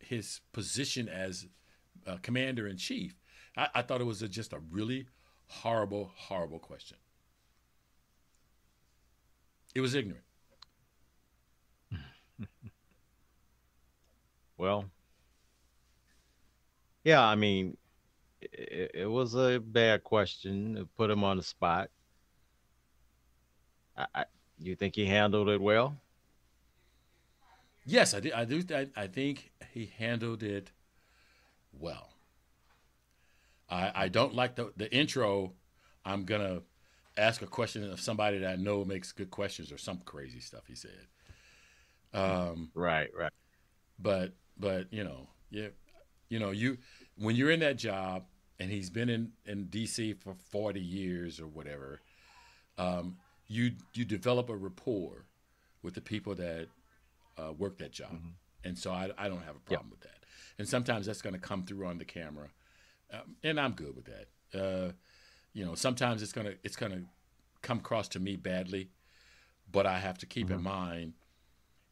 his 0.00 0.40
position 0.52 1.08
as 1.08 1.46
uh, 2.06 2.16
commander 2.22 2.66
in 2.66 2.76
chief. 2.76 3.20
I, 3.56 3.68
I 3.76 3.82
thought 3.82 4.00
it 4.00 4.04
was 4.04 4.22
a, 4.22 4.28
just 4.28 4.52
a 4.52 4.58
really 4.58 5.06
horrible, 5.46 6.10
horrible 6.16 6.58
question. 6.58 6.96
It 9.74 9.80
was 9.80 9.94
ignorant. 9.94 10.24
well, 14.58 14.90
yeah, 17.04 17.22
I 17.22 17.34
mean, 17.34 17.76
it, 18.52 18.90
it, 18.94 19.06
was 19.06 19.34
a 19.34 19.58
bad 19.58 20.04
question 20.04 20.74
to 20.76 20.86
put 20.96 21.10
him 21.10 21.24
on 21.24 21.36
the 21.36 21.42
spot. 21.42 21.90
I, 23.96 24.06
I, 24.14 24.24
you 24.58 24.74
think 24.74 24.94
he 24.94 25.06
handled 25.06 25.48
it 25.48 25.60
well? 25.60 25.96
Yes, 27.84 28.14
I 28.14 28.20
do. 28.20 28.30
I 28.34 28.44
do. 28.44 28.62
I, 28.74 28.88
I 28.96 29.06
think 29.06 29.50
he 29.72 29.92
handled 29.98 30.42
it 30.42 30.70
well. 31.72 32.10
I, 33.68 33.92
I 33.94 34.08
don't 34.08 34.34
like 34.34 34.54
the, 34.56 34.72
the 34.76 34.92
intro. 34.94 35.52
I'm 36.04 36.24
gonna 36.24 36.62
ask 37.16 37.42
a 37.42 37.46
question 37.46 37.90
of 37.90 38.00
somebody 38.00 38.38
that 38.38 38.52
I 38.52 38.56
know 38.56 38.84
makes 38.84 39.12
good 39.12 39.30
questions 39.30 39.72
or 39.72 39.78
some 39.78 39.98
crazy 40.04 40.40
stuff 40.40 40.62
he 40.66 40.74
said. 40.74 41.06
Um, 42.14 42.70
right, 42.74 43.08
right. 43.18 43.32
But 43.98 44.32
but 44.58 44.92
you 44.92 45.04
know, 45.04 45.28
yeah, 45.50 45.68
you 46.28 46.38
know, 46.38 46.50
you 46.50 46.78
when 47.16 47.34
you're 47.34 47.50
in 47.50 47.60
that 47.60 47.76
job 47.76 48.24
and 48.62 48.70
he's 48.70 48.90
been 48.90 49.08
in 49.08 49.32
in 49.46 49.66
DC 49.66 50.16
for 50.18 50.34
40 50.34 50.80
years 50.80 51.40
or 51.40 51.46
whatever, 51.46 52.00
um, 52.78 53.16
you 53.46 53.72
you 53.94 54.04
develop 54.04 54.48
a 54.48 54.56
rapport 54.56 55.26
with 55.82 55.94
the 55.94 56.00
people 56.00 56.34
that 56.36 56.68
uh, 57.38 57.52
work 57.52 57.78
that 57.78 57.92
job, 57.92 58.12
mm-hmm. 58.12 58.28
and 58.64 58.78
so 58.78 58.90
I, 58.92 59.10
I 59.18 59.28
don't 59.28 59.42
have 59.42 59.56
a 59.56 59.60
problem 59.60 59.88
yep. 59.88 59.90
with 59.90 60.00
that. 60.00 60.24
And 60.58 60.68
sometimes 60.68 61.06
that's 61.06 61.22
going 61.22 61.34
to 61.34 61.40
come 61.40 61.64
through 61.64 61.86
on 61.86 61.98
the 61.98 62.04
camera 62.04 62.50
um, 63.12 63.36
and 63.42 63.60
I'm 63.60 63.72
good 63.72 63.94
with 63.94 64.06
that. 64.06 64.58
Uh, 64.58 64.92
you 65.52 65.64
know, 65.64 65.74
sometimes 65.74 66.22
it's 66.22 66.32
gonna 66.32 66.54
it's 66.62 66.76
gonna 66.76 67.02
come 67.60 67.78
across 67.78 68.08
to 68.08 68.20
me 68.20 68.36
badly, 68.36 68.90
but 69.70 69.86
I 69.86 69.98
have 69.98 70.18
to 70.18 70.26
keep 70.26 70.46
mm-hmm. 70.46 70.56
in 70.56 70.62
mind 70.62 71.12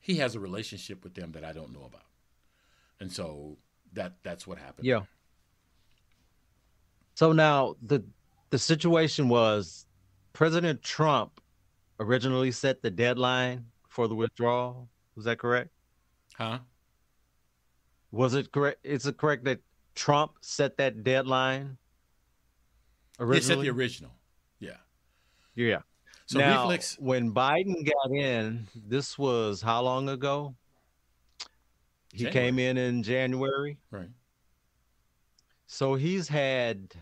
he 0.03 0.17
has 0.17 0.35
a 0.35 0.41
relationship 0.41 1.05
with 1.05 1.13
them 1.13 1.33
that 1.33 1.45
I 1.45 1.53
don't 1.53 1.73
know 1.73 1.85
about, 1.85 2.07
and 3.01 3.13
so 3.13 3.59
that 3.93 4.15
that's 4.23 4.47
what 4.47 4.59
happened. 4.59 4.87
Yeah. 4.87 5.01
So 7.15 7.33
now 7.33 7.77
the 7.83 8.03
the 8.51 8.59
situation 8.59 9.29
was 9.29 9.87
President 10.33 10.83
Trump 10.83 11.41
originally 11.99 12.51
set 12.51 12.83
the 12.83 12.91
deadline 12.91 13.67
for 13.89 14.09
the 14.09 14.15
withdrawal. 14.15 14.89
Was 15.17 15.25
that 15.27 15.39
correct? 15.39 15.71
Huh? 16.37 16.61
Was 18.11 18.35
it 18.35 18.51
correct? 18.53 18.79
Is 18.85 19.07
it 19.07 19.17
correct 19.17 19.45
that 19.45 19.61
Trump 19.95 20.33
set 20.41 20.77
that 20.79 21.05
deadline? 21.05 21.77
Originally? 23.19 23.41
He 23.41 23.47
set 23.47 23.61
the 23.61 23.71
original. 23.71 24.13
Yeah. 24.59 24.79
Yeah. 25.55 25.81
So 26.27 26.39
now, 26.39 26.63
reflex... 26.63 26.97
when 26.99 27.33
Biden 27.35 27.85
got 27.85 28.11
in, 28.17 28.67
this 28.75 29.19
was 29.19 29.61
how 29.61 29.83
long 29.83 30.09
ago? 30.09 30.55
He 32.13 32.25
January. 32.25 32.33
came 32.33 32.59
in 32.59 32.77
in 32.79 33.03
January. 33.03 33.79
Right. 33.91 34.09
So 35.73 35.95
he's 35.95 36.27
had 36.27 36.95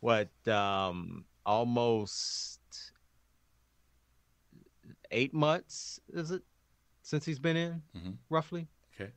what 0.00 0.28
um 0.48 1.24
almost 1.46 2.60
8 5.12 5.32
months 5.32 6.00
is 6.12 6.32
it 6.32 6.42
since 7.02 7.24
he's 7.24 7.38
been 7.38 7.56
in 7.56 7.82
mm-hmm. 7.96 8.10
roughly? 8.28 8.66
Okay 8.94 9.12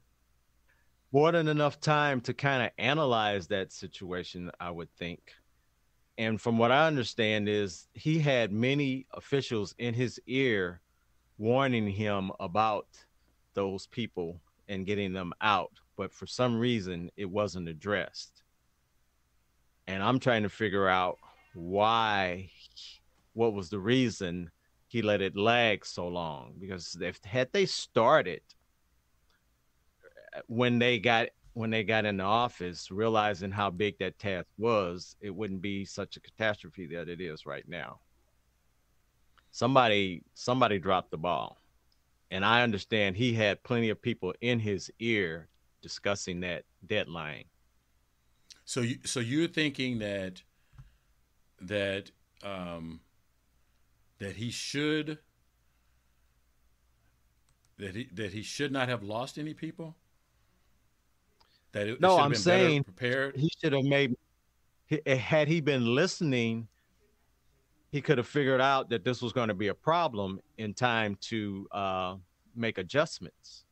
more 1.14 1.32
than 1.32 1.48
enough 1.48 1.80
time 1.80 2.20
to 2.22 2.34
kind 2.34 2.64
of 2.64 2.72
analyze 2.80 3.48
that 3.48 3.72
situation, 3.72 4.50
I 4.60 4.72
would 4.72 4.90
think. 4.98 5.22
And 6.18 6.42
from 6.42 6.58
what 6.58 6.72
I 6.72 6.88
understand 6.88 7.48
is 7.48 7.88
he 7.94 8.18
had 8.18 8.52
many 8.52 9.06
officials 9.14 9.76
in 9.78 9.94
his 9.94 10.20
ear 10.26 10.82
warning 11.38 11.88
him 11.88 12.32
about 12.40 12.88
those 13.54 13.86
people 13.86 14.42
and 14.68 14.88
getting 14.88 15.14
them 15.14 15.34
out, 15.40 15.74
but 15.98 16.12
for 16.12 16.26
some 16.26 16.58
reason 16.58 17.12
it 17.16 17.30
wasn't 17.30 17.70
addressed. 17.70 18.33
And 19.88 20.04
I'm 20.04 20.20
trying 20.20 20.44
to 20.44 20.50
figure 20.50 20.88
out 20.88 21.18
why 21.54 22.50
what 23.34 23.54
was 23.54 23.70
the 23.70 23.80
reason 23.80 24.52
he 24.88 25.02
let 25.02 25.22
it 25.22 25.36
lag 25.38 25.86
so 25.86 26.08
long 26.08 26.54
because 26.60 26.98
if 27.02 27.20
had 27.24 27.52
they 27.52 27.66
started 27.66 28.42
uh, 30.36 30.42
when 30.48 30.80
they 30.80 31.00
got 31.00 31.30
when 31.54 31.70
they 31.70 31.84
got 31.84 32.06
in 32.06 32.18
the 32.18 32.24
office, 32.24 32.90
realizing 32.92 33.52
how 33.52 33.70
big 33.70 33.98
that 34.00 34.18
task 34.20 34.48
was, 34.58 35.16
it 35.22 35.30
wouldn't 35.36 35.62
be 35.62 35.86
such 35.86 36.18
a 36.18 36.22
catastrophe 36.22 36.88
that 36.88 37.10
it 37.10 37.22
is 37.22 37.46
right 37.46 37.68
now. 37.68 38.00
somebody 39.52 40.24
somebody 40.34 40.80
dropped 40.80 41.12
the 41.12 41.18
ball. 41.18 41.58
And 42.32 42.44
I 42.44 42.64
understand 42.64 43.16
he 43.16 43.34
had 43.34 43.64
plenty 43.64 43.90
of 43.90 44.02
people 44.02 44.34
in 44.42 44.60
his 44.60 44.92
ear 45.00 45.50
discussing 45.82 46.40
that 46.42 46.64
deadline. 46.86 47.46
So 48.66 48.82
you 48.82 48.98
so 49.04 49.20
you're 49.20 49.48
thinking 49.48 50.00
that 50.00 50.42
that 51.62 52.12
um, 52.44 53.02
that 54.20 54.36
he 54.36 54.52
should 54.52 55.20
that 57.78 57.96
he 57.96 58.10
that 58.14 58.34
he 58.34 58.42
should 58.42 58.72
not 58.72 58.90
have 58.90 59.04
lost 59.04 59.38
any 59.38 59.54
people. 59.54 59.96
That 61.74 61.88
it, 61.88 62.02
no, 62.02 62.18
it 62.18 62.22
I'm 62.22 62.36
saying 62.36 62.84
prepared. 62.84 63.36
He 63.36 63.50
should 63.62 63.74
have 63.74 63.86
made. 63.86 64.16
Had 65.08 65.48
he 65.48 65.60
been 65.60 65.96
listening, 65.96 66.68
he 67.92 68.02
could 68.02 68.18
have 68.18 68.28
figured 68.28 68.62
out 68.62 68.90
that 68.90 69.04
this 69.04 69.22
was 69.22 69.34
going 69.34 69.48
to 69.48 69.54
be 69.56 69.70
a 69.70 69.74
problem 69.74 70.40
in 70.58 70.74
time 70.74 71.18
to 71.22 71.68
uh, 71.72 72.16
make 72.56 72.78
adjustments. 72.78 73.66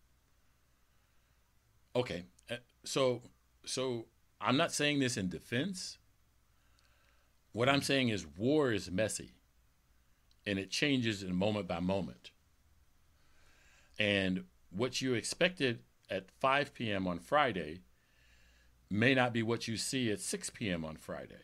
Okay, 1.95 2.23
uh, 2.49 2.55
so 2.83 3.21
so 3.65 4.05
I'm 4.41 4.57
not 4.57 4.71
saying 4.71 4.99
this 4.99 5.17
in 5.17 5.29
defense. 5.29 5.97
What 7.53 7.69
I'm 7.69 7.81
saying 7.81 8.09
is 8.09 8.25
war 8.25 8.71
is 8.71 8.89
messy 8.89 9.33
and 10.45 10.57
it 10.57 10.71
changes 10.71 11.21
in 11.21 11.35
moment 11.35 11.67
by 11.67 11.79
moment. 11.79 12.31
And 13.99 14.45
what 14.71 15.01
you 15.01 15.13
expected 15.13 15.79
at 16.09 16.31
5 16.31 16.73
p.m. 16.73 17.07
on 17.07 17.19
Friday 17.19 17.81
may 18.89 19.13
not 19.13 19.33
be 19.33 19.43
what 19.43 19.67
you 19.67 19.77
see 19.77 20.11
at 20.11 20.19
6 20.19 20.49
p.m. 20.51 20.83
on 20.83 20.95
Friday. 20.95 21.43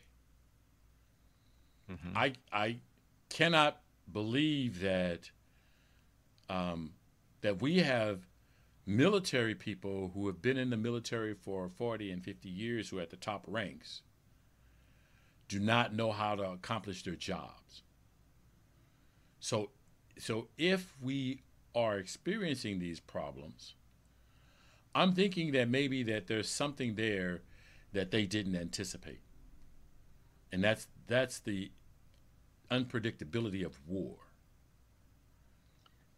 Mm-hmm. 1.90 2.16
I 2.16 2.32
I 2.52 2.80
cannot 3.30 3.80
believe 4.12 4.80
that 4.80 5.30
um, 6.50 6.92
that 7.40 7.62
we 7.62 7.78
have 7.78 8.27
military 8.88 9.54
people 9.54 10.10
who 10.14 10.26
have 10.26 10.40
been 10.40 10.56
in 10.56 10.70
the 10.70 10.76
military 10.76 11.34
for 11.34 11.68
40 11.68 12.10
and 12.10 12.24
50 12.24 12.48
years 12.48 12.88
who 12.88 12.98
are 12.98 13.02
at 13.02 13.10
the 13.10 13.16
top 13.16 13.44
ranks 13.46 14.00
do 15.46 15.60
not 15.60 15.94
know 15.94 16.10
how 16.10 16.34
to 16.34 16.42
accomplish 16.42 17.02
their 17.02 17.14
jobs. 17.14 17.82
So, 19.40 19.70
so 20.18 20.48
if 20.56 20.94
we 21.02 21.42
are 21.74 21.98
experiencing 21.98 22.78
these 22.78 22.98
problems, 22.98 23.74
I'm 24.94 25.12
thinking 25.12 25.52
that 25.52 25.68
maybe 25.68 26.02
that 26.04 26.26
there's 26.26 26.48
something 26.48 26.94
there 26.94 27.42
that 27.92 28.10
they 28.10 28.24
didn't 28.24 28.56
anticipate. 28.56 29.20
And 30.50 30.64
that's 30.64 30.86
that's 31.06 31.40
the 31.40 31.72
unpredictability 32.70 33.64
of 33.64 33.78
war. 33.86 34.16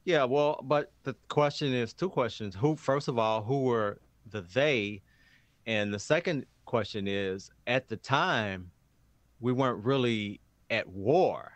Yeah, 0.05 0.25
well, 0.25 0.61
but 0.65 0.93
the 1.05 1.15
question 1.29 1.73
is 1.73 1.93
two 1.93 2.09
questions. 2.09 2.55
Who 2.55 2.77
first 2.77 3.09
of 3.09 3.19
all, 3.19 3.43
who 3.43 3.63
were 3.65 4.01
the 4.27 4.43
they? 4.43 5.03
And 5.67 5.93
the 5.93 5.99
second 5.99 6.47
question 6.65 7.07
is 7.07 7.51
at 7.67 7.89
the 7.89 7.97
time 7.97 8.71
we 9.41 9.53
weren't 9.53 9.85
really 9.85 10.41
at 10.71 10.89
war. 10.89 11.53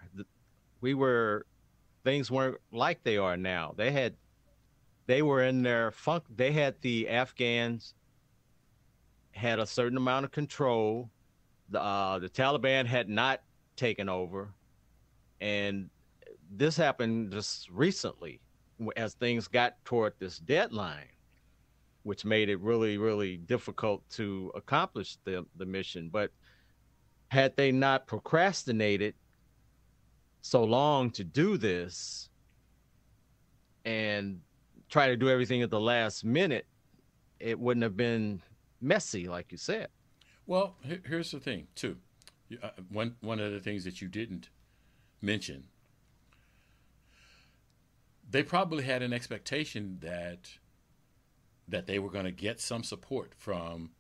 We 0.81 0.95
were 0.95 1.47
things 2.05 2.31
weren't 2.31 2.59
like 2.71 3.03
they 3.03 3.17
are 3.17 3.37
now. 3.37 3.75
They 3.77 3.91
had 3.91 4.15
they 5.07 5.23
were 5.23 5.43
in 5.43 5.63
their 5.63 5.91
funk 5.91 6.25
they 6.35 6.53
had 6.53 6.75
the 6.83 7.09
Afghans 7.09 7.95
had 9.33 9.59
a 9.59 9.67
certain 9.67 9.97
amount 9.97 10.25
of 10.27 10.31
control. 10.33 11.11
The 11.71 11.81
uh, 11.81 12.19
the 12.19 12.29
Taliban 12.29 12.85
had 12.87 13.09
not 13.09 13.41
taken 13.77 14.09
over 14.09 14.53
and 15.41 15.91
this 16.57 16.77
happened 16.77 17.33
just 17.33 17.69
recently 17.71 18.41
as 18.97 19.15
things 19.15 19.49
got 19.49 19.83
toward 19.85 20.15
this 20.19 20.39
deadline 20.39 21.09
which 22.03 22.25
made 22.25 22.49
it 22.49 22.61
really 22.61 22.99
really 22.99 23.37
difficult 23.37 24.09
to 24.11 24.53
accomplish 24.55 25.17
the 25.25 25.45
the 25.57 25.67
mission. 25.67 26.09
But 26.11 26.31
had 27.29 27.57
they 27.57 27.73
not 27.73 28.07
procrastinated 28.07 29.15
so 30.41 30.63
long 30.63 31.11
to 31.13 31.25
do 31.25 31.57
this 31.57 32.29
and 33.85 34.41
try 34.89 35.09
to 35.09 35.17
do 35.17 35.29
everything 35.29 35.63
at 35.63 35.71
the 35.71 35.81
last 35.81 36.25
minute 36.25 36.67
it 37.41 37.59
wouldn't 37.59 37.83
have 37.83 37.97
been 37.97 38.41
messy 38.81 39.27
like 39.27 39.51
you 39.51 39.59
said. 39.59 39.89
Well 40.47 40.77
here's 41.05 41.31
the 41.31 41.41
thing 41.41 41.67
too. 41.75 41.97
Uh, 42.63 42.71
one 42.91 43.17
one 43.23 43.41
of 43.41 43.53
the 43.53 43.61
things 43.61 43.85
that 43.85 44.03
you 44.03 44.09
didn't 44.09 44.51
mention 45.23 45.65
they 48.31 48.43
probably 48.43 48.85
had 48.85 49.03
an 49.03 49.13
expectation 49.13 49.99
that 50.01 50.51
that 51.67 51.87
they 51.87 51.99
were 51.99 52.11
going 52.11 52.27
to 52.27 52.31
get 52.31 52.61
some 52.61 52.83
support 52.83 53.33
from 53.37 53.91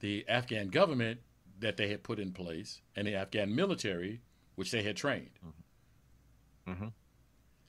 the 0.00 0.24
Afghan 0.28 0.68
government 0.68 1.20
that 1.58 1.78
they 1.78 1.88
had 1.88 2.02
put 2.02 2.18
in 2.18 2.32
place 2.32 2.82
and 2.94 3.06
the 3.06 3.14
Afghan 3.14 3.54
military, 3.54 4.20
which 4.54 4.70
they 4.70 4.82
had 4.82 4.96
trained. 4.96 5.30
Mm-hmm. 5.46 6.72
Mm-hmm. 6.72 6.88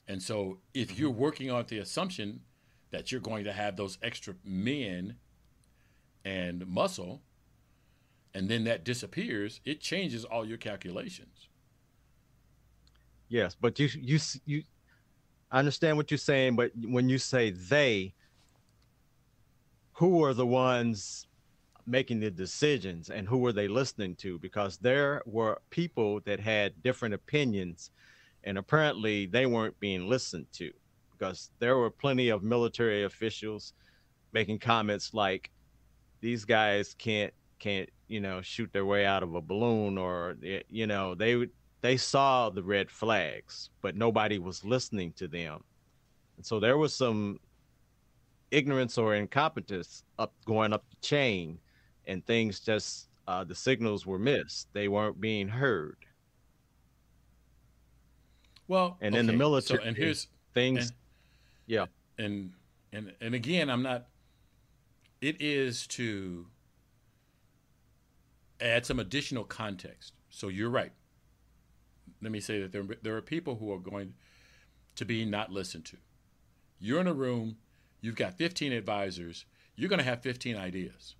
And 0.08 0.22
so, 0.22 0.58
if 0.74 0.88
mm-hmm. 0.88 1.00
you're 1.00 1.10
working 1.10 1.50
on 1.50 1.64
the 1.66 1.78
assumption 1.78 2.40
that 2.90 3.10
you're 3.10 3.20
going 3.20 3.44
to 3.44 3.52
have 3.52 3.76
those 3.76 3.98
extra 4.02 4.34
men 4.44 5.16
and 6.24 6.66
muscle, 6.66 7.22
and 8.34 8.48
then 8.48 8.64
that 8.64 8.84
disappears, 8.84 9.60
it 9.64 9.80
changes 9.80 10.24
all 10.24 10.44
your 10.44 10.58
calculations. 10.58 11.48
Yes, 13.28 13.56
but 13.58 13.78
you 13.78 13.88
you 13.94 14.20
you 14.44 14.62
I 15.50 15.58
understand 15.58 15.96
what 15.96 16.10
you're 16.10 16.18
saying, 16.18 16.56
but 16.56 16.72
when 16.84 17.08
you 17.08 17.18
say 17.18 17.50
they, 17.50 18.14
who 19.92 20.22
are 20.24 20.34
the 20.34 20.46
ones 20.46 21.26
making 21.86 22.20
the 22.20 22.30
decisions 22.30 23.10
and 23.10 23.28
who 23.28 23.38
were 23.38 23.52
they 23.52 23.68
listening 23.68 24.16
to? 24.16 24.38
Because 24.38 24.76
there 24.78 25.22
were 25.24 25.60
people 25.70 26.20
that 26.24 26.40
had 26.40 26.82
different 26.82 27.14
opinions, 27.14 27.90
and 28.44 28.58
apparently 28.58 29.26
they 29.26 29.46
weren't 29.46 29.78
being 29.80 30.08
listened 30.08 30.46
to 30.52 30.72
because 31.12 31.50
there 31.58 31.76
were 31.76 31.90
plenty 31.90 32.28
of 32.28 32.42
military 32.42 33.04
officials 33.04 33.72
making 34.32 34.58
comments 34.58 35.14
like 35.14 35.50
these 36.20 36.44
guys 36.44 36.94
can't 36.98 37.32
can't 37.58 37.88
you 38.08 38.20
know 38.20 38.42
shoot 38.42 38.70
their 38.72 38.84
way 38.84 39.06
out 39.06 39.22
of 39.22 39.34
a 39.34 39.40
balloon 39.40 39.96
or 39.96 40.36
you 40.68 40.86
know 40.86 41.14
they 41.14 41.46
they 41.80 41.96
saw 41.96 42.50
the 42.50 42.62
red 42.62 42.90
flags, 42.90 43.70
but 43.82 43.96
nobody 43.96 44.38
was 44.38 44.64
listening 44.64 45.12
to 45.12 45.28
them. 45.28 45.62
And 46.36 46.44
so 46.44 46.60
there 46.60 46.78
was 46.78 46.94
some 46.94 47.38
ignorance 48.50 48.98
or 48.98 49.14
incompetence 49.14 50.04
up 50.18 50.32
going 50.46 50.72
up 50.72 50.84
the 50.90 50.96
chain, 51.06 51.58
and 52.06 52.24
things 52.26 52.60
just 52.60 53.08
uh, 53.28 53.44
the 53.44 53.54
signals 53.54 54.06
were 54.06 54.18
missed. 54.18 54.68
They 54.72 54.88
weren't 54.88 55.20
being 55.20 55.48
heard. 55.48 55.96
Well, 58.68 58.96
and 59.00 59.14
okay. 59.14 59.20
in 59.20 59.26
the 59.26 59.32
military, 59.32 59.82
so, 59.82 59.88
and 59.88 59.96
here's 59.96 60.28
things. 60.54 60.88
And, 60.88 60.92
yeah, 61.66 61.86
and 62.18 62.52
and 62.92 63.12
and 63.20 63.34
again, 63.34 63.70
I'm 63.70 63.82
not. 63.82 64.06
It 65.20 65.40
is 65.40 65.86
to 65.88 66.46
add 68.60 68.84
some 68.84 68.98
additional 68.98 69.44
context. 69.44 70.12
So 70.30 70.48
you're 70.48 70.70
right 70.70 70.92
let 72.22 72.32
me 72.32 72.40
say 72.40 72.60
that 72.60 72.72
there, 72.72 72.84
there 73.02 73.16
are 73.16 73.22
people 73.22 73.56
who 73.56 73.72
are 73.72 73.78
going 73.78 74.14
to 74.96 75.04
be 75.04 75.24
not 75.24 75.52
listened 75.52 75.84
to. 75.86 75.96
You're 76.78 77.00
in 77.00 77.06
a 77.06 77.14
room, 77.14 77.56
you've 78.00 78.16
got 78.16 78.34
15 78.34 78.72
advisors, 78.72 79.44
you're 79.76 79.88
going 79.88 79.98
to 79.98 80.04
have 80.04 80.22
15 80.22 80.56
ideas. 80.56 81.14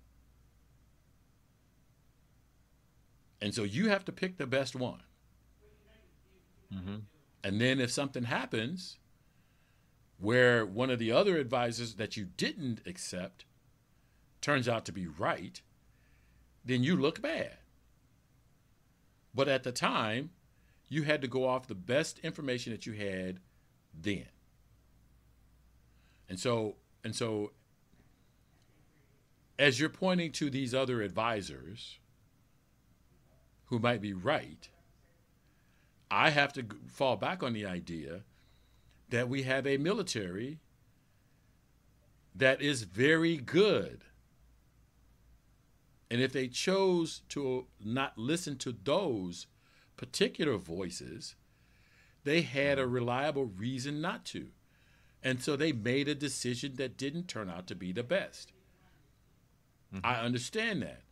And 3.41 3.53
so 3.53 3.63
you 3.63 3.89
have 3.89 4.03
to 4.05 4.11
pick 4.11 4.37
the 4.37 4.47
best 4.47 4.75
one. 4.75 5.03
Mm-hmm. 6.73 6.95
And 7.43 7.61
then 7.61 7.79
if 7.79 7.91
something 7.91 8.23
happens 8.23 8.97
where 10.19 10.65
one 10.65 10.89
of 10.89 10.99
the 10.99 11.11
other 11.11 11.37
advisors 11.37 11.95
that 11.95 12.17
you 12.17 12.25
didn't 12.25 12.81
accept 12.85 13.45
turns 14.41 14.67
out 14.67 14.85
to 14.85 14.91
be 14.91 15.05
right, 15.07 15.61
then 16.65 16.83
you 16.83 16.95
look 16.95 17.21
bad. 17.21 17.57
But 19.33 19.47
at 19.47 19.63
the 19.63 19.71
time, 19.71 20.31
you 20.89 21.03
had 21.03 21.21
to 21.21 21.27
go 21.27 21.47
off 21.47 21.67
the 21.67 21.75
best 21.75 22.19
information 22.19 22.71
that 22.71 22.85
you 22.85 22.93
had 22.93 23.39
then. 23.93 24.25
And 26.29 26.39
so 26.39 26.75
and 27.03 27.15
so 27.15 27.51
as 29.59 29.79
you're 29.79 29.89
pointing 29.89 30.31
to 30.33 30.49
these 30.49 30.73
other 30.73 31.01
advisors 31.01 31.99
who 33.65 33.79
might 33.79 34.01
be 34.01 34.13
right, 34.13 34.69
I 36.09 36.29
have 36.29 36.53
to 36.53 36.65
fall 36.87 37.17
back 37.17 37.43
on 37.43 37.53
the 37.53 37.65
idea 37.65 38.23
that 39.09 39.29
we 39.29 39.43
have 39.43 39.65
a 39.65 39.77
military 39.77 40.59
that 42.35 42.61
is 42.61 42.83
very 42.83 43.37
good. 43.37 44.03
And 46.09 46.21
if 46.21 46.31
they 46.31 46.47
chose 46.47 47.23
to 47.29 47.67
not 47.83 48.17
listen 48.17 48.57
to 48.59 48.75
those 48.83 49.47
particular 49.97 50.57
voices, 50.57 51.35
They 52.23 52.41
had 52.41 52.77
a 52.77 52.85
reliable 52.85 53.45
reason 53.45 54.01
not 54.01 54.25
to. 54.25 54.47
And 55.23 55.41
so 55.41 55.55
they 55.55 55.71
made 55.71 56.09
a 56.09 56.15
decision 56.15 56.75
that 56.75 56.97
didn't 56.97 57.29
turn 57.29 57.49
out 57.49 57.67
to 57.67 57.75
be 57.75 57.93
the 57.93 58.03
best. 58.03 58.51
Mm-hmm. 59.95 60.05
I 60.05 60.19
understand 60.19 60.81
that. 60.81 61.03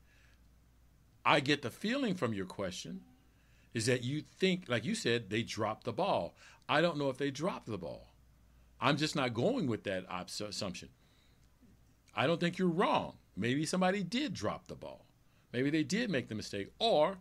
I 1.26 1.40
get 1.40 1.62
the 1.62 1.70
feeling 1.70 2.16
from 2.16 2.34
your 2.34 2.46
question 2.46 3.02
is 3.74 3.86
that 3.86 4.04
you 4.04 4.24
think, 4.38 4.66
like 4.68 4.84
you 4.84 4.94
said, 4.94 5.30
they 5.30 5.42
dropped 5.42 5.86
the 5.86 5.94
ball. 5.94 6.36
I 6.68 6.82
don't 6.82 6.98
know 6.98 7.10
if 7.10 7.18
they 7.18 7.32
dropped 7.32 7.68
the 7.68 7.78
ball. 7.78 8.14
I'm 8.82 8.98
just 8.98 9.16
not 9.16 9.34
going 9.34 9.68
with 9.68 9.84
that 9.86 10.06
assumption. 10.42 10.90
I 12.14 12.28
don't 12.28 12.40
think 12.40 12.58
you're 12.58 12.68
wrong. 12.68 13.14
Maybe 13.38 13.66
somebody 13.66 14.04
did 14.04 14.34
drop 14.34 14.68
the 14.68 14.76
ball. 14.76 15.06
Maybe 15.54 15.70
they 15.70 15.84
did 15.84 16.10
make 16.10 16.28
the 16.28 16.36
mistake. 16.36 16.72
Or 16.78 17.18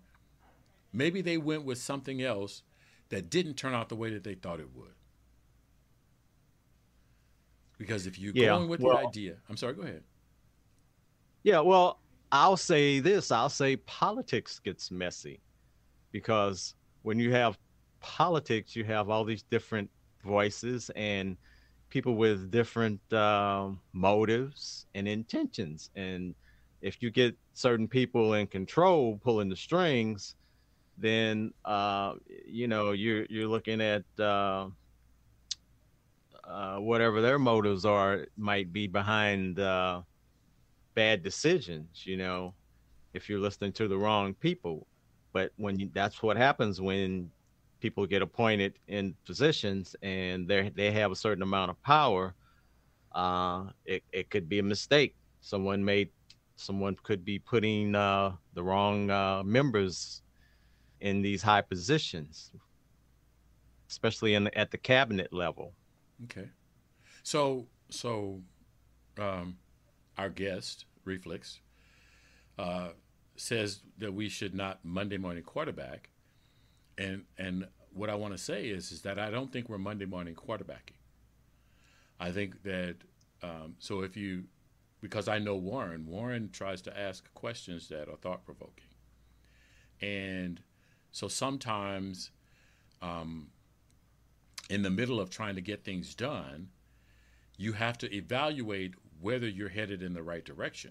maybe 0.95 1.21
they 1.21 1.37
went 1.37 1.65
with 1.65 1.79
something 1.79 2.23
else 2.23 2.63
that 3.11 3.29
didn't 3.29 3.55
turn 3.55 3.75
out 3.75 3.89
the 3.89 3.97
way 3.97 4.11
that 4.11 4.25
they 4.25 4.35
thought 4.35 4.61
it 4.61 4.75
would. 4.75 4.95
Because 7.77 8.07
if 8.07 8.19
you're 8.19 8.33
yeah, 8.35 8.51
going 8.51 8.69
with 8.69 8.81
well, 8.81 8.97
the 8.97 9.07
idea, 9.07 9.37
I'm 9.49 9.57
sorry, 9.57 9.75
go 9.75 9.83
ahead. 9.83 10.05
Yeah, 11.43 11.61
well, 11.61 11.99
I'll 12.33 12.57
say 12.57 13.01
this 13.01 13.31
I'll 13.31 13.49
say 13.49 13.77
politics 13.77 14.59
gets 14.59 14.91
messy 14.91 15.41
because 16.13 16.75
when 17.03 17.19
you 17.19 17.33
have 17.33 17.59
politics, 18.01 18.75
you 18.75 18.85
have 18.85 19.11
all 19.11 19.25
these 19.25 19.43
different 19.43 19.91
voices 20.25 20.91
and 20.97 21.37
people 21.91 22.17
with 22.17 22.51
different 22.51 23.01
uh, 23.13 23.69
motives 23.93 24.87
and 24.95 25.07
intentions. 25.07 25.91
And 25.97 26.35
if 26.81 27.03
you 27.03 27.11
get 27.11 27.37
certain 27.53 27.89
people 27.89 28.35
in 28.35 28.47
control 28.47 29.21
pulling 29.23 29.49
the 29.49 29.57
strings, 29.57 30.35
then 30.99 31.53
uh, 31.65 32.15
you 32.47 32.69
know 32.69 32.93
you're 32.93 33.27
you're 33.29 33.49
looking 33.49 33.81
at 33.81 34.05
uh, 34.19 34.69
uh, 36.45 36.77
whatever 36.77 37.21
their 37.21 37.39
motives 37.39 37.85
are 37.85 38.27
might 38.37 38.73
be 38.73 38.87
behind 38.87 39.59
uh, 39.59 40.03
bad 40.95 41.23
decisions. 41.23 42.07
You 42.07 42.17
know, 42.17 42.55
if 43.13 43.29
you're 43.29 43.41
listening 43.41 43.73
to 43.75 43.89
the 43.89 43.99
wrong 43.99 44.35
people. 44.35 44.87
But 45.33 45.53
when 45.57 45.79
you, 45.81 45.91
that's 45.93 46.23
what 46.23 46.37
happens 46.37 46.81
when 46.81 47.31
people 47.81 48.07
get 48.07 48.23
appointed 48.23 48.79
in 48.87 49.15
positions 49.27 49.97
and 50.03 50.49
they 50.49 50.71
they 50.75 50.93
have 50.93 51.11
a 51.11 51.17
certain 51.17 51.43
amount 51.43 51.71
of 51.71 51.83
power, 51.83 52.35
uh, 53.13 53.65
it 53.85 54.05
it 54.13 54.31
could 54.31 54.49
be 54.49 54.61
a 54.61 54.63
mistake. 54.63 55.17
Someone 55.41 55.85
made 55.85 56.11
someone 56.57 56.97
could 57.03 57.25
be 57.25 57.41
putting 57.41 57.97
uh, 57.97 58.33
the 58.55 58.63
wrong 58.63 59.09
members 59.45 60.23
in 61.05 61.21
these 61.21 61.43
high 61.43 61.61
positions, 61.61 62.51
especially 63.91 64.35
in 64.35 64.49
at 64.57 64.71
the 64.71 64.79
cabinet 64.79 65.33
level. 65.33 65.75
Okay, 66.25 66.49
so 67.23 67.67
so 67.91 68.41
um, 69.19 69.59
our 70.17 70.31
guest 70.31 70.87
Reflex 71.05 71.61
uh, 72.59 72.89
says 73.37 73.83
that 73.99 74.15
we 74.15 74.31
should 74.31 74.55
not 74.55 74.81
Monday 74.83 75.19
morning 75.19 75.43
quarterback, 75.43 76.09
and 76.97 77.25
and 77.37 77.67
what 77.93 78.09
I 78.09 78.15
want 78.15 78.33
to 78.33 78.39
say 78.43 78.69
is 78.69 78.91
is 78.91 79.03
that 79.03 79.19
I 79.19 79.31
don't 79.31 79.53
think 79.53 79.69
we're 79.69 79.77
Monday 79.77 80.07
morning 80.07 80.35
quarterbacking. 80.35 80.99
I 82.19 82.31
think 82.33 82.63
that 82.63 82.97
um, 83.43 83.75
so 83.79 84.01
if 84.01 84.17
you 84.17 84.45
because 85.03 85.29
I 85.29 85.39
know 85.39 85.57
Warren, 85.57 86.07
Warren 86.07 86.49
tries 86.51 86.81
to 86.81 86.99
ask 86.99 87.33
questions 87.35 87.89
that 87.89 88.09
are 88.09 88.17
thought 88.17 88.47
provoking, 88.47 88.89
and 90.01 90.63
so 91.15 91.29
sometimes, 91.29 92.33
um, 93.01 93.47
in 94.69 94.83
the 94.83 94.91
middle 94.91 95.21
of 95.21 95.31
trying 95.31 95.55
to 95.55 95.61
get 95.61 95.85
things 95.85 96.13
done, 96.13 96.71
you 97.57 97.75
have 97.75 97.97
to 97.99 98.13
evaluate 98.13 98.95
whether 99.21 99.47
you're 99.47 99.69
headed 99.69 100.03
in 100.03 100.13
the 100.13 100.25
right 100.25 100.45
direction. 100.45 100.91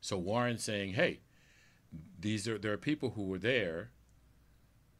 So 0.00 0.18
Warren's 0.18 0.64
saying, 0.64 0.94
"Hey, 0.94 1.20
these 2.18 2.48
are 2.48 2.58
there 2.58 2.72
are 2.72 2.76
people 2.76 3.10
who 3.10 3.22
were 3.22 3.38
there 3.38 3.92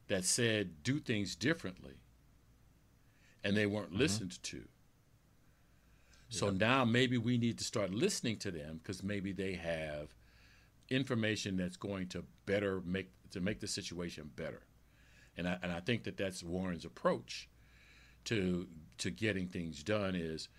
that 0.07 0.23
said 0.23 0.81
do 0.81 1.01
things 1.01 1.35
differently, 1.35 1.97
and 3.43 3.57
they 3.57 3.65
weren't 3.65 3.89
mm-hmm. 3.89 3.99
listened 3.99 4.41
to. 4.43 4.63
So 6.29 6.45
yep. 6.45 6.55
now 6.55 6.85
maybe 6.85 7.17
we 7.17 7.37
need 7.37 7.57
to 7.57 7.65
start 7.65 7.91
listening 7.91 8.37
to 8.37 8.51
them 8.51 8.79
because 8.81 9.03
maybe 9.03 9.33
they 9.33 9.55
have 9.55 10.15
information 10.91 11.57
that's 11.57 11.77
going 11.77 12.07
to 12.09 12.23
better 12.45 12.81
make 12.85 13.09
to 13.31 13.39
make 13.39 13.59
the 13.59 13.67
situation 13.67 14.29
better. 14.35 14.61
And 15.37 15.47
I, 15.47 15.57
and 15.63 15.71
I 15.71 15.79
think 15.79 16.03
that 16.03 16.17
that's 16.17 16.43
Warren's 16.43 16.85
approach 16.85 17.49
to 18.25 18.67
to 18.99 19.09
getting 19.09 19.47
things 19.47 19.83
done 19.83 20.15
is 20.15 20.49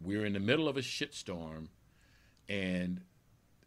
we're 0.00 0.24
in 0.24 0.34
the 0.34 0.40
middle 0.40 0.68
of 0.68 0.76
a 0.76 0.80
shitstorm 0.80 1.68
and 2.48 3.00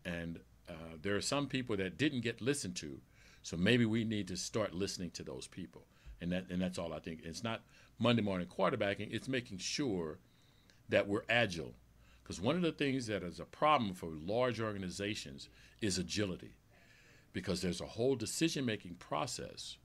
and 0.06 0.40
uh, 0.70 0.96
there 1.02 1.16
are 1.16 1.22
some 1.22 1.48
people 1.48 1.76
that 1.78 1.98
didn't 1.98 2.22
get 2.22 2.42
listened 2.42 2.76
to. 2.78 3.02
So 3.42 3.58
maybe 3.58 3.86
we 3.86 4.04
need 4.04 4.28
to 4.28 4.38
start 4.38 4.74
listening 4.74 5.12
to 5.12 5.24
those 5.24 5.48
people. 5.48 5.84
And 6.22 6.32
that 6.32 6.46
and 6.50 6.62
that's 6.62 6.78
all 6.78 6.94
I 6.94 7.00
think. 7.00 7.22
It's 7.24 7.44
not 7.44 7.62
Monday 8.00 8.22
morning 8.22 8.48
quarterbacking. 8.48 9.10
It's 9.12 9.28
making 9.28 9.58
sure 9.58 10.20
that 10.90 11.08
we're 11.08 11.24
agile 11.28 11.74
because 12.28 12.42
one 12.42 12.58
of 12.58 12.62
the 12.62 12.74
things 12.74 13.08
that 13.08 13.24
is 13.24 13.40
a 13.40 13.46
problem 13.46 13.94
for 13.94 14.10
large 14.10 14.60
organizations 14.60 15.48
is 15.80 15.98
agility 15.98 16.58
because 17.32 17.62
there's 17.62 17.80
a 17.80 17.86
whole 17.86 18.18
decision 18.18 18.66
making 18.66 18.96
process 18.96 19.78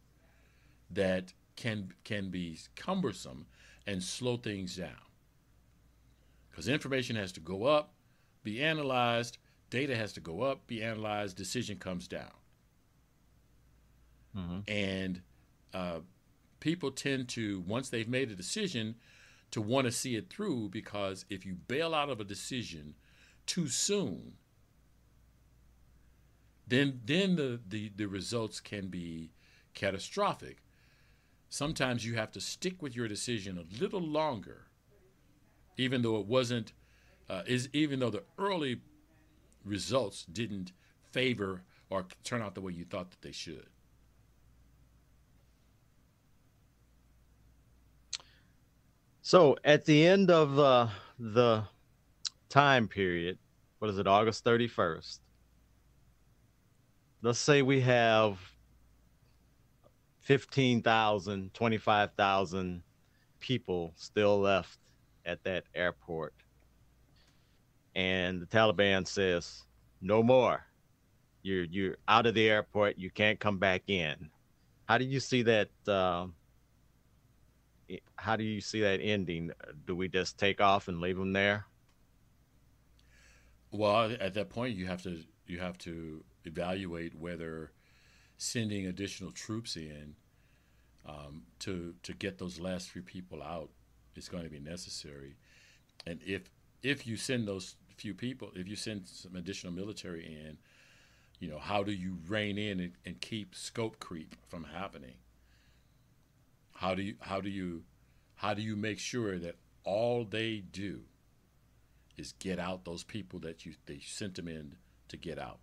that 0.90 1.32
can 1.54 1.92
can 2.02 2.30
be 2.30 2.58
cumbersome 2.74 3.46
and 3.86 4.02
slow 4.02 4.36
things 4.36 4.74
down. 4.74 5.06
Because 6.50 6.66
information 6.66 7.14
has 7.14 7.30
to 7.32 7.40
go 7.40 7.64
up, 7.64 7.92
be 8.42 8.60
analyzed, 8.60 9.38
data 9.70 9.94
has 9.94 10.12
to 10.14 10.20
go 10.20 10.42
up, 10.42 10.66
be 10.66 10.82
analyzed, 10.82 11.36
decision 11.36 11.78
comes 11.78 12.08
down. 12.08 12.32
Mm-hmm. 14.36 14.58
And 14.66 15.22
uh, 15.72 16.00
people 16.58 16.90
tend 16.90 17.28
to, 17.28 17.60
once 17.68 17.88
they've 17.88 18.08
made 18.08 18.32
a 18.32 18.34
decision, 18.34 18.96
to 19.52 19.60
want 19.60 19.86
to 19.86 19.92
see 19.92 20.16
it 20.16 20.30
through 20.30 20.70
because 20.70 21.24
if 21.30 21.46
you 21.46 21.54
bail 21.54 21.94
out 21.94 22.10
of 22.10 22.20
a 22.20 22.24
decision 22.24 22.94
too 23.46 23.68
soon, 23.68 24.32
then 26.66 27.00
then 27.04 27.36
the, 27.36 27.60
the, 27.68 27.92
the 27.94 28.06
results 28.06 28.60
can 28.60 28.88
be 28.88 29.30
catastrophic. 29.74 30.64
Sometimes 31.48 32.04
you 32.04 32.14
have 32.14 32.32
to 32.32 32.40
stick 32.40 32.80
with 32.80 32.96
your 32.96 33.08
decision 33.08 33.58
a 33.58 33.82
little 33.82 34.00
longer, 34.00 34.68
even 35.76 36.00
though 36.00 36.18
it 36.18 36.26
wasn't, 36.26 36.72
uh, 37.28 37.42
is 37.46 37.68
even 37.74 38.00
though 38.00 38.10
the 38.10 38.24
early 38.38 38.80
results 39.64 40.24
didn't 40.24 40.72
favor 41.10 41.62
or 41.90 42.06
turn 42.24 42.40
out 42.40 42.54
the 42.54 42.62
way 42.62 42.72
you 42.72 42.86
thought 42.86 43.10
that 43.10 43.20
they 43.20 43.32
should. 43.32 43.66
So 49.22 49.56
at 49.64 49.84
the 49.84 50.06
end 50.06 50.30
of 50.30 50.58
uh, 50.58 50.88
the 51.18 51.64
time 52.48 52.88
period, 52.88 53.38
what 53.78 53.90
is 53.90 53.98
it, 53.98 54.06
August 54.06 54.44
31st? 54.44 55.20
let's 57.22 57.38
say 57.38 57.62
we 57.62 57.80
have 57.80 58.38
15,000, 60.20 61.54
25,000 61.54 62.82
people 63.38 63.92
still 63.96 64.40
left 64.40 64.78
at 65.24 65.42
that 65.44 65.64
airport. 65.74 66.34
And 67.94 68.42
the 68.42 68.46
Taliban 68.46 69.06
says, 69.06 69.62
no 70.00 70.22
more. 70.22 70.64
You're, 71.42 71.64
you're 71.64 71.96
out 72.08 72.26
of 72.26 72.34
the 72.34 72.48
airport. 72.48 72.98
You 72.98 73.10
can't 73.10 73.38
come 73.38 73.58
back 73.58 73.82
in. 73.88 74.30
How 74.86 74.98
do 74.98 75.04
you 75.04 75.20
see 75.20 75.42
that? 75.42 75.68
Uh, 75.86 76.26
how 78.16 78.36
do 78.36 78.44
you 78.44 78.60
see 78.60 78.80
that 78.80 79.00
ending? 79.00 79.52
Do 79.86 79.94
we 79.96 80.08
just 80.08 80.38
take 80.38 80.60
off 80.60 80.88
and 80.88 81.00
leave 81.00 81.16
them 81.16 81.32
there? 81.32 81.66
Well, 83.70 84.14
at 84.20 84.34
that 84.34 84.50
point, 84.50 84.76
you 84.76 84.86
have 84.86 85.02
to 85.02 85.22
you 85.46 85.58
have 85.60 85.78
to 85.78 86.24
evaluate 86.44 87.14
whether 87.14 87.72
sending 88.36 88.86
additional 88.86 89.30
troops 89.30 89.76
in 89.76 90.14
um, 91.06 91.42
to 91.60 91.94
to 92.02 92.12
get 92.12 92.38
those 92.38 92.60
last 92.60 92.90
few 92.90 93.02
people 93.02 93.42
out 93.42 93.70
is 94.14 94.28
going 94.28 94.44
to 94.44 94.50
be 94.50 94.60
necessary. 94.60 95.36
And 96.06 96.20
if 96.24 96.50
if 96.82 97.06
you 97.06 97.16
send 97.16 97.48
those 97.48 97.76
few 97.96 98.14
people, 98.14 98.50
if 98.54 98.68
you 98.68 98.76
send 98.76 99.06
some 99.06 99.36
additional 99.36 99.72
military 99.72 100.26
in, 100.26 100.58
you 101.38 101.48
know, 101.48 101.58
how 101.58 101.82
do 101.82 101.92
you 101.92 102.18
rein 102.28 102.58
in 102.58 102.80
and, 102.80 102.92
and 103.06 103.20
keep 103.20 103.54
scope 103.54 103.98
creep 104.00 104.34
from 104.48 104.64
happening? 104.64 105.14
How 106.74 106.94
do 106.94 107.02
you 107.02 107.16
how 107.20 107.40
do 107.40 107.50
you 107.50 107.84
how 108.34 108.54
do 108.54 108.62
you 108.62 108.76
make 108.76 108.98
sure 108.98 109.38
that 109.38 109.56
all 109.84 110.24
they 110.24 110.62
do 110.72 111.02
is 112.16 112.32
get 112.38 112.58
out 112.58 112.84
those 112.84 113.04
people 113.04 113.38
that 113.40 113.64
you 113.64 113.74
they 113.86 114.00
sent 114.00 114.34
them 114.34 114.48
in 114.48 114.76
to 115.08 115.16
get 115.16 115.38
out? 115.38 115.60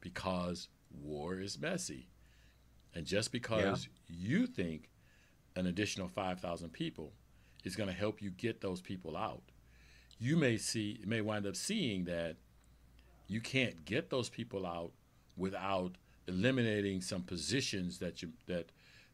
because 0.00 0.68
war 1.02 1.38
is 1.38 1.58
messy. 1.58 2.08
And 2.94 3.06
just 3.06 3.32
because 3.32 3.88
yeah. 4.08 4.16
you 4.30 4.46
think 4.46 4.88
an 5.56 5.66
additional 5.66 6.08
5,000 6.08 6.72
people 6.72 7.12
is 7.64 7.76
going 7.76 7.88
to 7.88 7.94
help 7.94 8.20
you 8.20 8.30
get 8.30 8.60
those 8.60 8.80
people 8.80 9.16
out. 9.16 9.42
You 10.18 10.36
may 10.36 10.56
see, 10.56 11.00
may 11.06 11.20
wind 11.20 11.46
up 11.46 11.56
seeing 11.56 12.04
that 12.04 12.36
you 13.28 13.40
can't 13.40 13.84
get 13.84 14.10
those 14.10 14.28
people 14.28 14.66
out 14.66 14.92
without 15.36 15.92
eliminating 16.26 17.00
some 17.00 17.22
positions 17.22 17.98
that 17.98 18.22
you 18.22 18.30
that 18.46 18.66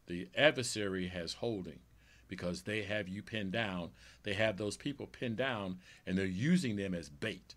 the 0.06 0.28
adversary 0.36 1.08
has 1.08 1.34
holding 1.34 1.80
because 2.28 2.62
they 2.62 2.82
have 2.82 3.08
you 3.08 3.22
pinned 3.22 3.52
down. 3.52 3.90
They 4.22 4.34
have 4.34 4.56
those 4.56 4.76
people 4.76 5.06
pinned 5.06 5.36
down 5.36 5.78
and 6.06 6.16
they're 6.16 6.26
using 6.26 6.76
them 6.76 6.94
as 6.94 7.08
bait 7.08 7.54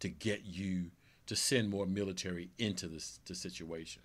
to 0.00 0.08
get 0.08 0.44
you 0.44 0.90
to 1.26 1.34
send 1.34 1.70
more 1.70 1.86
military 1.86 2.50
into 2.58 2.86
this 2.86 3.20
the 3.26 3.34
situation, 3.34 4.02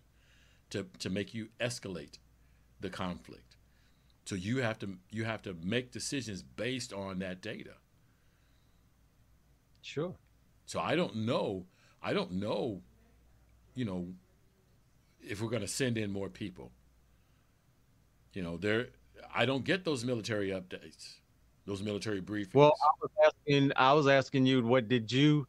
to, 0.71 0.87
to 0.99 1.09
make 1.09 1.33
you 1.33 1.49
escalate 1.59 2.17
the 2.79 2.89
conflict. 2.89 3.55
So 4.25 4.35
you 4.35 4.57
have 4.57 4.79
to 4.79 4.97
you 5.11 5.25
have 5.25 5.41
to 5.43 5.55
make 5.61 5.91
decisions 5.91 6.41
based 6.41 6.93
on 6.93 7.19
that 7.19 7.41
data. 7.41 7.73
Sure. 9.81 10.15
So 10.65 10.79
I 10.79 10.95
don't 10.95 11.15
know. 11.15 11.65
I 12.01 12.13
don't 12.13 12.33
know. 12.33 12.81
You 13.75 13.85
know, 13.85 14.07
if 15.21 15.41
we're 15.41 15.49
going 15.49 15.61
to 15.61 15.67
send 15.67 15.97
in 15.97 16.11
more 16.11 16.29
people. 16.29 16.71
You 18.33 18.43
know, 18.43 18.57
there. 18.57 18.87
I 19.33 19.45
don't 19.45 19.63
get 19.63 19.85
those 19.85 20.03
military 20.03 20.49
updates, 20.49 21.15
those 21.65 21.81
military 21.81 22.21
briefings. 22.21 22.53
Well, 22.53 22.73
I 22.81 22.91
was 23.01 23.11
asking. 23.25 23.71
I 23.75 23.93
was 23.93 24.07
asking 24.07 24.45
you, 24.45 24.63
what 24.63 24.87
did 24.87 25.11
you 25.11 25.47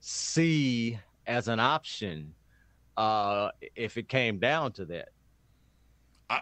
see 0.00 0.98
as 1.26 1.48
an 1.48 1.60
option 1.60 2.34
uh, 2.96 3.50
if 3.74 3.96
it 3.96 4.08
came 4.08 4.38
down 4.38 4.72
to 4.72 4.84
that? 4.86 5.08
I, 6.30 6.40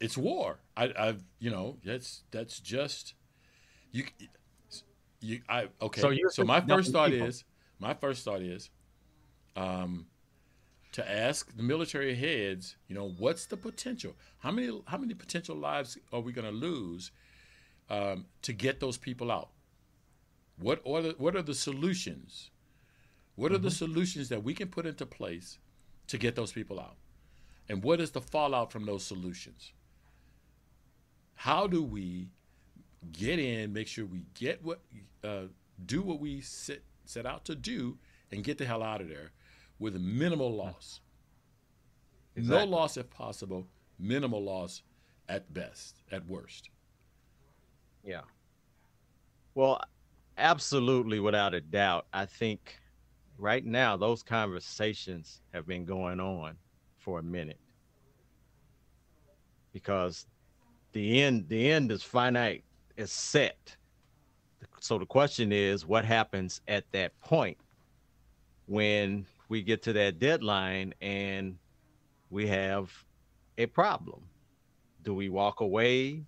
it's 0.00 0.16
war. 0.16 0.58
I, 0.76 0.92
I've, 0.98 1.22
you 1.38 1.50
know, 1.50 1.78
that's 1.84 2.22
that's 2.30 2.60
just 2.60 3.14
you. 3.92 4.04
You, 5.20 5.40
I 5.48 5.68
okay. 5.80 6.00
So 6.00 6.14
so 6.30 6.44
my 6.44 6.60
first 6.60 6.92
thought 6.92 7.10
people. 7.10 7.26
is, 7.26 7.44
my 7.78 7.94
first 7.94 8.24
thought 8.24 8.42
is, 8.42 8.70
um, 9.56 10.06
to 10.94 11.10
ask 11.10 11.56
the 11.56 11.62
military 11.64 12.14
heads, 12.14 12.76
you 12.86 12.94
know, 12.94 13.08
what's 13.18 13.46
the 13.46 13.56
potential? 13.56 14.14
How 14.38 14.52
many 14.52 14.80
how 14.86 14.96
many 14.96 15.12
potential 15.12 15.56
lives 15.56 15.98
are 16.12 16.20
we 16.20 16.32
going 16.32 16.46
to 16.46 16.52
lose 16.52 17.10
um, 17.90 18.26
to 18.42 18.52
get 18.52 18.78
those 18.78 18.96
people 18.96 19.32
out? 19.32 19.50
What 20.56 20.80
are 20.86 21.02
the, 21.02 21.14
what 21.18 21.34
are 21.34 21.42
the 21.42 21.54
solutions? 21.54 22.50
What 23.34 23.50
are 23.50 23.58
the 23.58 23.72
solutions 23.72 24.28
that 24.28 24.44
we 24.44 24.54
can 24.54 24.68
put 24.68 24.86
into 24.86 25.04
place 25.04 25.58
to 26.06 26.16
get 26.16 26.36
those 26.36 26.52
people 26.52 26.78
out? 26.78 26.94
And 27.68 27.82
what 27.82 28.00
is 28.00 28.12
the 28.12 28.20
fallout 28.20 28.70
from 28.70 28.86
those 28.86 29.04
solutions? 29.04 29.72
How 31.34 31.66
do 31.66 31.82
we 31.82 32.28
get 33.10 33.40
in, 33.40 33.72
make 33.72 33.88
sure 33.88 34.06
we 34.06 34.22
get 34.34 34.64
what, 34.64 34.78
uh, 35.24 35.46
do 35.84 36.02
what 36.02 36.20
we 36.20 36.40
set, 36.40 36.82
set 37.04 37.26
out 37.26 37.44
to 37.46 37.56
do, 37.56 37.98
and 38.30 38.44
get 38.44 38.58
the 38.58 38.64
hell 38.64 38.84
out 38.84 39.00
of 39.00 39.08
there 39.08 39.32
with 39.84 40.00
minimal 40.00 40.50
hmm. 40.50 40.58
loss? 40.58 41.00
Exactly. 42.36 42.66
No 42.66 42.76
loss 42.76 42.96
if 42.96 43.08
possible, 43.10 43.66
minimal 43.98 44.42
loss 44.42 44.82
at 45.28 45.52
best, 45.52 46.02
at 46.10 46.26
worst. 46.26 46.70
Yeah. 48.02 48.22
Well, 49.54 49.80
absolutely, 50.36 51.20
without 51.20 51.54
a 51.54 51.60
doubt. 51.60 52.06
I 52.12 52.24
think 52.24 52.76
right 53.38 53.64
now 53.64 53.96
those 53.96 54.22
conversations 54.22 55.42
have 55.52 55.66
been 55.66 55.84
going 55.84 56.18
on 56.18 56.56
for 56.98 57.18
a 57.18 57.22
minute 57.22 57.60
because 59.72 60.26
the 60.92 61.20
end 61.20 61.46
the 61.48 61.70
end 61.70 61.90
is 61.90 62.02
finite 62.02 62.62
is 62.96 63.10
set 63.10 63.76
so 64.78 64.98
the 64.98 65.04
question 65.04 65.50
is 65.50 65.84
what 65.84 66.04
happens 66.04 66.60
at 66.68 66.84
that 66.92 67.18
point 67.20 67.58
when 68.66 69.26
we 69.48 69.62
get 69.62 69.82
to 69.82 69.92
that 69.94 70.18
deadline 70.18 70.94
and 71.00 71.56
we 72.30 72.46
have 72.48 72.92
a 73.58 73.66
problem. 73.66 74.22
Do 75.02 75.14
we 75.14 75.28
walk 75.28 75.60
away? 75.60 76.24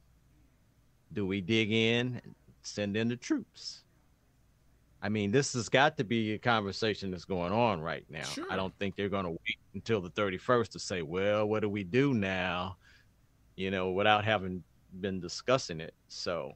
Do 1.12 1.26
we 1.26 1.40
dig 1.40 1.72
in? 1.72 2.20
And 2.22 2.34
send 2.66 2.96
in 2.96 3.08
the 3.08 3.16
troops. 3.16 3.82
I 5.02 5.08
mean 5.08 5.30
this 5.30 5.52
has 5.52 5.68
got 5.68 5.96
to 5.98 6.04
be 6.04 6.32
a 6.32 6.38
conversation 6.38 7.10
that's 7.10 7.24
going 7.24 7.52
on 7.52 7.80
right 7.80 8.04
now. 8.10 8.24
Sure. 8.24 8.46
i 8.50 8.56
don't 8.56 8.76
think 8.78 8.96
they're 8.96 9.08
going 9.08 9.24
to 9.24 9.30
wait 9.30 9.58
until 9.74 10.00
the 10.00 10.10
31st 10.10 10.68
to 10.70 10.78
say 10.78 11.02
well 11.02 11.46
what 11.46 11.60
do 11.60 11.68
we 11.68 11.84
do 11.84 12.12
now? 12.14 12.76
You 13.56 13.70
know 13.70 13.90
without 13.90 14.24
having 14.24 14.62
been 15.00 15.20
discussing 15.20 15.80
it. 15.80 15.94
So 16.08 16.52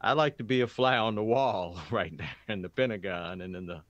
i 0.00 0.12
like 0.12 0.36
to 0.38 0.44
be 0.44 0.60
a 0.60 0.66
fly 0.66 0.98
on 0.98 1.14
the 1.14 1.22
wall 1.22 1.78
right 1.90 2.16
there 2.16 2.36
in 2.48 2.62
the 2.62 2.68
pentagon 2.68 3.40
and 3.40 3.56
in 3.56 3.66
the 3.66 3.82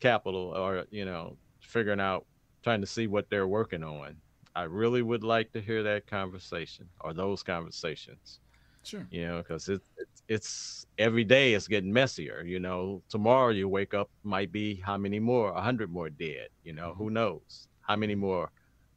capitol 0.00 0.52
or 0.56 0.84
you 0.90 1.04
know 1.04 1.36
figuring 1.60 2.00
out 2.00 2.26
trying 2.62 2.80
to 2.80 2.86
see 2.86 3.06
what 3.06 3.28
they're 3.30 3.48
working 3.48 3.82
on 3.82 4.16
i 4.54 4.62
really 4.62 5.02
would 5.02 5.24
like 5.24 5.52
to 5.52 5.60
hear 5.60 5.82
that 5.82 6.06
conversation 6.06 6.88
or 7.00 7.12
those 7.12 7.42
conversations 7.42 8.40
Sure. 8.84 9.06
you 9.10 9.26
know, 9.26 9.38
because 9.38 9.68
it, 9.68 9.82
it's 9.98 10.22
it's 10.28 10.86
every 10.96 11.24
day 11.24 11.52
it's 11.52 11.68
getting 11.68 11.92
messier. 11.92 12.42
You 12.42 12.58
know, 12.58 13.02
tomorrow 13.10 13.50
you 13.50 13.68
wake 13.68 13.92
up 13.92 14.08
might 14.22 14.50
be 14.50 14.76
how 14.76 14.96
many 14.96 15.18
more, 15.18 15.52
a 15.52 15.60
hundred 15.60 15.90
more 15.90 16.08
dead. 16.08 16.48
You 16.64 16.72
know, 16.72 16.94
who 16.96 17.06
mm-hmm. 17.06 17.14
knows 17.14 17.68
how 17.82 17.96
many 17.96 18.14
more 18.14 18.50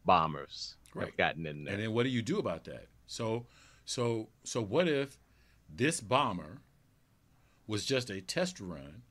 bombers 0.06 0.78
Right. 0.94 1.08
have 1.08 1.18
gotten 1.18 1.46
in 1.46 1.64
there. 1.64 1.74
And 1.74 1.84
then 1.84 1.94
what 1.94 2.04
do 2.04 2.10
you 2.10 2.22
do 2.22 2.38
about 2.38 2.66
that? 2.66 2.88
So, 3.08 3.46
so, 3.86 4.28
so 4.44 4.62
what 4.62 4.88
if 4.90 5.18
this 5.74 6.02
bomber 6.02 6.62
was 7.66 7.86
just 7.86 8.10
a 8.10 8.20
test 8.20 8.60
run, 8.60 9.04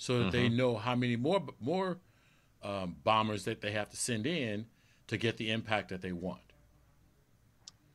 so 0.00 0.22
that 0.22 0.32
they 0.32 0.48
know 0.48 0.76
how 0.76 0.94
many 0.94 1.14
more 1.14 1.42
more 1.60 1.98
um, 2.62 2.96
bombers 3.04 3.44
that 3.44 3.60
they 3.60 3.70
have 3.72 3.90
to 3.90 3.98
send 3.98 4.26
in 4.26 4.64
to 5.08 5.18
get 5.18 5.36
the 5.36 5.50
impact 5.50 5.90
that 5.90 6.00
they 6.00 6.12
want? 6.12 6.40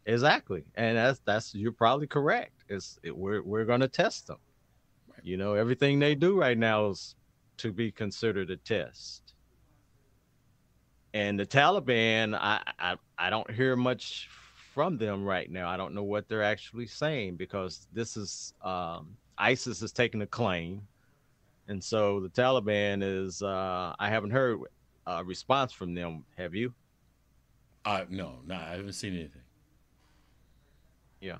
Exactly, 0.05 0.63
and 0.75 0.95
that's 0.95 1.19
that's 1.25 1.55
you're 1.55 1.71
probably 1.71 2.05
correct. 2.05 2.63
It's 2.69 2.99
it, 3.01 3.17
we're 3.17 3.41
we're 3.41 3.65
gonna 3.65 3.87
test 3.87 4.27
them. 4.27 4.37
Right. 5.07 5.25
You 5.25 5.37
know, 5.37 5.55
everything 5.55 5.97
they 5.97 6.13
do 6.13 6.39
right 6.39 6.57
now 6.57 6.89
is 6.89 7.15
to 7.57 7.71
be 7.71 7.91
considered 7.91 8.51
a 8.51 8.57
test. 8.57 9.33
And 11.15 11.39
the 11.39 11.45
Taliban, 11.45 12.35
I 12.35 12.61
I, 12.77 12.97
I 13.17 13.31
don't 13.31 13.49
hear 13.49 13.75
much 13.75 14.29
from 14.75 14.99
them 14.99 15.25
right 15.25 15.49
now. 15.49 15.67
I 15.67 15.75
don't 15.75 15.95
know 15.95 16.03
what 16.03 16.29
they're 16.29 16.43
actually 16.43 16.85
saying 16.85 17.37
because 17.37 17.87
this 17.91 18.15
is 18.15 18.53
um, 18.61 19.17
ISIS 19.39 19.81
is 19.81 19.91
taking 19.91 20.21
a 20.21 20.27
claim, 20.27 20.83
and 21.67 21.83
so 21.83 22.19
the 22.19 22.29
Taliban 22.29 23.01
is. 23.03 23.41
Uh, 23.41 23.95
I 23.99 24.09
haven't 24.09 24.31
heard 24.31 24.59
a 25.05 25.23
response 25.23 25.71
from 25.71 25.93
them. 25.93 26.25
Have 26.37 26.55
you? 26.55 26.73
Uh, 27.83 28.05
no, 28.09 28.39
no, 28.45 28.55
I 28.55 28.75
haven't 28.75 28.93
seen 28.93 29.13
anything. 29.13 29.41
Yeah, 31.21 31.37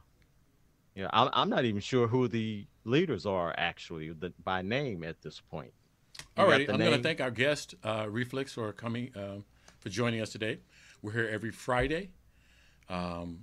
Yeah. 0.96 1.10
I'm, 1.12 1.30
I'm 1.34 1.50
not 1.50 1.66
even 1.66 1.82
sure 1.82 2.08
who 2.08 2.28
the 2.28 2.66
leaders 2.86 3.26
are 3.26 3.54
actually 3.58 4.12
the, 4.12 4.32
by 4.44 4.62
name 4.62 5.04
at 5.04 5.22
this 5.22 5.40
point. 5.40 5.74
You 6.38 6.44
All 6.44 6.50
got 6.50 6.62
I'm 6.62 6.78
going 6.78 6.92
to 6.92 7.04
thank 7.04 7.20
our 7.20 7.32
guest, 7.32 7.76
uh, 7.84 8.08
Reflex, 8.10 8.54
for 8.54 8.72
coming, 8.72 9.12
um, 9.16 9.44
for 9.80 9.90
joining 9.90 10.22
us 10.22 10.32
today. 10.32 10.60
We're 11.02 11.12
here 11.12 11.30
every 11.32 11.52
Friday 11.52 12.10
um, 12.90 13.40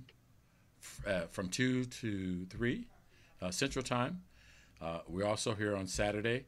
f- 0.81 1.07
uh, 1.07 1.21
from 1.27 1.49
2 1.49 1.85
to 1.85 2.45
3 2.49 2.87
uh, 3.41 3.51
Central 3.51 3.83
Time. 3.83 4.21
Uh, 4.81 4.99
we're 5.07 5.25
also 5.25 5.53
here 5.53 5.75
on 5.75 5.87
Saturday. 5.87 6.45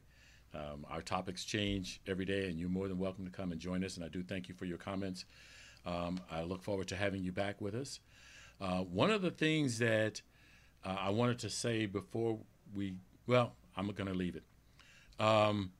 Um, 0.56 0.86
our 0.88 1.02
topics 1.02 1.44
change 1.44 2.00
every 2.06 2.24
day, 2.24 2.48
and 2.48 2.58
you're 2.58 2.70
more 2.70 2.88
than 2.88 2.98
welcome 2.98 3.24
to 3.24 3.30
come 3.30 3.52
and 3.52 3.60
join 3.60 3.84
us. 3.84 3.96
And 3.96 4.04
I 4.04 4.08
do 4.08 4.22
thank 4.22 4.48
you 4.48 4.54
for 4.54 4.64
your 4.64 4.78
comments. 4.78 5.26
Um, 5.84 6.18
I 6.30 6.42
look 6.42 6.62
forward 6.62 6.88
to 6.88 6.96
having 6.96 7.22
you 7.22 7.32
back 7.32 7.60
with 7.60 7.74
us. 7.74 8.00
Uh, 8.60 8.78
one 8.78 9.10
of 9.10 9.20
the 9.20 9.30
things 9.30 9.78
that 9.78 10.22
uh, 10.84 10.96
I 10.98 11.10
wanted 11.10 11.38
to 11.40 11.50
say 11.50 11.86
before 11.86 12.38
we, 12.74 12.94
well, 13.26 13.52
I'm 13.76 13.86
going 13.88 14.08
to 14.08 14.14
leave 14.14 14.36
it. 14.36 14.44
Um, 15.22 15.72